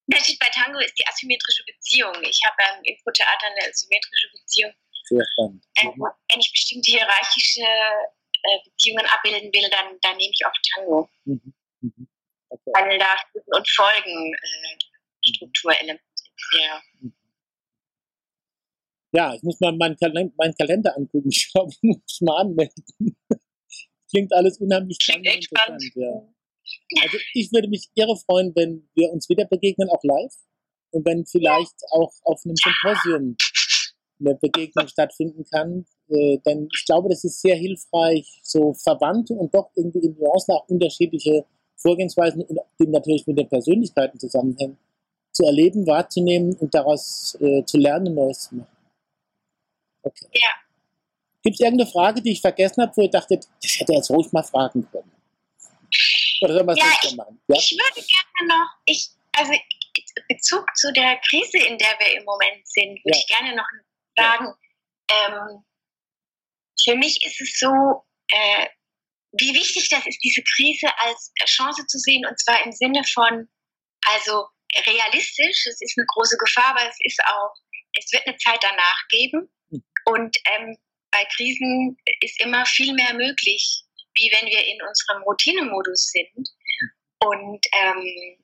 Unterschied 0.07 0.39
bei 0.39 0.49
Tango 0.49 0.79
ist 0.79 0.97
die 0.99 1.07
asymmetrische 1.07 1.63
Beziehung. 1.65 2.13
Ich 2.21 2.39
habe 2.45 2.55
beim 2.57 2.83
Impro-Theater 2.83 3.47
eine 3.47 3.69
asymmetrische 3.69 4.29
Beziehung. 4.31 4.73
Sehr 5.05 5.25
spannend. 5.33 5.65
Äh, 5.75 5.87
wenn 5.87 6.39
ich 6.39 6.51
bestimmte 6.51 6.91
hierarchische 6.91 7.61
äh, 7.61 8.59
Beziehungen 8.65 9.05
abbilden 9.07 9.51
will, 9.53 9.69
dann, 9.69 9.99
dann 10.01 10.17
nehme 10.17 10.31
ich 10.31 10.45
oft 10.45 10.59
Tango. 10.75 11.09
Mhm. 11.25 11.53
Mhm. 11.81 12.07
Okay. 12.49 12.71
Weil 12.75 12.99
da 12.99 13.17
und 13.33 13.69
Folgen 13.69 14.33
äh, 14.33 14.77
Strukturelemente 15.25 16.03
ja. 16.59 16.81
Ja, 19.13 19.33
ich 19.35 19.43
muss 19.43 19.59
mal 19.59 19.75
meinen 19.75 19.95
Kalender, 19.95 20.33
meinen 20.37 20.55
Kalender 20.55 20.95
angucken. 20.97 21.29
Ich 21.31 21.51
glaube, 21.53 21.71
ich 21.71 21.81
muss 21.81 22.21
mal 22.21 22.41
anmelden. 22.41 22.83
Klingt 24.09 24.33
alles 24.33 24.59
unheimlich 24.59 24.97
Klingt 24.99 25.25
echt 25.27 25.45
spannend. 25.45 25.83
Ja. 25.95 26.27
Also 27.03 27.17
ich 27.33 27.51
würde 27.51 27.67
mich 27.67 27.89
irre 27.95 28.15
freuen, 28.17 28.53
wenn 28.55 28.87
wir 28.95 29.11
uns 29.11 29.29
wieder 29.29 29.45
begegnen, 29.45 29.89
auch 29.89 30.03
live. 30.03 30.35
Und 30.91 31.05
wenn 31.05 31.25
vielleicht 31.25 31.75
auch 31.91 32.11
auf 32.23 32.41
einem 32.45 32.55
Symposium 32.55 33.35
eine 34.19 34.35
Begegnung 34.35 34.87
stattfinden 34.87 35.43
kann. 35.45 35.85
Äh, 36.09 36.37
denn 36.45 36.67
ich 36.73 36.85
glaube, 36.85 37.09
das 37.09 37.23
ist 37.23 37.41
sehr 37.41 37.55
hilfreich, 37.55 38.39
so 38.43 38.73
verwandte 38.73 39.33
und 39.33 39.53
doch 39.53 39.69
irgendwie 39.75 39.99
in 39.99 40.15
Nuancen 40.17 40.53
auch 40.53 40.67
unterschiedliche 40.67 41.45
Vorgehensweisen, 41.75 42.45
die 42.79 42.87
natürlich 42.87 43.27
mit 43.27 43.37
den 43.37 43.49
Persönlichkeiten 43.49 44.19
zusammenhängen, 44.19 44.77
zu 45.31 45.43
erleben, 45.43 45.85
wahrzunehmen 45.87 46.53
und 46.55 46.73
daraus 46.73 47.37
äh, 47.41 47.63
zu 47.65 47.77
lernen 47.77 48.09
und 48.09 48.15
Neues 48.15 48.41
zu 48.43 48.55
machen. 48.55 48.72
Okay. 50.03 50.27
Ja. 50.33 50.49
Gibt 51.41 51.55
es 51.55 51.59
irgendeine 51.59 51.89
Frage, 51.89 52.21
die 52.21 52.31
ich 52.31 52.41
vergessen 52.41 52.81
habe, 52.81 52.95
wo 52.95 53.01
ihr 53.01 53.09
dachtet, 53.09 53.47
das 53.61 53.79
hätte 53.79 53.93
er 53.93 53.97
jetzt 53.97 54.09
ruhig 54.09 54.31
mal 54.31 54.43
fragen 54.43 54.87
können? 54.91 55.11
Oder 56.41 56.53
soll 56.53 56.63
man 56.63 56.75
ja, 56.75 56.85
ich, 57.03 57.15
machen? 57.15 57.39
Ja? 57.47 57.55
ich 57.57 57.71
würde 57.71 58.07
gerne 58.07 58.47
noch, 58.47 58.69
ich, 58.85 59.09
also 59.35 59.53
Bezug 60.27 60.65
zu 60.75 60.91
der 60.93 61.19
Krise, 61.29 61.57
in 61.67 61.77
der 61.77 61.97
wir 61.99 62.17
im 62.17 62.23
Moment 62.23 62.67
sind, 62.67 63.03
würde 63.03 63.17
ja. 63.17 63.17
ich 63.17 63.27
gerne 63.27 63.55
noch 63.55 63.65
sagen, 64.15 64.53
ja. 65.09 65.27
ähm, 65.27 65.65
für 66.83 66.95
mich 66.95 67.25
ist 67.25 67.39
es 67.41 67.59
so, 67.59 68.03
äh, 68.29 68.67
wie 69.33 69.53
wichtig 69.53 69.89
das 69.89 70.05
ist, 70.05 70.19
diese 70.23 70.43
Krise 70.43 70.87
als 70.97 71.31
Chance 71.45 71.85
zu 71.87 71.97
sehen, 71.97 72.25
und 72.25 72.39
zwar 72.39 72.63
im 72.65 72.71
Sinne 72.71 73.03
von, 73.13 73.49
also 74.13 74.47
realistisch, 74.85 75.65
es 75.67 75.81
ist 75.81 75.97
eine 75.97 76.05
große 76.07 76.37
Gefahr, 76.37 76.75
aber 76.75 76.89
es 76.89 76.97
ist 76.99 77.19
auch, 77.25 77.53
es 77.97 78.11
wird 78.11 78.25
eine 78.27 78.37
Zeit 78.37 78.59
danach 78.61 79.07
geben. 79.09 79.49
Und 80.05 80.37
ähm, 80.55 80.77
bei 81.11 81.25
Krisen 81.35 81.97
ist 82.21 82.41
immer 82.41 82.65
viel 82.65 82.93
mehr 82.93 83.13
möglich, 83.13 83.83
wie 84.15 84.31
wenn 84.33 84.47
wir 84.47 84.65
in 84.65 84.81
unserem 84.81 85.23
Routinemodus 85.23 86.11
sind. 86.11 86.49
Und 87.19 87.65
ähm, 87.73 88.43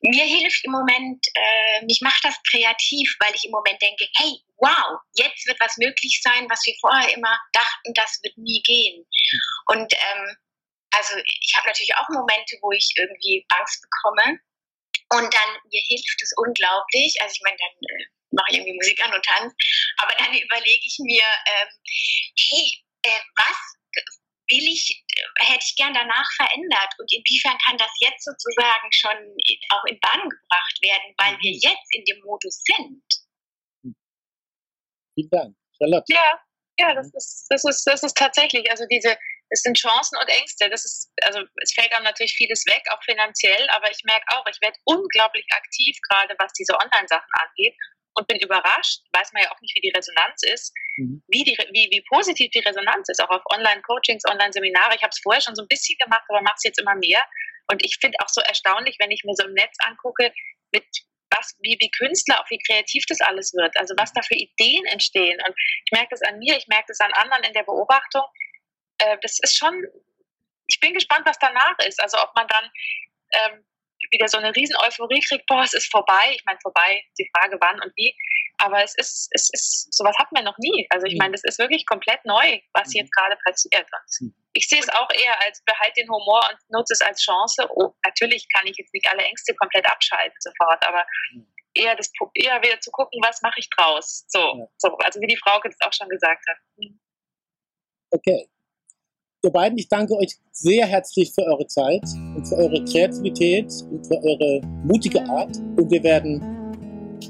mir 0.00 0.24
hilft 0.24 0.64
im 0.64 0.72
Moment, 0.72 1.26
äh, 1.34 1.84
mich 1.84 2.00
macht 2.00 2.24
das 2.24 2.36
kreativ, 2.50 3.16
weil 3.20 3.34
ich 3.34 3.44
im 3.44 3.50
Moment 3.50 3.80
denke, 3.82 4.06
hey, 4.16 4.40
wow, 4.56 5.00
jetzt 5.14 5.46
wird 5.46 5.60
was 5.60 5.76
möglich 5.76 6.20
sein, 6.22 6.46
was 6.48 6.64
wir 6.66 6.74
vorher 6.80 7.12
immer 7.14 7.38
dachten, 7.52 7.94
das 7.94 8.18
wird 8.22 8.36
nie 8.38 8.62
gehen. 8.62 9.06
Und 9.66 9.92
ähm, 9.92 10.36
also 10.90 11.14
ich 11.16 11.54
habe 11.56 11.68
natürlich 11.68 11.94
auch 11.96 12.08
Momente, 12.08 12.56
wo 12.60 12.72
ich 12.72 12.94
irgendwie 12.96 13.44
Angst 13.48 13.82
bekomme. 13.82 14.40
Und 15.10 15.32
dann, 15.32 15.50
mir 15.70 15.82
hilft 15.88 16.22
es 16.22 16.32
unglaublich. 16.36 17.16
Also 17.20 17.32
ich 17.34 17.42
meine, 17.42 17.56
dann 17.56 17.70
äh, 17.70 18.04
mache 18.38 18.50
ich 18.50 18.56
irgendwie 18.58 18.78
Musik 18.78 19.02
an 19.04 19.12
und 19.12 19.24
tanze. 19.24 19.54
Aber 19.98 20.14
dann 20.18 20.32
überlege 20.32 20.84
ich 20.86 20.96
mir, 21.02 21.26
ähm, 21.26 21.68
hey, 22.38 22.66
äh, 23.02 23.22
was 23.34 23.58
will 24.50 24.64
ich, 24.64 25.04
äh, 25.08 25.44
hätte 25.44 25.64
ich 25.66 25.76
gern 25.76 25.94
danach 25.94 26.28
verändert 26.36 26.92
und 26.98 27.10
inwiefern 27.12 27.58
kann 27.66 27.76
das 27.76 27.90
jetzt 28.00 28.24
sozusagen 28.24 28.88
schon 28.92 29.18
auch 29.74 29.84
in 29.84 29.98
Bahn 30.00 30.22
gebracht 30.22 30.78
werden, 30.80 31.14
weil 31.18 31.36
wir 31.40 31.52
mhm. 31.52 31.60
jetzt 31.62 31.88
in 31.90 32.04
dem 32.04 32.20
Modus 32.24 32.62
sind. 32.64 33.02
Vielen 35.14 35.30
Dank. 35.30 35.56
Charlotte. 35.76 36.12
Ja, 36.12 36.40
ja, 36.80 36.94
das 36.94 37.12
ist, 37.12 37.46
das 37.50 37.64
ist, 37.64 37.84
das 37.84 38.02
ist 38.02 38.16
tatsächlich, 38.16 38.70
also 38.70 38.84
diese, 38.86 39.18
es 39.50 39.62
sind 39.62 39.76
Chancen 39.76 40.16
und 40.18 40.28
Ängste. 40.28 40.68
Das 40.70 40.84
ist, 40.84 41.10
also 41.22 41.40
es 41.62 41.72
fällt 41.72 41.92
dann 41.92 42.04
natürlich 42.04 42.34
vieles 42.34 42.64
weg, 42.66 42.82
auch 42.90 43.02
finanziell, 43.02 43.68
aber 43.70 43.90
ich 43.90 44.02
merke 44.04 44.26
auch, 44.34 44.46
ich 44.46 44.60
werde 44.60 44.78
unglaublich 44.84 45.46
aktiv, 45.52 45.96
gerade 46.08 46.34
was 46.38 46.52
diese 46.52 46.74
Online-Sachen 46.74 47.30
angeht 47.32 47.74
und 48.18 48.26
bin 48.26 48.38
überrascht, 48.38 49.00
weiß 49.12 49.32
man 49.32 49.44
ja 49.44 49.52
auch 49.52 49.60
nicht, 49.60 49.74
wie 49.76 49.80
die 49.80 49.94
Resonanz 49.94 50.42
ist, 50.42 50.74
mhm. 50.96 51.22
wie, 51.28 51.44
die, 51.44 51.56
wie, 51.70 51.88
wie 51.90 52.02
positiv 52.10 52.50
die 52.50 52.58
Resonanz 52.58 53.08
ist, 53.08 53.22
auch 53.22 53.30
auf 53.30 53.42
Online-Coachings, 53.54 54.24
Online-Seminare. 54.28 54.96
Ich 54.96 55.02
habe 55.02 55.12
es 55.14 55.20
vorher 55.22 55.40
schon 55.40 55.54
so 55.54 55.62
ein 55.62 55.68
bisschen 55.68 55.96
gemacht, 55.98 56.24
aber 56.28 56.42
mache 56.42 56.56
es 56.56 56.64
jetzt 56.64 56.80
immer 56.80 56.96
mehr. 56.96 57.22
Und 57.70 57.84
ich 57.84 57.96
finde 58.00 58.18
auch 58.20 58.28
so 58.28 58.40
erstaunlich, 58.40 58.96
wenn 58.98 59.12
ich 59.12 59.22
mir 59.24 59.34
so 59.36 59.46
im 59.46 59.54
Netz 59.54 59.76
angucke, 59.86 60.32
mit 60.72 60.84
was, 61.30 61.54
wie, 61.60 61.78
wie 61.80 61.90
Künstler, 61.90 62.40
auch 62.40 62.50
wie 62.50 62.58
kreativ 62.58 63.04
das 63.06 63.20
alles 63.20 63.52
wird, 63.54 63.76
also 63.76 63.94
was 63.96 64.12
da 64.12 64.22
für 64.22 64.34
Ideen 64.34 64.84
entstehen. 64.86 65.38
Und 65.46 65.54
ich 65.56 65.92
merke 65.92 66.08
das 66.10 66.22
an 66.22 66.38
mir, 66.38 66.56
ich 66.56 66.66
merke 66.66 66.86
das 66.88 67.00
an 67.00 67.12
anderen 67.12 67.44
in 67.44 67.52
der 67.52 67.62
Beobachtung. 67.62 68.24
Äh, 68.98 69.18
das 69.22 69.38
ist 69.40 69.56
schon, 69.56 69.84
ich 70.66 70.80
bin 70.80 70.94
gespannt, 70.94 71.26
was 71.26 71.38
danach 71.38 71.78
ist. 71.86 72.02
Also 72.02 72.18
ob 72.18 72.34
man 72.34 72.48
dann 72.48 72.70
ähm, 73.32 73.64
wieder 74.10 74.28
so 74.28 74.38
eine 74.38 74.54
riesen 74.54 74.76
Euphorie 74.76 75.20
kriegt, 75.20 75.46
boah, 75.46 75.62
es 75.62 75.74
ist 75.74 75.90
vorbei. 75.90 76.32
Ich 76.34 76.44
meine, 76.44 76.58
vorbei, 76.62 77.02
die 77.18 77.28
Frage 77.36 77.56
wann 77.60 77.80
und 77.80 77.92
wie. 77.96 78.14
Aber 78.58 78.82
es 78.82 78.94
ist, 78.96 79.28
es 79.32 79.50
ist, 79.52 79.94
sowas 79.94 80.16
hatten 80.18 80.34
wir 80.34 80.42
noch 80.42 80.58
nie. 80.58 80.86
Also 80.90 81.06
ich 81.06 81.14
mhm. 81.14 81.18
meine, 81.18 81.32
das 81.32 81.44
ist 81.44 81.58
wirklich 81.58 81.86
komplett 81.86 82.24
neu, 82.24 82.58
was 82.74 82.88
mhm. 82.88 83.00
jetzt 83.00 83.14
gerade 83.14 83.36
passiert. 83.44 83.86
Und 83.86 84.26
mhm. 84.26 84.34
ich 84.52 84.66
sehe 84.68 84.80
es 84.80 84.88
auch 84.88 85.08
eher 85.10 85.40
als 85.42 85.62
behalt 85.64 85.96
den 85.96 86.08
Humor 86.08 86.42
und 86.50 86.58
nutze 86.70 86.94
es 86.94 87.00
als 87.00 87.22
Chance. 87.22 87.68
Oh, 87.70 87.94
natürlich 88.04 88.46
kann 88.54 88.66
ich 88.66 88.76
jetzt 88.76 88.92
nicht 88.92 89.08
alle 89.08 89.22
Ängste 89.22 89.54
komplett 89.54 89.86
abschalten 89.90 90.36
sofort, 90.40 90.84
aber 90.86 91.04
eher, 91.74 91.94
das, 91.94 92.10
eher 92.34 92.60
wieder 92.62 92.80
zu 92.80 92.90
gucken, 92.90 93.20
was 93.22 93.40
mache 93.42 93.60
ich 93.60 93.68
draus. 93.70 94.24
So, 94.28 94.40
ja. 94.40 94.66
so, 94.78 94.96
also 94.98 95.20
wie 95.20 95.28
die 95.28 95.38
Frau 95.38 95.60
jetzt 95.62 95.80
auch 95.84 95.92
schon 95.92 96.08
gesagt 96.08 96.44
hat. 96.48 96.56
Okay, 98.10 98.48
Ihr 99.44 99.50
beiden, 99.50 99.78
ich 99.78 99.88
danke 99.88 100.14
euch 100.16 100.36
sehr 100.50 100.84
herzlich 100.86 101.32
für 101.32 101.42
eure 101.42 101.66
Zeit 101.68 102.02
und 102.38 102.46
für 102.46 102.56
eure 102.56 102.84
Kreativität 102.84 103.66
und 103.90 104.06
für 104.06 104.16
eure 104.22 104.60
mutige 104.84 105.20
Art. 105.28 105.56
Und 105.76 105.90
wir 105.90 106.02
werden 106.02 106.40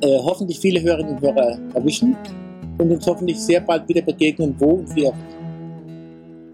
äh, 0.03 0.19
hoffentlich 0.19 0.61
viele 0.61 0.83
Hörerinnen 0.83 1.17
und 1.17 1.23
Hörer 1.23 1.59
erwischen 1.75 2.17
und 2.79 2.91
uns 2.93 3.07
hoffentlich 3.07 3.39
sehr 3.39 3.61
bald 3.61 3.89
wieder 3.89 4.03
begegnen, 4.03 4.55
wo 4.59 4.73
und 4.73 4.95
wie 4.95 5.07
auch 5.07 5.15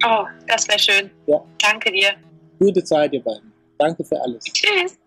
Oh, 0.07 0.25
das 0.47 0.69
wäre 0.69 0.79
schön. 0.79 1.11
Ja. 1.27 1.43
Danke 1.59 1.91
dir. 1.91 2.11
Gute 2.59 2.85
Zeit, 2.85 3.13
ihr 3.15 3.23
beiden. 3.23 3.51
Danke 3.79 4.05
für 4.05 4.21
alles. 4.21 4.45
Tschüss. 4.45 4.99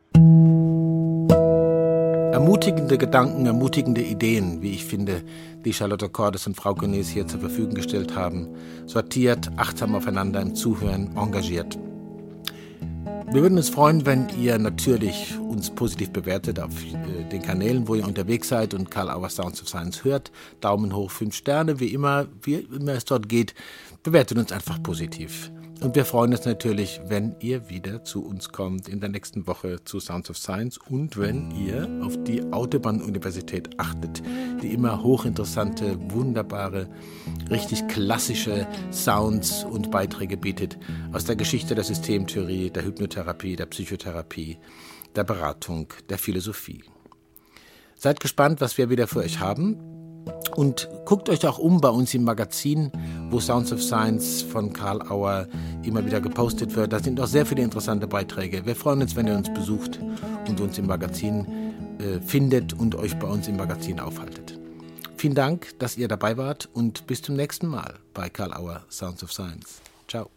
Ermutigende 2.34 2.98
Gedanken, 2.98 3.46
ermutigende 3.46 4.02
Ideen, 4.02 4.62
wie 4.64 4.74
ich 4.74 4.86
finde, 4.86 5.22
die 5.64 5.74
Charlotte 5.74 6.10
Cordes 6.10 6.48
und 6.48 6.56
Frau 6.56 6.74
Genes 6.74 7.10
hier 7.10 7.28
zur 7.28 7.40
Verfügung 7.40 7.76
gestellt 7.76 8.16
haben. 8.16 8.48
Sortiert, 8.88 9.52
achtsam 9.56 9.94
aufeinander 9.96 10.42
im 10.42 10.56
Zuhören, 10.56 11.16
engagiert. 11.16 11.78
Wir 13.30 13.42
würden 13.42 13.58
uns 13.58 13.70
freuen, 13.70 14.06
wenn 14.06 14.30
ihr 14.40 14.58
natürlich 14.58 15.38
uns 15.38 15.70
positiv 15.70 16.12
bewertet 16.12 16.62
auf 16.62 16.72
äh, 16.82 17.26
den 17.30 17.42
Kanälen, 17.42 17.86
wo 17.88 17.96
ihr 17.96 18.06
unterwegs 18.06 18.48
seid 18.48 18.74
und 18.74 18.90
Karl 18.90 19.10
Auer 19.10 19.30
Sounds 19.30 19.62
of 19.62 19.68
Science 19.68 20.06
hört. 20.06 20.32
Daumen 20.62 20.96
hoch, 20.96 21.12
fünf 21.12 21.36
Sterne, 21.36 21.82
wie 21.82 21.94
immer, 21.94 22.28
wie 22.42 22.56
immer 22.56 22.94
es 22.94 23.04
dort 23.04 23.28
geht. 23.28 23.54
Bewertet 24.02 24.38
uns 24.38 24.54
einfach 24.54 24.82
positiv. 24.82 25.52
Und 25.80 25.96
wir 25.96 26.06
freuen 26.06 26.32
uns 26.32 26.44
natürlich, 26.44 27.02
wenn 27.06 27.36
ihr 27.40 27.70
wieder 27.70 28.04
zu 28.04 28.26
uns 28.26 28.50
kommt 28.50 28.90
in 28.90 29.00
der 29.00 29.10
nächsten 29.10 29.46
Woche 29.46 29.84
zu 29.84 30.00
Sounds 30.00 30.28
of 30.30 30.38
Science 30.38 30.80
und 30.90 31.18
wenn 31.18 31.52
ihr 31.52 31.88
auf 32.04 32.18
die 32.24 32.42
Autobahn-Universität 32.52 33.80
achtet, 33.80 34.24
die 34.64 34.74
immer 34.74 35.04
hochinteressante, 35.04 35.98
wunderbare, 36.10 36.90
richtig 37.52 37.88
klassische 37.90 38.68
Sounds 38.92 39.66
und 39.66 39.92
Beiträge 39.92 40.36
bietet 40.36 40.80
aus 41.14 41.26
der 41.26 41.36
Geschichte 41.36 41.76
der 41.76 41.84
Systemtheorie, 41.84 42.72
der 42.72 42.84
Hypnotherapie, 42.84 43.56
der 43.56 43.68
Psychotherapie, 43.68 44.58
der 45.16 45.26
Beratung, 45.26 45.94
der 46.10 46.18
Philosophie. 46.18 46.84
Seid 47.96 48.20
gespannt, 48.20 48.62
was 48.62 48.80
wir 48.80 48.90
wieder 48.90 49.08
für 49.08 49.20
euch 49.20 49.40
haben. 49.40 49.97
Und 50.56 50.90
guckt 51.06 51.30
euch 51.30 51.46
auch 51.46 51.60
um 51.60 51.82
bei 51.82 51.90
uns 51.90 52.14
im 52.14 52.24
Magazin, 52.24 52.92
wo 53.30 53.40
Sounds 53.40 53.72
of 53.72 53.82
Science 53.82 54.42
von 54.42 54.74
Karl 54.74 55.02
Auer 55.10 55.48
immer 55.84 56.06
wieder 56.06 56.22
gepostet 56.22 56.76
wird. 56.76 56.94
Da 56.94 57.00
sind 57.00 57.20
auch 57.20 57.28
sehr 57.28 57.46
viele 57.46 57.62
interessante 57.62 58.08
Beiträge. 58.08 58.66
Wir 58.66 58.76
freuen 58.76 59.02
uns, 59.02 59.16
wenn 59.16 59.28
ihr 59.28 59.36
uns 59.36 59.54
besucht 59.54 60.00
und 60.48 60.60
uns 60.60 60.78
im 60.78 60.88
Magazin 60.88 61.46
äh, 62.00 62.20
findet 62.22 62.74
und 62.74 62.96
euch 62.96 63.18
bei 63.18 63.28
uns 63.28 63.48
im 63.48 63.58
Magazin 63.58 64.00
aufhaltet. 64.00 64.58
Vielen 65.18 65.36
Dank, 65.36 65.78
dass 65.80 65.98
ihr 65.98 66.08
dabei 66.08 66.38
wart 66.38 66.70
und 66.74 67.08
bis 67.08 67.22
zum 67.22 67.36
nächsten 67.36 67.68
Mal 67.68 67.96
bei 68.14 68.30
Karl 68.30 68.54
Auer 68.54 68.84
Sounds 68.90 69.24
of 69.24 69.32
Science. 69.34 69.82
Ciao. 70.08 70.30